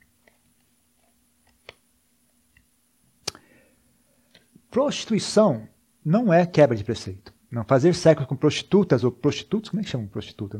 Prostituição 4.71 5.69
não 6.03 6.33
é 6.33 6.47
quebra 6.47 6.75
de 6.75 6.83
preceito. 6.83 7.35
Não 7.51 7.65
fazer 7.65 7.95
sexo 7.95 8.27
com 8.27 8.35
prostitutas 8.35 9.05
ou 9.05 9.13
prostitutos, 9.13 9.69
como 9.69 9.83
é 9.83 9.85
que 9.85 9.91
chama 9.91 10.07
prostituta? 10.07 10.59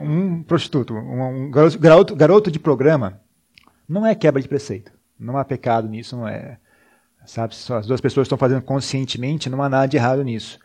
Um 0.00 0.42
prostituto, 0.42 0.92
um, 0.92 1.46
um 1.46 1.50
garoto, 1.52 2.16
garoto, 2.16 2.50
de 2.50 2.58
programa, 2.58 3.20
não 3.88 4.04
é 4.04 4.12
quebra 4.12 4.42
de 4.42 4.48
preceito. 4.48 4.92
Não 5.16 5.38
há 5.38 5.44
pecado 5.44 5.88
nisso, 5.88 6.16
não 6.16 6.26
é. 6.26 6.58
Sabe, 7.26 7.54
as 7.54 7.86
duas 7.86 8.00
pessoas 8.00 8.26
estão 8.26 8.38
fazendo 8.38 8.62
conscientemente, 8.62 9.48
não 9.48 9.62
há 9.62 9.68
nada 9.68 9.86
de 9.86 9.96
errado 9.96 10.22
nisso. 10.22 10.58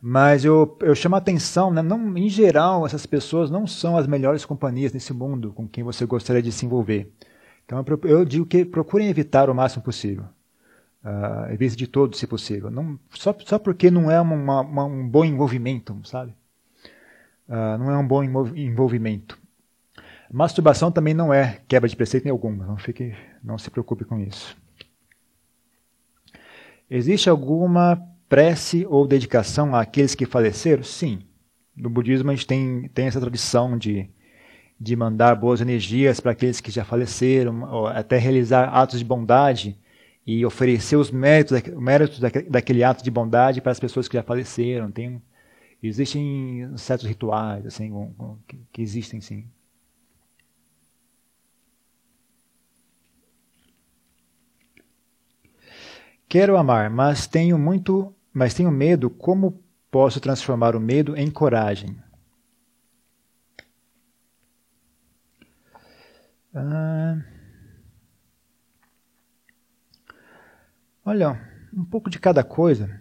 Mas 0.00 0.44
eu, 0.44 0.78
eu 0.80 0.94
chamo 0.94 1.14
a 1.14 1.18
atenção, 1.18 1.70
né? 1.70 1.82
não, 1.82 2.16
em 2.16 2.28
geral, 2.28 2.86
essas 2.86 3.04
pessoas 3.04 3.50
não 3.50 3.66
são 3.66 3.96
as 3.96 4.06
melhores 4.06 4.46
companhias 4.46 4.92
nesse 4.92 5.12
mundo 5.12 5.52
com 5.52 5.68
quem 5.68 5.84
você 5.84 6.06
gostaria 6.06 6.42
de 6.42 6.50
se 6.50 6.64
envolver. 6.64 7.12
Então 7.66 7.84
eu 8.04 8.24
digo 8.24 8.46
que 8.46 8.64
procurem 8.64 9.08
evitar 9.08 9.50
o 9.50 9.54
máximo 9.54 9.82
possível. 9.82 10.24
Uh, 11.04 11.52
evite 11.52 11.76
de 11.76 11.86
todo, 11.86 12.16
se 12.16 12.26
possível. 12.26 12.70
Não, 12.70 12.98
só, 13.10 13.34
só 13.44 13.58
porque 13.58 13.90
não 13.90 14.10
é 14.10 14.20
uma, 14.20 14.60
uma, 14.60 14.84
um 14.84 15.08
bom 15.08 15.24
envolvimento, 15.24 15.98
sabe? 16.04 16.34
Uh, 17.48 17.78
não 17.78 17.90
é 17.90 17.98
um 17.98 18.06
bom 18.06 18.22
envolvimento. 18.22 19.38
Masturbação 20.32 20.92
também 20.92 21.12
não 21.14 21.32
é 21.32 21.60
quebra 21.66 21.88
de 21.88 21.96
preceito 21.96 22.24
nenhuma. 22.24 22.66
Não, 22.66 22.76
fique, 22.76 23.14
não 23.42 23.58
se 23.58 23.70
preocupe 23.70 24.04
com 24.04 24.18
isso. 24.18 24.56
Existe 26.90 27.30
alguma 27.30 28.02
prece 28.28 28.84
ou 28.88 29.06
dedicação 29.06 29.76
àqueles 29.76 30.14
que 30.14 30.26
faleceram? 30.26 30.82
Sim. 30.82 31.20
No 31.76 31.88
budismo 31.88 32.30
a 32.30 32.34
gente 32.34 32.46
tem, 32.46 32.90
tem 32.92 33.06
essa 33.06 33.20
tradição 33.20 33.78
de, 33.78 34.10
de 34.78 34.96
mandar 34.96 35.36
boas 35.36 35.60
energias 35.60 36.18
para 36.18 36.32
aqueles 36.32 36.60
que 36.60 36.70
já 36.70 36.84
faleceram, 36.84 37.86
até 37.86 38.18
realizar 38.18 38.64
atos 38.64 38.98
de 38.98 39.04
bondade 39.04 39.78
e 40.26 40.44
oferecer 40.44 40.96
os 40.96 41.12
méritos, 41.12 41.62
méritos 41.76 42.18
daquele 42.18 42.82
ato 42.82 43.04
de 43.04 43.10
bondade 43.10 43.60
para 43.60 43.72
as 43.72 43.80
pessoas 43.80 44.08
que 44.08 44.16
já 44.16 44.22
faleceram. 44.24 44.90
Tem, 44.90 45.22
existem 45.80 46.72
certos 46.76 47.06
rituais 47.06 47.64
assim 47.66 47.92
que, 48.48 48.58
que 48.72 48.82
existem 48.82 49.20
sim. 49.20 49.46
Quero 56.30 56.56
amar, 56.56 56.88
mas 56.88 57.26
tenho 57.26 57.58
muito 57.58 58.14
mas 58.32 58.54
tenho 58.54 58.70
medo, 58.70 59.10
como 59.10 59.62
posso 59.90 60.18
transformar 60.18 60.74
o 60.74 60.80
medo 60.80 61.14
em 61.14 61.30
coragem? 61.30 62.00
Ah, 66.54 67.16
olha, 71.04 71.38
um 71.74 71.84
pouco 71.84 72.08
de 72.10 72.18
cada 72.18 72.42
coisa. 72.42 73.00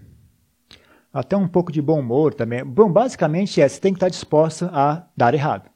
Até 1.13 1.35
um 1.37 1.47
pouco 1.47 1.71
de 1.71 1.81
bom 1.81 1.99
humor 1.99 2.33
também. 2.33 2.63
Bom, 2.63 2.91
basicamente 2.91 3.61
é, 3.61 3.67
você 3.67 3.79
tem 3.79 3.93
que 3.93 3.97
estar 3.97 4.09
disposta 4.09 4.69
a 4.73 5.05
dar 5.15 5.33
errado. 5.33 5.69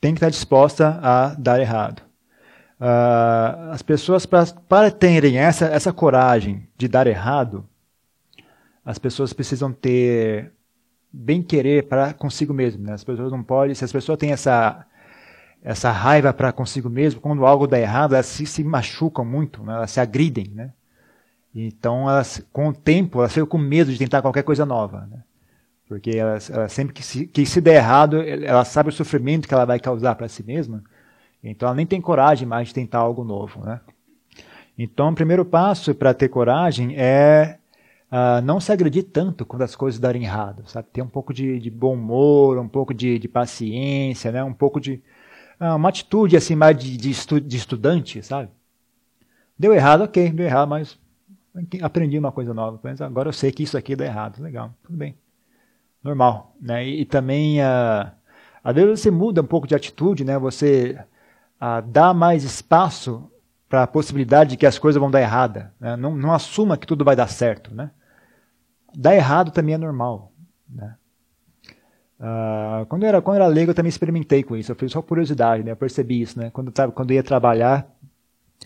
Tem 0.00 0.12
que 0.12 0.18
estar 0.18 0.30
disposta 0.30 0.98
a 1.02 1.34
dar 1.34 1.60
errado. 1.60 2.02
Uh, 2.80 3.72
as 3.72 3.82
pessoas, 3.82 4.24
pra, 4.24 4.46
para 4.46 4.90
terem 4.90 5.38
essa, 5.38 5.66
essa 5.66 5.92
coragem 5.92 6.66
de 6.78 6.88
dar 6.88 7.06
errado, 7.06 7.68
as 8.82 8.98
pessoas 8.98 9.34
precisam 9.34 9.70
ter 9.70 10.52
bem 11.12 11.42
querer 11.42 11.88
para 11.88 12.14
consigo 12.14 12.54
mesmo. 12.54 12.84
Né? 12.84 12.94
As 12.94 13.04
pessoas 13.04 13.30
não 13.30 13.42
podem, 13.42 13.74
se 13.74 13.84
as 13.84 13.92
pessoas 13.92 14.18
têm 14.18 14.32
essa 14.32 14.86
essa 15.62 15.90
raiva 15.90 16.32
para 16.32 16.52
consigo 16.52 16.88
mesmo, 16.88 17.20
quando 17.20 17.44
algo 17.44 17.66
dá 17.66 17.78
errado, 17.78 18.14
elas 18.14 18.26
se, 18.26 18.46
se 18.46 18.64
machucam 18.64 19.24
muito, 19.24 19.62
né? 19.62 19.74
elas 19.74 19.90
se 19.90 20.00
agridem, 20.00 20.50
né? 20.54 20.72
Então, 21.54 22.08
elas, 22.08 22.42
com 22.52 22.68
o 22.68 22.72
tempo, 22.72 23.18
elas 23.18 23.34
ficam 23.34 23.46
com 23.46 23.58
medo 23.58 23.92
de 23.92 23.98
tentar 23.98 24.22
qualquer 24.22 24.42
coisa 24.42 24.64
nova, 24.64 25.06
né? 25.10 25.22
Porque 25.86 26.12
elas, 26.12 26.50
sempre 26.68 26.94
que 26.94 27.02
se, 27.02 27.26
que 27.26 27.44
se 27.44 27.60
der 27.60 27.74
errado, 27.74 28.22
ela 28.22 28.64
sabe 28.64 28.88
o 28.88 28.92
sofrimento 28.92 29.48
que 29.48 29.52
ela 29.52 29.64
vai 29.64 29.80
causar 29.80 30.14
para 30.14 30.28
si 30.28 30.42
mesma, 30.44 30.82
então 31.42 31.68
ela 31.68 31.76
nem 31.76 31.86
tem 31.86 32.00
coragem 32.00 32.46
mais 32.46 32.68
de 32.68 32.74
tentar 32.74 32.98
algo 32.98 33.24
novo, 33.24 33.60
né? 33.64 33.80
Então, 34.82 35.10
o 35.10 35.14
primeiro 35.14 35.44
passo 35.44 35.94
para 35.94 36.14
ter 36.14 36.28
coragem 36.28 36.94
é 36.96 37.58
uh, 38.10 38.40
não 38.42 38.58
se 38.58 38.72
agredir 38.72 39.04
tanto 39.12 39.44
quando 39.44 39.60
as 39.60 39.76
coisas 39.76 40.00
darem 40.00 40.24
errado, 40.24 40.62
sabe? 40.66 40.88
Ter 40.90 41.02
um 41.02 41.08
pouco 41.08 41.34
de, 41.34 41.58
de 41.58 41.70
bom 41.70 41.94
humor, 41.94 42.58
um 42.58 42.68
pouco 42.68 42.94
de, 42.94 43.18
de, 43.18 43.28
paciência, 43.28 44.32
né? 44.32 44.42
Um 44.42 44.54
pouco 44.54 44.80
de 44.80 45.02
ah, 45.58 45.74
uma 45.74 45.90
atitude 45.90 46.36
assim 46.36 46.54
mais 46.54 46.78
de, 46.78 46.96
de, 46.96 47.10
estu, 47.10 47.40
de 47.40 47.56
estudante, 47.58 48.22
sabe? 48.22 48.48
Deu 49.58 49.74
errado, 49.74 50.04
ok, 50.04 50.30
deu 50.30 50.46
errado, 50.46 50.70
mas 50.70 50.98
aprendi 51.82 52.18
uma 52.18 52.32
coisa 52.32 52.54
nova. 52.54 52.80
Mas 52.82 53.02
agora 53.02 53.28
eu 53.28 53.32
sei 53.34 53.52
que 53.52 53.62
isso 53.62 53.76
aqui 53.76 53.94
deu 53.94 54.06
errado. 54.06 54.42
Legal, 54.42 54.72
tudo 54.82 54.96
bem. 54.96 55.14
Normal. 56.02 56.56
Né? 56.58 56.86
E, 56.86 57.02
e 57.02 57.04
também, 57.04 57.60
uh, 57.60 58.10
às 58.64 58.74
vezes 58.74 59.00
você 59.00 59.10
muda 59.10 59.42
um 59.42 59.46
pouco 59.46 59.66
de 59.66 59.74
atitude, 59.74 60.24
né? 60.24 60.38
você 60.38 60.98
uh, 61.60 61.82
dá 61.86 62.14
mais 62.14 62.44
espaço 62.44 63.30
para 63.68 63.84
a 63.84 63.86
possibilidade 63.86 64.50
de 64.50 64.56
que 64.56 64.66
as 64.66 64.78
coisas 64.78 65.00
vão 65.00 65.10
dar 65.10 65.20
errada. 65.20 65.72
Né? 65.78 65.96
Não, 65.96 66.16
não 66.16 66.32
assuma 66.32 66.76
que 66.76 66.86
tudo 66.86 67.04
vai 67.04 67.14
dar 67.14 67.28
certo. 67.28 67.74
Né? 67.74 67.90
Dar 68.94 69.14
errado 69.14 69.52
também 69.52 69.74
é 69.74 69.78
normal. 69.78 70.32
Né? 70.68 70.96
Uh, 72.18 72.84
quando, 72.86 73.04
eu 73.04 73.08
era, 73.08 73.22
quando 73.22 73.36
eu 73.36 73.44
era 73.44 73.52
leigo, 73.52 73.70
eu 73.70 73.74
também 73.74 73.88
experimentei 73.88 74.42
com 74.42 74.56
isso. 74.56 74.72
Eu 74.72 74.76
fiz 74.76 74.90
só 74.92 75.00
curiosidade, 75.00 75.62
né? 75.62 75.70
Eu 75.70 75.76
percebi 75.76 76.20
isso, 76.20 76.38
né? 76.38 76.50
Quando, 76.50 76.72
sabe, 76.76 76.92
quando 76.92 77.12
eu 77.12 77.14
ia 77.14 77.22
trabalhar, 77.22 77.88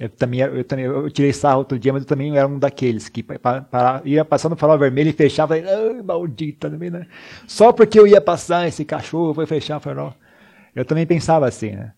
eu 0.01 0.09
também, 0.09 0.41
eu 0.41 0.65
também 0.65 0.87
eu 0.87 1.09
tirei 1.09 1.33
sarro 1.33 1.59
outro 1.59 1.79
dia, 1.79 1.93
mas 1.93 2.03
eu 2.03 2.09
também 2.09 2.37
era 2.37 2.49
um 2.49 2.59
daqueles 2.59 3.09
que 3.09 3.23
para, 3.23 3.61
para, 3.61 4.03
ia 4.05 4.25
passar 4.25 4.49
no 4.49 4.57
farol 4.57 4.77
vermelho 4.77 5.11
e 5.11 5.13
fechava, 5.13 5.57
e, 5.57 6.03
maldita 6.03 6.69
também, 6.69 6.91
né? 6.91 7.07
Só 7.47 7.73
porque 7.73 7.99
eu 7.99 8.07
ia 8.07 8.21
passar 8.21 8.67
esse 8.67 8.85
cachorro 8.85 9.35
foi 9.35 9.47
fechar 9.47 9.77
o 9.77 9.81
farol. 9.81 10.13
Eu 10.75 10.85
também 10.85 11.07
pensava 11.07 11.47
assim, 11.47 11.71
né? 11.71 11.93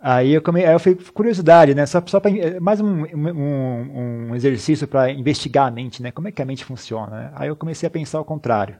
Aí 0.00 0.32
eu, 0.32 0.40
come, 0.40 0.64
aí 0.64 0.72
eu 0.72 0.80
fui 0.80 0.94
curiosidade, 0.94 1.74
né? 1.74 1.84
Só, 1.84 2.02
só 2.06 2.18
para 2.18 2.32
mais 2.58 2.80
um, 2.80 3.04
um, 3.04 4.28
um 4.30 4.34
exercício 4.34 4.88
para 4.88 5.10
investigar 5.10 5.68
a 5.68 5.70
mente, 5.70 6.02
né? 6.02 6.10
Como 6.10 6.26
é 6.26 6.32
que 6.32 6.40
a 6.40 6.44
mente 6.46 6.64
funciona? 6.64 7.10
Né? 7.10 7.30
Aí 7.34 7.48
eu 7.48 7.56
comecei 7.56 7.86
a 7.86 7.90
pensar 7.90 8.16
ao 8.16 8.24
contrário. 8.24 8.76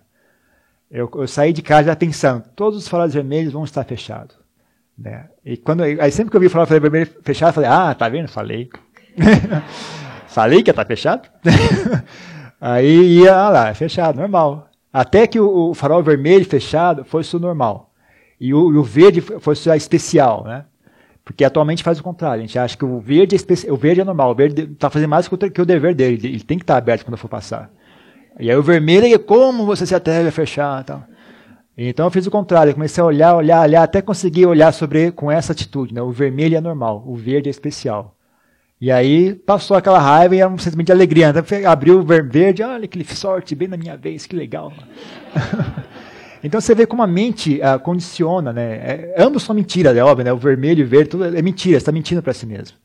Eu, 0.91 1.11
eu 1.15 1.29
saí 1.29 1.53
de 1.53 1.61
casa 1.61 1.89
já 1.89 1.97
pensando, 1.97 2.45
todos 2.57 2.79
os 2.79 2.89
faróis 2.89 3.13
vermelhos 3.13 3.53
vão 3.53 3.65
estar 3.65 3.85
fechados. 3.85 4.35
Né? 4.99 5.29
E 5.45 5.59
quando, 5.59 5.83
aí 5.83 6.11
sempre 6.11 6.31
que 6.31 6.37
eu 6.37 6.41
vi 6.41 6.49
falar 6.49 6.65
vermelho 6.65 7.11
fechado, 7.23 7.51
eu 7.51 7.55
falei, 7.55 7.71
ah, 7.71 7.95
tá 7.95 8.09
vendo? 8.09 8.29
Falei. 8.29 8.71
falei 10.27 10.63
que 10.63 10.71
ia 10.71 10.73
estar 10.73 10.87
fechado. 10.87 11.29
aí 12.59 13.21
ia 13.21 13.37
ah 13.37 13.51
lá, 13.51 13.69
é 13.69 13.75
fechado, 13.75 14.19
normal. 14.19 14.71
Até 14.91 15.27
que 15.27 15.39
o, 15.39 15.71
o, 15.71 15.75
farol 15.75 16.03
vermelho 16.03 16.45
fechado 16.47 17.05
fosse 17.05 17.37
o 17.37 17.39
normal. 17.39 17.93
E 18.41 18.55
o, 18.55 18.79
o 18.79 18.83
verde 18.83 19.21
fosse 19.21 19.71
a 19.71 19.77
especial, 19.77 20.45
né? 20.45 20.65
Porque 21.31 21.45
atualmente 21.45 21.85
faz 21.85 22.01
o 22.01 22.03
contrário. 22.03 22.43
A 22.43 22.47
gente 22.47 22.59
acha 22.59 22.77
que 22.77 22.85
o 22.85 22.99
verde 22.99 23.37
é, 23.37 23.73
o 23.73 23.77
verde 23.77 24.01
é 24.01 24.05
normal. 24.05 24.33
O 24.33 24.35
verde 24.35 24.63
está 24.63 24.91
fazendo 24.91 25.11
mais 25.11 25.29
que 25.29 25.61
o 25.63 25.65
dever 25.65 25.95
dele. 25.95 26.19
Ele 26.27 26.41
tem 26.41 26.59
que 26.59 26.65
estar 26.65 26.77
aberto 26.77 27.05
quando 27.05 27.17
for 27.17 27.29
passar. 27.29 27.71
E 28.39 28.51
aí 28.51 28.57
o 28.57 28.63
vermelho 28.63 29.07
é 29.07 29.17
como 29.17 29.65
você 29.65 29.87
se 29.87 29.95
atreve 29.95 30.29
a 30.29 30.33
fechar. 30.33 30.81
Então. 30.81 31.05
então 31.79 32.07
eu 32.07 32.11
fiz 32.11 32.27
o 32.27 32.33
contrário, 32.33 32.71
eu 32.71 32.75
comecei 32.75 33.01
a 33.01 33.07
olhar, 33.07 33.37
olhar, 33.37 33.63
olhar, 33.63 33.83
até 33.85 34.03
conseguir 34.03 34.47
olhar 34.47 34.73
sobre 34.73 35.13
com 35.13 35.31
essa 35.31 35.53
atitude. 35.53 35.95
Né? 35.95 36.03
O 36.03 36.11
vermelho 36.11 36.57
é 36.57 36.61
normal, 36.61 37.05
o 37.07 37.15
verde 37.15 37.49
é 37.49 37.51
especial. 37.51 38.17
E 38.81 38.91
aí 38.91 39.35
passou 39.35 39.77
aquela 39.77 40.01
raiva 40.01 40.35
e 40.35 40.41
era 40.41 40.51
um 40.51 40.59
sentimento 40.59 40.87
de 40.87 40.93
alegria. 40.93 41.29
Então, 41.29 41.45
abriu 41.71 42.01
o 42.01 42.03
verde, 42.03 42.65
olha 42.65 42.89
que 42.89 43.15
sorte, 43.15 43.55
bem 43.55 43.69
na 43.69 43.77
minha 43.77 43.97
vez, 43.97 44.27
que 44.27 44.35
legal. 44.35 44.73
então 46.43 46.61
você 46.61 46.75
vê 46.75 46.87
como 46.87 47.03
a 47.03 47.07
mente 47.07 47.61
uh, 47.61 47.79
condiciona, 47.79 48.53
né? 48.53 48.75
É, 48.75 49.15
ambos 49.19 49.43
são 49.43 49.55
mentiras, 49.55 49.97
é 49.97 50.03
óbvio, 50.03 50.25
né? 50.25 50.33
O 50.33 50.39
vermelho 50.39 50.81
e 50.81 50.85
o 50.85 50.89
verde, 50.89 51.11
tudo 51.11 51.25
é 51.25 51.43
mentira, 51.43 51.77
está 51.77 51.93
mentindo 51.93 52.23
para 52.23 52.33
si 52.33 52.47
mesmo. 52.47 52.77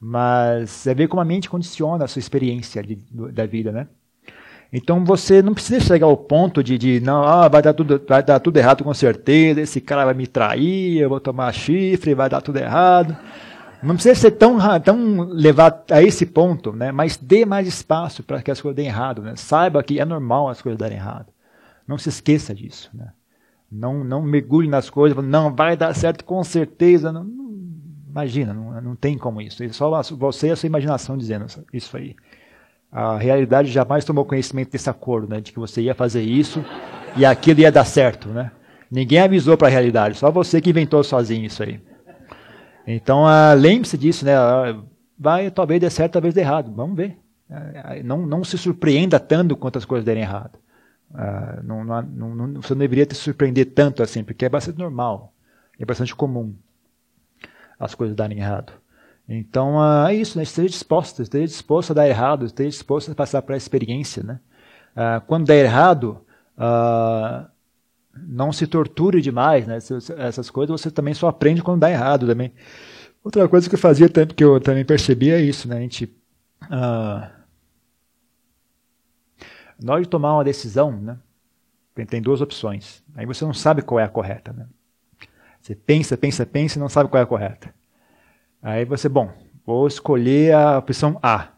Mas 0.00 0.70
você 0.70 0.94
vê 0.94 1.08
como 1.08 1.20
a 1.20 1.24
mente 1.24 1.48
condiciona 1.48 2.04
a 2.04 2.08
sua 2.08 2.20
experiência 2.20 2.82
de, 2.82 2.98
da 3.32 3.46
vida, 3.46 3.72
né? 3.72 3.86
Então 4.72 5.04
você 5.04 5.42
não 5.42 5.54
precisa 5.54 5.80
chegar 5.80 6.06
ao 6.06 6.16
ponto 6.16 6.62
de, 6.62 6.76
de 6.76 7.00
não, 7.00 7.22
ah, 7.22 7.48
vai 7.48 7.62
dar 7.62 7.72
tudo, 7.72 8.02
vai 8.06 8.22
dar 8.22 8.40
tudo 8.40 8.56
errado 8.56 8.82
com 8.82 8.92
certeza, 8.92 9.60
esse 9.60 9.80
cara 9.80 10.04
vai 10.04 10.14
me 10.14 10.26
trair, 10.26 10.98
eu 10.98 11.08
vou 11.08 11.20
tomar 11.20 11.52
chifre, 11.52 12.14
vai 12.14 12.28
dar 12.28 12.40
tudo 12.40 12.58
errado. 12.58 13.16
Não 13.82 13.94
precisa 13.94 14.14
ser 14.14 14.32
tão, 14.32 14.58
tão 14.80 15.28
levar 15.30 15.84
a 15.90 16.02
esse 16.02 16.26
ponto, 16.26 16.72
né? 16.72 16.90
mas 16.90 17.16
dê 17.16 17.44
mais 17.44 17.68
espaço 17.68 18.22
para 18.22 18.42
que 18.42 18.50
as 18.50 18.60
coisas 18.60 18.76
deem 18.76 18.88
errado. 18.88 19.22
Né? 19.22 19.34
Saiba 19.36 19.82
que 19.82 20.00
é 20.00 20.04
normal 20.04 20.48
as 20.48 20.60
coisas 20.60 20.78
darem 20.78 20.96
errado. 20.96 21.26
Não 21.86 21.98
se 21.98 22.08
esqueça 22.08 22.54
disso. 22.54 22.90
Né? 22.94 23.08
Não, 23.70 24.02
não 24.04 24.22
mergulhe 24.22 24.68
nas 24.68 24.90
coisas, 24.90 25.22
não 25.24 25.54
vai 25.54 25.76
dar 25.76 25.94
certo 25.94 26.24
com 26.24 26.42
certeza. 26.42 27.12
Não, 27.12 27.24
não, 27.24 27.54
imagina, 28.08 28.52
não, 28.52 28.80
não 28.80 28.96
tem 28.96 29.16
como 29.16 29.40
isso. 29.40 29.62
É 29.62 29.68
só 29.68 30.02
você 30.02 30.48
e 30.48 30.50
a 30.50 30.56
sua 30.56 30.66
imaginação 30.66 31.16
dizendo 31.16 31.46
isso 31.72 31.96
aí. 31.96 32.16
A 32.90 33.16
realidade 33.16 33.70
jamais 33.70 34.04
tomou 34.04 34.24
conhecimento 34.24 34.70
desse 34.70 34.88
acordo, 34.88 35.28
né, 35.28 35.40
de 35.40 35.52
que 35.52 35.58
você 35.58 35.82
ia 35.82 35.94
fazer 35.94 36.22
isso 36.22 36.64
e 37.16 37.26
aquilo 37.26 37.60
ia 37.60 37.70
dar 37.70 37.84
certo, 37.84 38.28
né? 38.28 38.50
Ninguém 38.90 39.18
avisou 39.18 39.56
para 39.56 39.66
a 39.66 39.70
realidade, 39.70 40.16
só 40.16 40.30
você 40.30 40.60
que 40.60 40.70
inventou 40.70 41.02
sozinho 41.02 41.44
isso 41.44 41.62
aí. 41.62 41.80
Então, 42.86 43.24
uh, 43.24 43.54
lembre-se 43.56 43.98
disso, 43.98 44.24
né? 44.24 44.38
Uh, 44.38 44.84
vai, 45.18 45.50
talvez 45.50 45.80
dê 45.80 45.90
certo, 45.90 46.12
talvez 46.12 46.32
dê 46.32 46.40
errado. 46.40 46.72
Vamos 46.72 46.96
ver. 46.96 47.18
Uh, 47.50 48.04
não, 48.04 48.24
não 48.24 48.44
se 48.44 48.56
surpreenda 48.56 49.18
tanto 49.18 49.56
quanto 49.56 49.76
as 49.76 49.84
coisas 49.84 50.04
derem 50.04 50.22
errado. 50.22 50.56
Não, 51.62 51.84
não, 51.84 52.02
não, 52.02 52.62
você 52.62 52.74
não 52.74 52.80
deveria 52.80 53.06
se 53.08 53.16
surpreender 53.16 53.66
tanto 53.66 54.02
assim, 54.02 54.22
porque 54.22 54.44
é 54.44 54.48
bastante 54.48 54.78
normal, 54.78 55.32
é 55.78 55.84
bastante 55.84 56.14
comum 56.14 56.54
as 57.78 57.94
coisas 57.94 58.16
darem 58.16 58.38
errado. 58.38 58.72
Então 59.28 59.76
uh, 59.76 60.06
é 60.06 60.14
isso, 60.14 60.38
né? 60.38 60.44
esteja 60.44 60.68
disposto, 60.68 61.22
esteja 61.22 61.46
disposto 61.46 61.90
a 61.90 61.94
dar 61.94 62.08
errado, 62.08 62.46
esteja 62.46 62.70
disposto 62.70 63.10
a 63.10 63.14
passar 63.14 63.42
para 63.42 63.54
a 63.54 63.58
experiência. 63.58 64.22
Né? 64.22 64.38
Uh, 64.96 65.20
quando 65.26 65.46
der 65.46 65.64
errado, 65.64 66.20
não 68.26 68.52
se 68.52 68.66
torture 68.66 69.20
demais, 69.20 69.66
né? 69.66 69.76
Essas 69.76 70.48
coisas 70.48 70.80
você 70.80 70.90
também 70.90 71.12
só 71.12 71.28
aprende 71.28 71.62
quando 71.62 71.80
dá 71.80 71.90
errado 71.90 72.26
também. 72.26 72.52
Outra 73.22 73.46
coisa 73.48 73.68
que 73.68 73.74
eu 73.74 73.78
fazia 73.78 74.08
que 74.08 74.42
eu 74.42 74.58
também 74.60 74.84
percebi 74.84 75.30
é 75.30 75.40
isso, 75.40 75.68
né? 75.68 75.76
A 75.76 75.80
gente 75.80 76.04
uh, 76.64 77.35
na 79.82 79.92
hora 79.92 80.02
de 80.02 80.08
tomar 80.08 80.34
uma 80.34 80.44
decisão, 80.44 80.92
né? 80.92 81.16
Tem 82.08 82.20
duas 82.20 82.40
opções. 82.40 83.02
Aí 83.14 83.24
você 83.24 83.44
não 83.44 83.54
sabe 83.54 83.82
qual 83.82 83.98
é 83.98 84.04
a 84.04 84.08
correta, 84.08 84.52
né? 84.52 84.66
Você 85.60 85.74
pensa, 85.74 86.16
pensa, 86.16 86.44
pensa 86.44 86.78
e 86.78 86.80
não 86.80 86.88
sabe 86.88 87.08
qual 87.08 87.20
é 87.20 87.24
a 87.24 87.26
correta. 87.26 87.74
Aí 88.62 88.84
você, 88.84 89.08
bom, 89.08 89.30
vou 89.64 89.86
escolher 89.86 90.54
a 90.54 90.78
opção 90.78 91.18
A. 91.22 91.48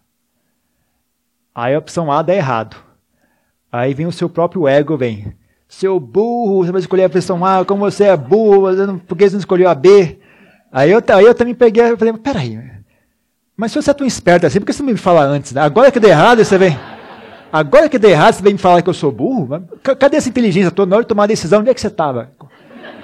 Aí 1.55 1.75
a 1.75 1.79
opção 1.79 2.11
A 2.11 2.23
dá 2.23 2.35
errado. 2.35 2.77
Aí 3.71 3.93
vem 3.95 4.07
o 4.07 4.13
seu 4.13 4.31
próprio 4.31 4.67
ego, 4.69 4.97
vem. 4.97 5.35
Seu 5.69 6.01
burro, 6.01 6.65
você 6.65 6.73
vai 6.73 6.81
escolher 6.81 7.05
a 7.05 7.09
opção 7.09 7.45
A, 7.45 7.65
como 7.65 7.81
você 7.81 8.05
é 8.05 8.17
burro, 8.17 8.63
por 9.07 9.19
que 9.19 9.29
você 9.29 9.35
não 9.35 9.41
escolheu 9.41 9.69
a 9.69 9.75
B? 9.75 10.19
Aí 10.73 10.91
eu, 10.91 11.03
aí 11.15 11.25
eu 11.25 11.35
também 11.35 11.55
peguei 11.55 11.85
e 11.85 11.97
falei, 11.97 12.17
peraí, 12.17 12.79
mas 13.57 13.73
se 13.73 13.83
você 13.83 13.91
é 13.91 13.95
tão 13.95 14.07
esperto 14.07 14.47
assim, 14.47 14.61
por 14.61 14.67
que 14.67 14.73
você 14.73 14.83
não 14.83 14.93
me 14.93 14.97
fala 14.97 15.23
antes? 15.23 15.57
Agora 15.57 15.91
que 15.91 15.99
deu 15.99 16.11
errado, 16.11 16.45
você 16.45 16.57
vem. 16.57 16.79
Agora 17.53 17.89
que 17.89 17.99
deu 17.99 18.11
errado, 18.11 18.35
você 18.35 18.43
vem 18.43 18.53
me 18.53 18.59
falar 18.59 18.83
que 18.83 18.91
eu 18.91 18.95
sou 18.95 19.11
burro? 19.11 19.67
Cadê 19.83 20.17
essa 20.17 20.29
inteligência 20.29 20.71
toda? 20.71 20.91
Na 20.91 20.97
hora 20.97 21.05
de 21.05 21.09
tomar 21.09 21.25
a 21.25 21.29
decisão, 21.29 21.61
onde 21.61 21.71
é 21.71 21.75
que 21.75 21.81
você 21.81 21.87
estava? 21.87 22.31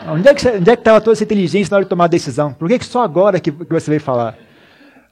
Onde 0.07 0.29
é 0.29 0.35
que 0.35 0.47
estava 0.47 0.99
é 0.99 1.01
toda 1.01 1.13
essa 1.13 1.25
inteligência 1.25 1.71
na 1.71 1.79
hora 1.79 1.85
de 1.85 1.89
tomar 1.89 2.05
a 2.05 2.09
decisão? 2.09 2.53
Por 2.53 2.69
que, 2.69 2.79
que 2.79 2.85
só 2.85 3.03
agora 3.03 3.41
que, 3.41 3.51
que 3.51 3.73
você 3.73 3.91
veio 3.91 4.01
falar? 4.01 4.37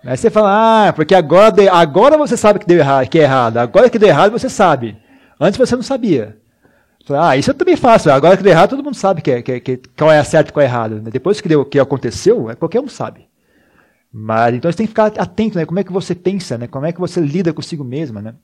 Aí 0.05 0.17
você 0.17 0.31
fala, 0.31 0.89
ah, 0.89 0.93
porque 0.93 1.15
agora, 1.15 1.55
agora 1.73 2.19
você 2.19 2.37
sabe 2.37 2.59
que 2.59 2.67
deu 2.67 2.79
errado, 2.79 3.09
que 3.09 3.19
é 3.19 3.23
errado. 3.23 3.57
Agora 3.59 3.89
que 3.89 3.99
deu 3.99 4.09
errado, 4.09 4.33
você 4.33 4.51
sabe. 4.51 4.99
Antes 5.41 5.57
você 5.57 5.75
não 5.77 5.83
sabia. 5.83 6.37
Ah, 7.11 7.37
isso 7.37 7.51
eu 7.51 7.55
também 7.55 7.77
faço. 7.77 8.11
Agora 8.11 8.37
que 8.37 8.43
deu 8.43 8.53
errado, 8.53 8.71
todo 8.71 8.85
mundo 8.85 8.97
sabe 8.97 9.23
que, 9.23 9.31
é, 9.31 9.43
que, 9.43 9.61
que, 9.61 9.81
qual 9.97 10.11
é 10.11 10.23
certo 10.25 10.51
e 10.51 10.53
qual 10.53 10.63
é 10.63 10.67
errado. 10.67 11.01
Depois 11.01 11.41
que, 11.41 11.49
deu, 11.49 11.65
que 11.65 11.79
aconteceu, 11.79 12.51
é, 12.51 12.55
qualquer 12.55 12.81
um 12.81 12.89
sabe. 12.89 13.27
Mas 14.13 14.55
então 14.57 14.71
você 14.71 14.77
tem 14.77 14.87
que 14.87 14.91
ficar 14.91 15.07
atento, 15.07 15.57
né? 15.57 15.65
Como 15.65 15.81
é 15.81 15.85
que 15.85 15.93
você 15.93 16.15
pensa, 16.15 16.59
né? 16.59 16.67
Como 16.67 16.85
é 16.85 16.93
que 16.93 17.01
você 17.01 17.19
lida 17.21 17.53
consigo 17.53 17.83
mesma, 17.83 18.21
né? 18.21 18.35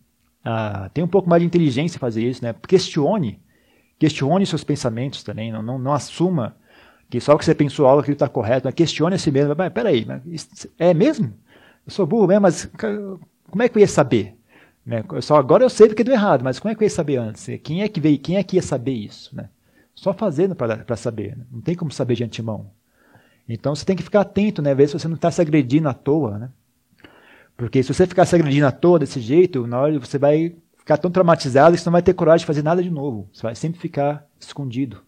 Ah, 0.45 0.91
tem 0.95 1.03
um 1.05 1.09
pouco 1.09 1.29
mais 1.29 1.43
de 1.43 1.47
inteligência 1.47 1.99
fazer 1.99 2.23
isso, 2.23 2.43
né? 2.45 2.55
Questione 2.67 3.41
Questione 3.99 4.47
seus 4.47 4.63
pensamentos 4.63 5.25
também, 5.25 5.51
não, 5.51 5.61
não, 5.61 5.79
não 5.79 5.93
assuma 5.93 6.57
que 7.11 7.21
só 7.21 7.37
que 7.37 7.45
você 7.45 7.55
pensou 7.55 7.87
algo 7.87 8.03
que 8.03 8.13
está 8.13 8.29
correto, 8.29 8.67
mas 8.67 8.75
questione 8.75 9.15
a 9.15 9.19
si 9.19 9.31
mesmo. 9.31 9.55
Mas 9.57 9.73
peraí, 9.73 10.05
mas 10.05 10.67
é 10.79 10.93
mesmo? 10.93 11.33
Eu 11.87 11.91
sou 11.91 12.07
burro 12.07 12.27
mesmo, 12.27 12.43
mas 12.43 12.71
como 13.51 13.63
é 13.63 13.69
que 13.69 13.79
eu 13.79 13.81
ia 13.81 13.89
saber? 13.89 14.37
Né? 14.85 15.03
Só 15.21 15.37
agora 15.37 15.65
eu 15.65 15.71
sei 15.71 15.89
porque 15.89 16.05
deu 16.05 16.15
errado, 16.15 16.43
mas 16.45 16.59
como 16.59 16.71
é 16.71 16.75
que 16.75 16.83
eu 16.83 16.87
ia 16.87 16.91
saber 16.91 17.17
antes? 17.17 17.49
Quem 17.63 17.83
é 17.83 17.89
que 17.89 18.01
veio? 18.01 18.19
Quem 18.19 18.37
é 18.37 18.43
que 18.43 18.57
ia 18.57 18.63
saber 18.63 18.93
isso? 18.93 19.35
Né? 19.35 19.49
Só 19.95 20.13
fazendo 20.13 20.55
para 20.55 20.97
saber. 20.97 21.37
Né? 21.37 21.45
Não 21.51 21.61
tem 21.61 21.75
como 21.75 21.91
saber 21.91 22.15
de 22.15 22.25
antemão. 22.25 22.71
Então 23.49 23.75
você 23.75 23.85
tem 23.87 23.97
que 23.97 24.03
ficar 24.03 24.21
atento, 24.21 24.61
né? 24.61 24.75
Ver 24.75 24.87
se 24.87 24.93
você 24.93 25.09
não 25.09 25.17
está 25.17 25.31
se 25.31 25.41
agredindo 25.41 25.89
à 25.89 25.95
toa, 25.95 26.39
né? 26.39 26.51
Porque 27.59 27.83
se 27.83 27.93
você 27.93 28.07
ficar 28.07 28.25
se 28.25 28.37
agredindo 28.37 28.69
à 28.69 28.71
toa 28.71 29.01
desse 29.01 29.19
jeito, 29.21 29.67
na 29.67 29.81
hora 29.81 29.99
você 29.99 30.17
vai 30.17 30.55
ficar 30.79 30.97
tão 30.97 31.11
traumatizado 31.11 31.75
que 31.75 31.83
você 31.83 31.89
não 31.89 31.93
vai 31.93 32.03
ter 32.03 32.15
coragem 32.15 32.39
de 32.39 32.47
fazer 32.47 32.63
nada 32.63 32.81
de 32.81 32.89
novo. 32.89 33.29
Você 33.33 33.43
vai 33.43 33.55
sempre 33.57 33.81
ficar 33.81 34.25
escondido, 34.39 35.03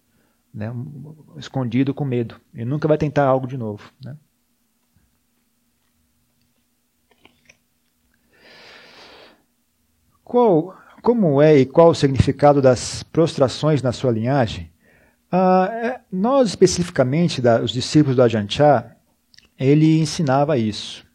né? 0.53 0.75
escondido 1.37 1.95
com 1.95 2.05
medo. 2.05 2.41
E 2.53 2.65
nunca 2.65 2.89
vai 2.89 2.99
tentar 2.99 3.25
algo 3.25 3.47
de 3.47 3.57
novo. 3.57 3.93
Né? 4.05 4.17
Qual, 10.25 10.77
como 11.03 11.41
é 11.41 11.57
e 11.57 11.65
qual 11.65 11.91
o 11.91 11.95
significado 11.95 12.61
das 12.61 13.05
prostrações 13.05 13.81
na 13.81 13.93
sua 13.93 14.11
linhagem? 14.11 14.73
Ah, 15.31 15.69
é, 15.71 16.01
nós, 16.11 16.49
especificamente, 16.49 17.41
da, 17.41 17.63
os 17.63 17.71
discípulos 17.71 18.17
do 18.17 18.25
Ajahn 18.25 18.49
ele 19.57 20.01
ensinava 20.01 20.59
isso. 20.59 21.09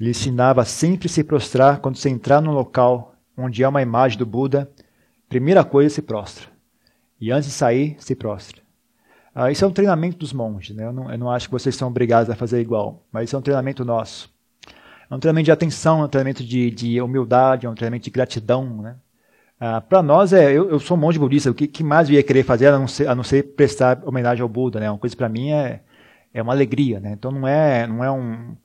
Ele 0.00 0.10
ensinava 0.10 0.62
a 0.62 0.64
sempre 0.64 1.08
se 1.08 1.22
prostrar 1.22 1.78
quando 1.78 1.96
você 1.96 2.08
entrar 2.08 2.40
num 2.40 2.52
local 2.52 3.14
onde 3.36 3.62
há 3.62 3.68
uma 3.68 3.82
imagem 3.82 4.18
do 4.18 4.26
Buda, 4.26 4.70
primeira 5.28 5.64
coisa, 5.64 5.94
se 5.94 6.02
prostra. 6.02 6.48
E 7.20 7.30
antes 7.30 7.48
de 7.48 7.54
sair, 7.54 7.96
se 7.98 8.14
prostra. 8.14 8.62
Ah, 9.34 9.50
isso 9.50 9.64
é 9.64 9.68
um 9.68 9.72
treinamento 9.72 10.18
dos 10.18 10.32
monges. 10.32 10.76
Né? 10.76 10.84
Eu, 10.84 10.92
não, 10.92 11.10
eu 11.10 11.18
não 11.18 11.30
acho 11.30 11.48
que 11.48 11.52
vocês 11.52 11.74
são 11.74 11.88
obrigados 11.88 12.30
a 12.30 12.36
fazer 12.36 12.60
igual, 12.60 13.04
mas 13.10 13.24
isso 13.24 13.36
é 13.36 13.38
um 13.38 13.42
treinamento 13.42 13.84
nosso. 13.84 14.32
É 15.10 15.14
um 15.14 15.18
treinamento 15.18 15.46
de 15.46 15.52
atenção, 15.52 16.02
é 16.02 16.04
um 16.04 16.08
treinamento 16.08 16.44
de, 16.44 16.70
de 16.70 17.00
humildade, 17.00 17.66
é 17.66 17.70
um 17.70 17.74
treinamento 17.74 18.04
de 18.04 18.10
gratidão. 18.10 18.82
Né? 18.82 18.96
Ah, 19.60 19.80
Para 19.80 20.02
nós, 20.02 20.32
é, 20.32 20.52
eu, 20.52 20.70
eu, 20.70 20.78
sou 20.78 20.96
monge 20.96 21.18
budista, 21.18 21.50
o 21.50 21.54
que, 21.54 21.66
que, 21.66 21.82
mais 21.82 22.08
eu 22.08 22.14
ia 22.14 22.22
querer 22.22 22.44
fazer 22.44 22.68
a 22.68 22.78
não 22.78 22.86
ser, 22.86 23.08
a 23.08 23.14
não 23.14 23.24
ser 23.24 23.54
prestar 23.54 24.02
homenagem 24.04 24.42
ao 24.42 24.48
Buda? 24.48 24.78
Né? 24.78 24.90
Uma 24.90 24.98
coisa 24.98 25.16
para 25.16 25.28
mim 25.28 25.50
é, 25.50 25.80
é 26.32 26.42
uma 26.42 26.52
alegria. 26.52 27.00
Né? 27.00 27.12
Então 27.12 27.30
não 27.30 27.46
é, 27.46 27.86
não 27.86 28.04
é 28.04 28.10
um 28.10 28.56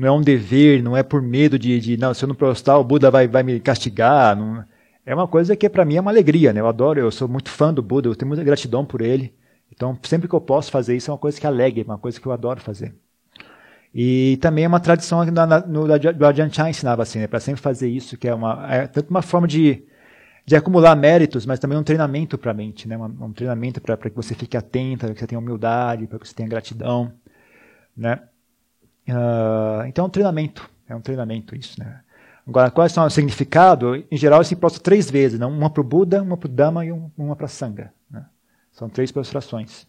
não 0.00 0.08
é 0.08 0.12
um 0.12 0.22
dever, 0.22 0.82
não 0.82 0.96
é 0.96 1.02
por 1.02 1.20
medo 1.20 1.58
de, 1.58 1.78
de 1.78 1.96
não, 1.98 2.14
se 2.14 2.24
eu 2.24 2.28
não 2.28 2.34
prostar 2.34 2.80
o 2.80 2.84
Buda 2.84 3.10
vai, 3.10 3.28
vai 3.28 3.42
me 3.42 3.60
castigar. 3.60 4.34
Não, 4.34 4.64
é 5.04 5.14
uma 5.14 5.28
coisa 5.28 5.54
que 5.54 5.68
para 5.68 5.84
mim 5.84 5.96
é 5.96 6.00
uma 6.00 6.10
alegria, 6.10 6.54
né? 6.54 6.60
Eu 6.60 6.66
adoro, 6.66 6.98
eu 6.98 7.10
sou 7.10 7.28
muito 7.28 7.50
fã 7.50 7.72
do 7.72 7.82
Buda, 7.82 8.08
eu 8.08 8.16
tenho 8.16 8.28
muita 8.28 8.42
gratidão 8.42 8.82
por 8.82 9.02
ele. 9.02 9.34
Então, 9.70 9.98
sempre 10.02 10.26
que 10.26 10.34
eu 10.34 10.40
posso 10.40 10.70
fazer 10.70 10.96
isso, 10.96 11.10
é 11.10 11.12
uma 11.12 11.18
coisa 11.18 11.38
que 11.38 11.46
alegra, 11.46 11.84
uma 11.84 11.98
coisa 11.98 12.18
que 12.18 12.26
eu 12.26 12.32
adoro 12.32 12.60
fazer. 12.60 12.94
E 13.94 14.38
também 14.40 14.64
é 14.64 14.68
uma 14.68 14.80
tradição 14.80 15.22
no, 15.68 15.86
do 15.86 16.26
Ajahn 16.26 16.50
Chah 16.50 16.70
ensinava 16.70 17.02
assim, 17.02 17.18
né? 17.18 17.26
Para 17.26 17.40
sempre 17.40 17.60
fazer 17.60 17.88
isso, 17.90 18.16
que 18.16 18.26
é 18.26 18.34
uma 18.34 18.66
é 18.72 18.86
tanto 18.86 19.10
uma 19.10 19.20
forma 19.20 19.46
de, 19.46 19.84
de 20.46 20.56
acumular 20.56 20.96
méritos, 20.96 21.44
mas 21.44 21.58
também 21.58 21.76
um 21.76 21.82
treinamento 21.82 22.38
para 22.38 22.52
a 22.52 22.54
mente, 22.54 22.88
né? 22.88 22.96
Um, 22.96 23.26
um 23.26 23.32
treinamento 23.34 23.82
para 23.82 23.98
que 23.98 24.16
você 24.16 24.34
fique 24.34 24.56
atento, 24.56 25.04
para 25.04 25.14
que 25.14 25.20
você 25.20 25.26
tenha 25.26 25.38
humildade, 25.38 26.06
para 26.06 26.18
que 26.18 26.26
você 26.26 26.34
tenha 26.34 26.48
gratidão, 26.48 27.12
né? 27.94 28.20
Uh, 29.08 29.86
então 29.86 30.04
é 30.04 30.08
um 30.08 30.10
treinamento, 30.10 30.70
é 30.88 30.94
um 30.94 31.00
treinamento 31.00 31.56
isso, 31.56 31.78
né? 31.80 32.00
Agora, 32.46 32.70
quais 32.70 32.92
são 32.92 33.04
o 33.06 33.10
significado? 33.10 33.94
Em 34.10 34.16
geral, 34.16 34.42
se 34.42 34.56
prostra 34.56 34.82
três 34.82 35.10
vezes, 35.10 35.38
né? 35.38 35.46
uma 35.46 35.70
para 35.70 35.80
o 35.80 35.84
Buda, 35.84 36.22
uma 36.22 36.36
para 36.36 36.48
o 36.48 36.50
Dhamma 36.50 36.84
e 36.84 36.90
uma 36.90 37.36
para 37.36 37.46
a 37.46 37.48
Sangha. 37.48 37.92
Né? 38.10 38.26
São 38.72 38.88
três 38.88 39.12
prostrações. 39.12 39.86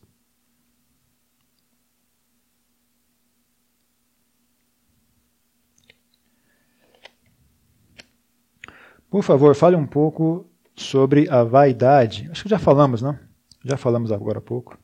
Por 9.09 9.24
favor, 9.24 9.55
fale 9.55 9.76
um 9.76 9.88
pouco 9.88 10.45
sobre 10.76 11.30
a 11.30 11.43
vaidade. 11.43 12.30
Acho 12.32 12.43
que 12.43 12.49
já 12.49 12.59
falamos, 12.59 13.01
não? 13.01 13.18
Já 13.64 13.76
falamos 13.76 14.12
agora 14.12 14.38
há 14.38 14.41
pouco. 14.41 14.78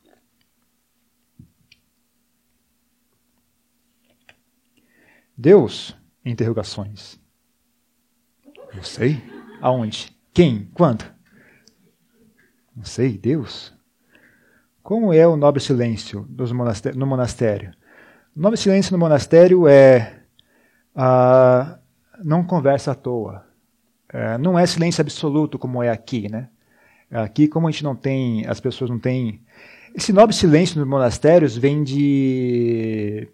Deus? 5.37 5.95
Interrogações. 6.25 7.19
Eu 8.75 8.83
sei. 8.83 9.21
Aonde? 9.61 10.11
Quem? 10.33 10.69
Quando? 10.73 11.05
Não 12.75 12.83
sei. 12.83 13.17
Deus? 13.17 13.73
Como 14.81 15.13
é 15.13 15.27
o 15.27 15.37
nobre 15.37 15.61
silêncio 15.61 16.27
no 16.95 17.05
monastério? 17.05 17.71
O 18.35 18.39
nobre 18.39 18.57
silêncio 18.57 18.91
no 18.93 18.97
monastério 18.97 19.67
é 19.67 20.23
ah, 20.95 21.77
não 22.23 22.43
conversa 22.43 22.91
à 22.91 22.95
toa. 22.95 23.45
É, 24.11 24.37
não 24.37 24.57
é 24.57 24.65
silêncio 24.65 25.01
absoluto 25.01 25.59
como 25.59 25.83
é 25.83 25.89
aqui, 25.89 26.29
né? 26.29 26.49
Aqui, 27.11 27.47
como 27.47 27.67
a 27.67 27.71
gente 27.71 27.83
não 27.83 27.95
tem, 27.95 28.45
as 28.47 28.59
pessoas 28.59 28.89
não 28.89 28.97
têm. 28.97 29.41
Esse 29.93 30.11
nobre 30.11 30.35
silêncio 30.35 30.79
nos 30.79 30.87
monastérios 30.87 31.55
vem 31.55 31.83
de 31.83 33.27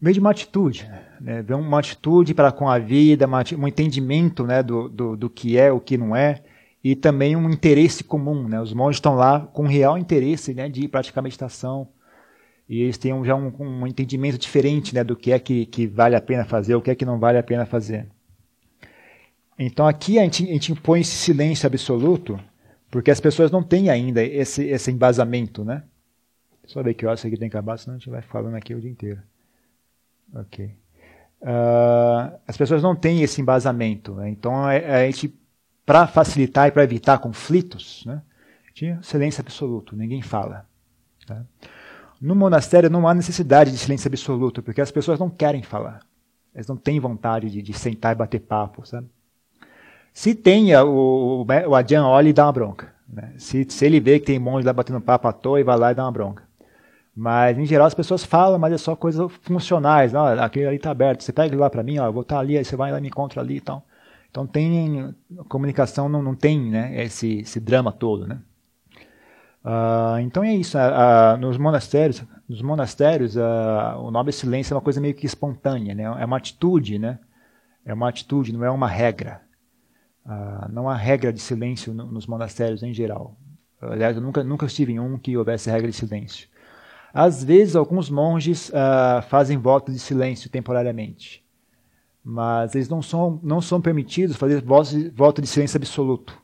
meio 0.00 0.14
de 0.14 0.20
uma 0.20 0.30
atitude, 0.30 0.88
né? 1.20 1.44
Uma 1.50 1.78
atitude 1.78 2.34
para 2.34 2.52
com 2.52 2.68
a 2.68 2.78
vida, 2.78 3.26
um 3.58 3.66
entendimento 3.66 4.44
né, 4.44 4.62
do, 4.62 4.88
do, 4.88 5.16
do, 5.16 5.30
que 5.30 5.58
é, 5.58 5.72
o 5.72 5.80
que 5.80 5.96
não 5.96 6.14
é, 6.14 6.42
e 6.84 6.94
também 6.94 7.34
um 7.34 7.50
interesse 7.50 8.04
comum. 8.04 8.46
Né? 8.48 8.60
Os 8.60 8.72
monges 8.72 8.96
estão 8.96 9.14
lá 9.14 9.40
com 9.40 9.64
um 9.64 9.68
real 9.68 9.96
interesse 9.96 10.54
né, 10.54 10.68
de 10.68 10.86
praticar 10.86 11.22
meditação, 11.22 11.88
e 12.68 12.82
eles 12.82 12.98
têm 12.98 13.24
já 13.24 13.34
um, 13.34 13.52
um 13.60 13.86
entendimento 13.86 14.38
diferente 14.38 14.94
né, 14.94 15.04
do 15.04 15.16
que 15.16 15.30
é 15.32 15.38
que, 15.38 15.66
que, 15.66 15.86
vale 15.86 16.16
a 16.16 16.20
pena 16.20 16.44
fazer, 16.44 16.74
o 16.74 16.82
que 16.82 16.90
é 16.90 16.94
que 16.94 17.04
não 17.04 17.18
vale 17.18 17.38
a 17.38 17.42
pena 17.42 17.64
fazer. 17.64 18.08
Então 19.58 19.86
aqui 19.86 20.18
a 20.18 20.22
gente, 20.22 20.44
a 20.44 20.52
gente 20.52 20.72
impõe 20.72 21.00
esse 21.00 21.12
silêncio 21.12 21.66
absoluto, 21.66 22.38
porque 22.90 23.10
as 23.10 23.20
pessoas 23.20 23.50
não 23.50 23.62
têm 23.62 23.88
ainda 23.88 24.22
esse, 24.22 24.64
esse 24.64 24.90
embasamento, 24.90 25.64
né? 25.64 25.84
Só 26.66 26.82
ver 26.82 26.94
que 26.94 27.06
horas 27.06 27.20
isso 27.20 27.28
aqui 27.28 27.36
tem 27.36 27.48
que 27.48 27.56
acabar, 27.56 27.78
senão 27.78 27.94
a 27.94 27.98
gente 27.98 28.10
vai 28.10 28.20
falando 28.20 28.56
aqui 28.56 28.74
o 28.74 28.80
dia 28.80 28.90
inteiro. 28.90 29.22
Ok. 30.34 30.74
Uh, 31.40 32.38
as 32.46 32.56
pessoas 32.56 32.82
não 32.82 32.96
têm 32.96 33.22
esse 33.22 33.40
embasamento. 33.40 34.14
Né? 34.14 34.30
Então, 34.30 34.54
a, 34.64 34.70
a 34.70 35.06
gente, 35.06 35.34
para 35.84 36.06
facilitar 36.06 36.68
e 36.68 36.72
para 36.72 36.84
evitar 36.84 37.18
conflitos, 37.18 38.04
né? 38.06 38.22
tinha 38.74 39.00
silêncio 39.02 39.40
absoluto, 39.40 39.96
ninguém 39.96 40.22
fala. 40.22 40.66
Tá? 41.26 41.42
No 42.20 42.34
monastério 42.34 42.90
não 42.90 43.06
há 43.06 43.14
necessidade 43.14 43.70
de 43.70 43.78
silêncio 43.78 44.08
absoluto, 44.08 44.62
porque 44.62 44.80
as 44.80 44.90
pessoas 44.90 45.18
não 45.18 45.30
querem 45.30 45.62
falar. 45.62 46.00
Elas 46.54 46.66
não 46.66 46.76
têm 46.76 46.98
vontade 46.98 47.50
de, 47.50 47.60
de 47.60 47.72
sentar 47.74 48.12
e 48.12 48.18
bater 48.18 48.40
papo. 48.40 48.86
Sabe? 48.86 49.08
Se 50.12 50.34
tem, 50.34 50.74
o, 50.76 51.44
o, 51.44 51.46
o 51.68 51.74
Adjan 51.74 52.06
olha 52.06 52.30
e 52.30 52.32
dá 52.32 52.46
uma 52.46 52.52
bronca. 52.52 52.94
Né? 53.06 53.34
Se, 53.36 53.66
se 53.68 53.84
ele 53.84 54.00
vê 54.00 54.18
que 54.18 54.26
tem 54.26 54.38
monge 54.38 54.66
lá 54.66 54.72
batendo 54.72 55.00
papo 55.00 55.28
à 55.28 55.32
toa, 55.32 55.60
e 55.60 55.64
vai 55.64 55.78
lá 55.78 55.92
e 55.92 55.94
dá 55.94 56.04
uma 56.04 56.12
bronca. 56.12 56.45
Mas, 57.16 57.58
em 57.58 57.64
geral, 57.64 57.86
as 57.86 57.94
pessoas 57.94 58.24
falam, 58.24 58.58
mas 58.58 58.74
é 58.74 58.78
só 58.78 58.94
coisas 58.94 59.32
funcionais. 59.40 60.14
Aquele 60.14 60.66
ali 60.66 60.76
está 60.76 60.90
aberto, 60.90 61.22
você 61.22 61.32
pega 61.32 61.48
ele 61.48 61.56
lá 61.56 61.70
para 61.70 61.82
mim, 61.82 61.98
ó, 61.98 62.04
eu 62.04 62.12
vou 62.12 62.20
estar 62.20 62.36
tá 62.36 62.40
ali, 62.40 62.58
aí 62.58 62.64
você 62.64 62.76
vai 62.76 62.92
lá 62.92 62.98
e 62.98 63.00
me 63.00 63.08
encontra 63.08 63.40
ali 63.40 63.56
e 63.56 63.60
tal. 63.60 63.82
Então, 64.30 64.46
tem, 64.46 65.14
comunicação 65.48 66.10
não, 66.10 66.22
não 66.22 66.34
tem 66.34 66.60
né, 66.60 67.02
esse, 67.02 67.38
esse 67.38 67.58
drama 67.58 67.90
todo. 67.90 68.26
Né? 68.26 68.38
Uh, 69.64 70.20
então, 70.20 70.44
é 70.44 70.54
isso. 70.54 70.76
Uh, 70.76 71.38
nos 71.38 71.56
monastérios, 71.56 72.22
nos 72.46 72.60
monastérios 72.60 73.34
uh, 73.34 73.98
o 73.98 74.10
nobre 74.10 74.30
silêncio 74.30 74.74
é 74.74 74.76
uma 74.76 74.82
coisa 74.82 75.00
meio 75.00 75.14
que 75.14 75.24
espontânea. 75.24 75.94
Né? 75.94 76.02
É 76.02 76.24
uma 76.26 76.36
atitude, 76.36 76.98
né? 76.98 77.18
É 77.82 77.94
uma 77.94 78.10
atitude, 78.10 78.52
não 78.52 78.62
é 78.62 78.70
uma 78.70 78.88
regra. 78.88 79.40
não 80.70 80.86
há 80.86 80.94
regra 80.94 81.32
de 81.32 81.40
silêncio 81.40 81.94
no, 81.94 82.04
nos 82.04 82.26
monastérios 82.26 82.82
em 82.82 82.92
geral. 82.92 83.34
Aliás, 83.80 84.16
eu 84.16 84.22
nunca, 84.22 84.44
nunca 84.44 84.66
estive 84.66 84.92
em 84.92 85.00
um 85.00 85.16
que 85.16 85.34
houvesse 85.34 85.70
regra 85.70 85.90
de 85.90 85.96
silêncio. 85.96 86.46
Às 87.18 87.42
vezes, 87.42 87.74
alguns 87.74 88.10
monges 88.10 88.68
uh, 88.68 89.22
fazem 89.30 89.56
voto 89.56 89.90
de 89.90 89.98
silêncio 89.98 90.50
temporariamente, 90.50 91.42
mas 92.22 92.74
eles 92.74 92.90
não 92.90 93.00
são, 93.00 93.40
não 93.42 93.58
são 93.58 93.80
permitidos 93.80 94.36
fazer 94.36 94.62
voto 94.62 95.40
de 95.40 95.46
silêncio 95.46 95.78
absoluto. 95.78 96.38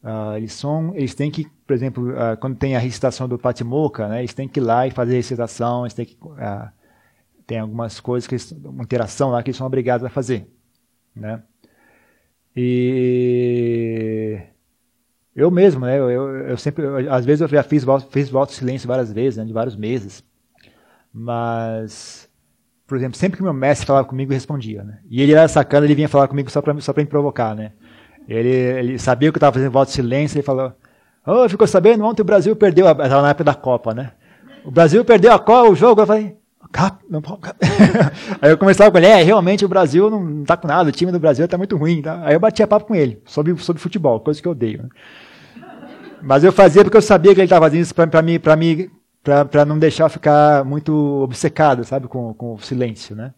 Uh, 0.00 0.36
eles, 0.36 0.52
são, 0.52 0.94
eles 0.94 1.16
têm 1.16 1.32
que, 1.32 1.50
por 1.66 1.74
exemplo, 1.74 2.10
uh, 2.10 2.36
quando 2.40 2.56
tem 2.56 2.76
a 2.76 2.78
recitação 2.78 3.26
do 3.26 3.36
Patimokkha, 3.36 4.06
né, 4.06 4.20
eles 4.20 4.32
têm 4.32 4.46
que 4.46 4.60
ir 4.60 4.62
lá 4.62 4.86
e 4.86 4.92
fazer 4.92 5.14
a 5.14 5.16
recitação, 5.16 5.82
eles 5.82 5.94
têm 5.94 6.06
que, 6.06 6.16
tem 7.44 7.58
algumas 7.58 7.98
coisas, 7.98 8.28
que 8.28 8.36
eles, 8.36 8.52
uma 8.52 8.84
interação 8.84 9.30
lá 9.30 9.42
que 9.42 9.50
eles 9.50 9.56
são 9.56 9.66
obrigados 9.66 10.06
a 10.06 10.08
fazer. 10.08 10.48
Né? 11.12 11.42
E 12.54 14.42
eu 15.38 15.52
mesmo, 15.52 15.86
né? 15.86 15.96
Eu, 15.96 16.10
eu, 16.10 16.56
sempre, 16.56 16.84
eu, 16.84 17.12
às 17.12 17.24
vezes 17.24 17.40
eu 17.40 17.48
já 17.48 17.62
fiz, 17.62 17.84
fiz 18.10 18.28
voto 18.28 18.52
silêncio 18.52 18.88
várias 18.88 19.12
vezes, 19.12 19.36
né, 19.36 19.44
de 19.44 19.52
vários 19.52 19.76
meses. 19.76 20.24
Mas, 21.14 22.28
por 22.88 22.98
exemplo, 22.98 23.16
sempre 23.16 23.36
que 23.36 23.42
meu 23.42 23.52
mestre 23.52 23.86
falava 23.86 24.04
comigo, 24.04 24.32
eu 24.32 24.34
respondia, 24.34 24.82
né? 24.82 24.98
E 25.08 25.22
ele 25.22 25.32
era 25.32 25.46
sacana, 25.46 25.86
ele 25.86 25.94
vinha 25.94 26.08
falar 26.08 26.26
comigo 26.26 26.50
só 26.50 26.60
para 26.60 26.78
só 26.80 26.92
me 26.96 27.06
provocar, 27.06 27.54
né? 27.54 27.72
Ele, 28.28 28.48
ele 28.48 28.98
sabia 28.98 29.30
que 29.30 29.36
eu 29.36 29.38
estava 29.38 29.54
fazendo 29.54 29.70
voto 29.70 29.92
silêncio, 29.92 30.36
ele 30.36 30.42
falou: 30.42 30.72
"Oh, 31.24 31.48
ficou 31.48 31.68
sabendo 31.68 32.04
ontem 32.04 32.22
o 32.22 32.24
Brasil 32.24 32.56
perdeu, 32.56 32.88
estava 32.88 33.22
na 33.22 33.30
época 33.30 33.44
da 33.44 33.54
Copa, 33.54 33.94
né? 33.94 34.12
O 34.64 34.72
Brasil 34.72 35.04
perdeu 35.04 35.32
a 35.32 35.38
Copa, 35.38 35.70
o 35.70 35.76
jogo". 35.76 36.02
Eu 36.02 36.06
falei: 36.06 36.36
Cap, 36.72 37.02
não, 37.08 37.22
cap. 37.22 37.56
Aí 38.42 38.50
eu 38.50 38.58
começava 38.58 38.90
com 38.90 38.98
ele, 38.98 39.06
é, 39.06 39.22
realmente 39.22 39.64
o 39.64 39.68
Brasil 39.68 40.10
não 40.10 40.42
está 40.42 40.56
com 40.56 40.68
nada, 40.68 40.88
o 40.88 40.92
time 40.92 41.10
do 41.10 41.18
Brasil 41.18 41.44
está 41.44 41.56
muito 41.56 41.76
ruim. 41.76 42.02
Tá? 42.02 42.20
Aí 42.24 42.34
eu 42.34 42.40
batia 42.40 42.66
papo 42.66 42.86
com 42.86 42.94
ele 42.94 43.22
sobre, 43.24 43.56
sobre 43.58 43.80
futebol, 43.80 44.20
coisa 44.20 44.40
que 44.42 44.46
eu 44.46 44.52
odeio. 44.52 44.82
Né? 44.82 44.88
Mas 46.22 46.44
eu 46.44 46.52
fazia 46.52 46.82
porque 46.82 46.96
eu 46.96 47.02
sabia 47.02 47.34
que 47.34 47.40
ele 47.40 47.46
estava 47.46 47.66
fazendo 47.66 47.82
isso 47.82 47.94
para 47.94 48.22
mim, 48.22 48.38
para 48.38 48.56
mim, 48.56 48.90
para 49.22 49.64
não 49.64 49.78
deixar 49.78 50.08
ficar 50.08 50.64
muito 50.64 50.92
obcecado, 51.22 51.84
sabe, 51.84 52.08
com, 52.08 52.34
com 52.34 52.54
o 52.54 52.60
silêncio, 52.60 53.14
né? 53.14 53.32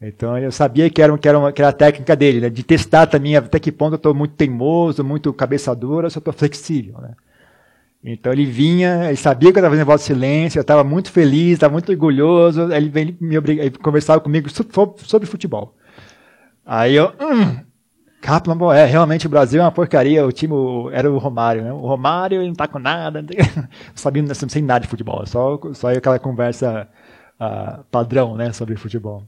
Então 0.00 0.36
eu 0.38 0.52
sabia 0.52 0.90
que 0.90 1.00
era, 1.00 1.16
que 1.16 1.28
era, 1.28 1.38
uma, 1.38 1.52
que 1.52 1.62
era 1.62 1.70
a 1.70 1.72
técnica 1.72 2.14
dele, 2.14 2.40
né? 2.40 2.50
de 2.50 2.62
testar 2.62 3.06
também 3.06 3.34
até 3.34 3.58
que 3.58 3.72
ponto 3.72 3.94
eu 3.94 3.96
estou 3.96 4.14
muito 4.14 4.34
teimoso, 4.34 5.02
muito 5.02 5.32
cabeça 5.32 5.74
dura, 5.74 6.10
se 6.10 6.18
eu 6.18 6.20
estou 6.20 6.34
flexível, 6.34 7.00
né? 7.00 7.14
Então 8.04 8.32
ele 8.32 8.44
vinha, 8.44 9.06
ele 9.08 9.16
sabia 9.16 9.50
que 9.50 9.58
eu 9.58 9.60
estava 9.60 9.70
fazendo 9.70 9.86
voz 9.86 10.00
de 10.02 10.06
silêncio, 10.06 10.58
eu 10.58 10.62
estava 10.62 10.84
muito 10.84 11.10
feliz, 11.10 11.54
estava 11.54 11.72
muito 11.72 11.90
orgulhoso, 11.90 12.70
ele, 12.72 12.92
ele 12.94 13.16
me 13.20 13.36
ele 13.36 13.70
conversava 13.70 14.20
comigo 14.20 14.48
sobre, 14.50 14.72
sobre 15.02 15.26
futebol. 15.26 15.74
Aí 16.64 16.94
eu, 16.94 17.12
hum, 17.20 17.64
Kaplan, 18.26 18.74
é, 18.74 18.84
realmente 18.84 19.24
o 19.24 19.30
Brasil 19.30 19.60
é 19.60 19.64
uma 19.64 19.70
porcaria, 19.70 20.26
o 20.26 20.32
time 20.32 20.52
era 20.90 21.08
o 21.08 21.16
Romário, 21.16 21.62
né? 21.62 21.72
O 21.72 21.86
Romário 21.86 22.40
ele 22.40 22.48
não 22.48 22.56
tá 22.56 22.66
com 22.66 22.80
nada, 22.80 23.22
não 23.22 23.28
sabia, 23.94 24.20
não 24.20 24.34
sei 24.34 24.62
nada 24.62 24.80
de 24.80 24.88
futebol, 24.88 25.24
só, 25.24 25.60
só 25.72 25.92
aquela 25.92 26.18
conversa 26.18 26.88
uh, 27.40 27.84
padrão, 27.84 28.36
né, 28.36 28.52
sobre 28.52 28.74
futebol. 28.74 29.22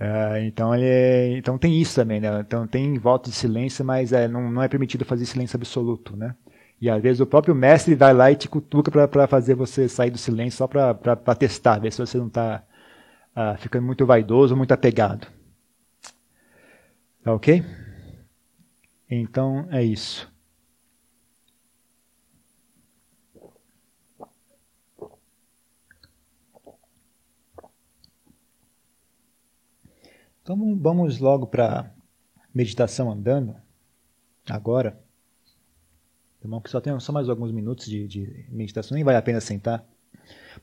Uh, 0.00 0.38
então, 0.46 0.74
ele, 0.74 1.36
então 1.36 1.58
tem 1.58 1.78
isso 1.78 1.96
também, 1.96 2.18
né? 2.18 2.40
Então 2.40 2.66
tem 2.66 2.98
voto 2.98 3.28
de 3.28 3.36
silêncio, 3.36 3.84
mas 3.84 4.10
é, 4.10 4.26
não, 4.26 4.50
não 4.50 4.62
é 4.62 4.68
permitido 4.68 5.04
fazer 5.04 5.26
silêncio 5.26 5.58
absoluto, 5.58 6.16
né? 6.16 6.34
E 6.80 6.88
às 6.88 7.02
vezes 7.02 7.20
o 7.20 7.26
próprio 7.26 7.54
mestre 7.54 7.94
vai 7.94 8.14
lá 8.14 8.32
e 8.32 8.36
te 8.36 8.48
cutuca 8.48 8.90
para 9.06 9.26
fazer 9.26 9.54
você 9.54 9.86
sair 9.86 10.10
do 10.10 10.16
silêncio 10.16 10.56
só 10.56 10.66
para 10.66 11.34
testar, 11.34 11.78
ver 11.78 11.92
se 11.92 11.98
você 11.98 12.16
não 12.16 12.28
está 12.28 12.62
uh, 13.36 13.40
ah, 13.40 13.56
ficando 13.58 13.84
muito 13.84 14.06
vaidoso, 14.06 14.56
muito 14.56 14.72
apegado. 14.72 15.26
Tá 17.22 17.34
ok? 17.34 17.62
Então 19.10 19.66
é 19.70 19.82
isso. 19.82 20.30
Então 30.42 30.78
vamos 30.78 31.18
logo 31.18 31.46
para 31.46 31.92
meditação 32.54 33.10
andando, 33.10 33.54
agora. 34.48 34.98
Irmão, 36.42 36.60
que 36.60 36.70
só 36.70 36.80
tem 36.80 36.98
só 37.00 37.12
mais 37.12 37.28
alguns 37.28 37.52
minutos 37.52 37.84
de, 37.84 38.08
de, 38.08 38.46
meditação, 38.48 38.94
nem 38.94 39.04
vale 39.04 39.18
a 39.18 39.22
pena 39.22 39.42
sentar. 39.42 39.84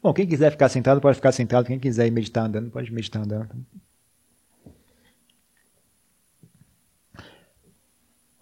Bom, 0.02 0.12
quem 0.12 0.26
quiser 0.26 0.50
ficar 0.52 0.70
sentado 0.70 1.00
pode 1.00 1.18
ficar 1.18 1.32
sentado, 1.32 1.68
quem 1.68 1.80
quiser 1.80 2.10
meditar 2.12 2.46
andando 2.46 2.72
pode 2.72 2.92
meditar 2.92 3.22
andando. 3.22 3.66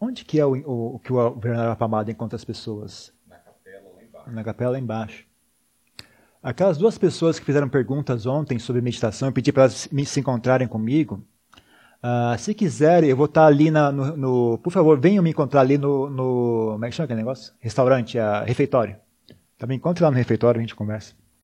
Onde 0.05 0.25
que 0.25 0.37
é 0.37 0.45
o, 0.45 0.51
o, 0.51 0.95
o 0.95 0.99
que 0.99 1.13
o 1.13 1.29
Bernardo 1.29 1.71
Apamado 1.71 2.11
encontra 2.11 2.35
as 2.35 2.43
pessoas? 2.43 3.13
Na 3.25 3.37
capela 3.37 3.89
lá 3.95 4.03
embaixo. 4.03 4.31
Na 4.31 4.43
capela 4.43 4.71
lá 4.71 4.79
embaixo. 4.79 5.25
Aquelas 6.43 6.77
duas 6.77 6.97
pessoas 6.97 7.39
que 7.39 7.45
fizeram 7.45 7.69
perguntas 7.69 8.25
ontem 8.25 8.59
sobre 8.59 8.81
meditação, 8.81 9.29
eu 9.29 9.31
pedi 9.31 9.53
para 9.53 9.63
elas 9.63 9.89
se 10.05 10.19
encontrarem 10.19 10.67
comigo. 10.67 11.25
Uh, 12.03 12.37
se 12.37 12.53
quiserem, 12.53 13.09
eu 13.09 13.15
vou 13.15 13.27
estar 13.27 13.45
ali 13.45 13.71
na, 13.71 13.93
no, 13.93 14.17
no, 14.17 14.57
Por 14.57 14.73
favor, 14.73 14.99
venham 14.99 15.23
me 15.23 15.29
encontrar 15.29 15.61
ali 15.61 15.77
no. 15.77 16.09
no 16.09 16.71
como 16.73 16.83
é 16.83 16.89
que 16.89 16.95
chama 16.95 17.05
aquele 17.05 17.21
negócio? 17.21 17.53
Restaurante, 17.61 18.17
uh, 18.17 18.43
refeitório. 18.45 18.97
Também 19.57 19.77
encontre 19.77 20.03
lá 20.03 20.11
no 20.11 20.17
refeitório, 20.17 20.59
a 20.59 20.61
gente 20.61 20.75
conversa. 20.75 21.15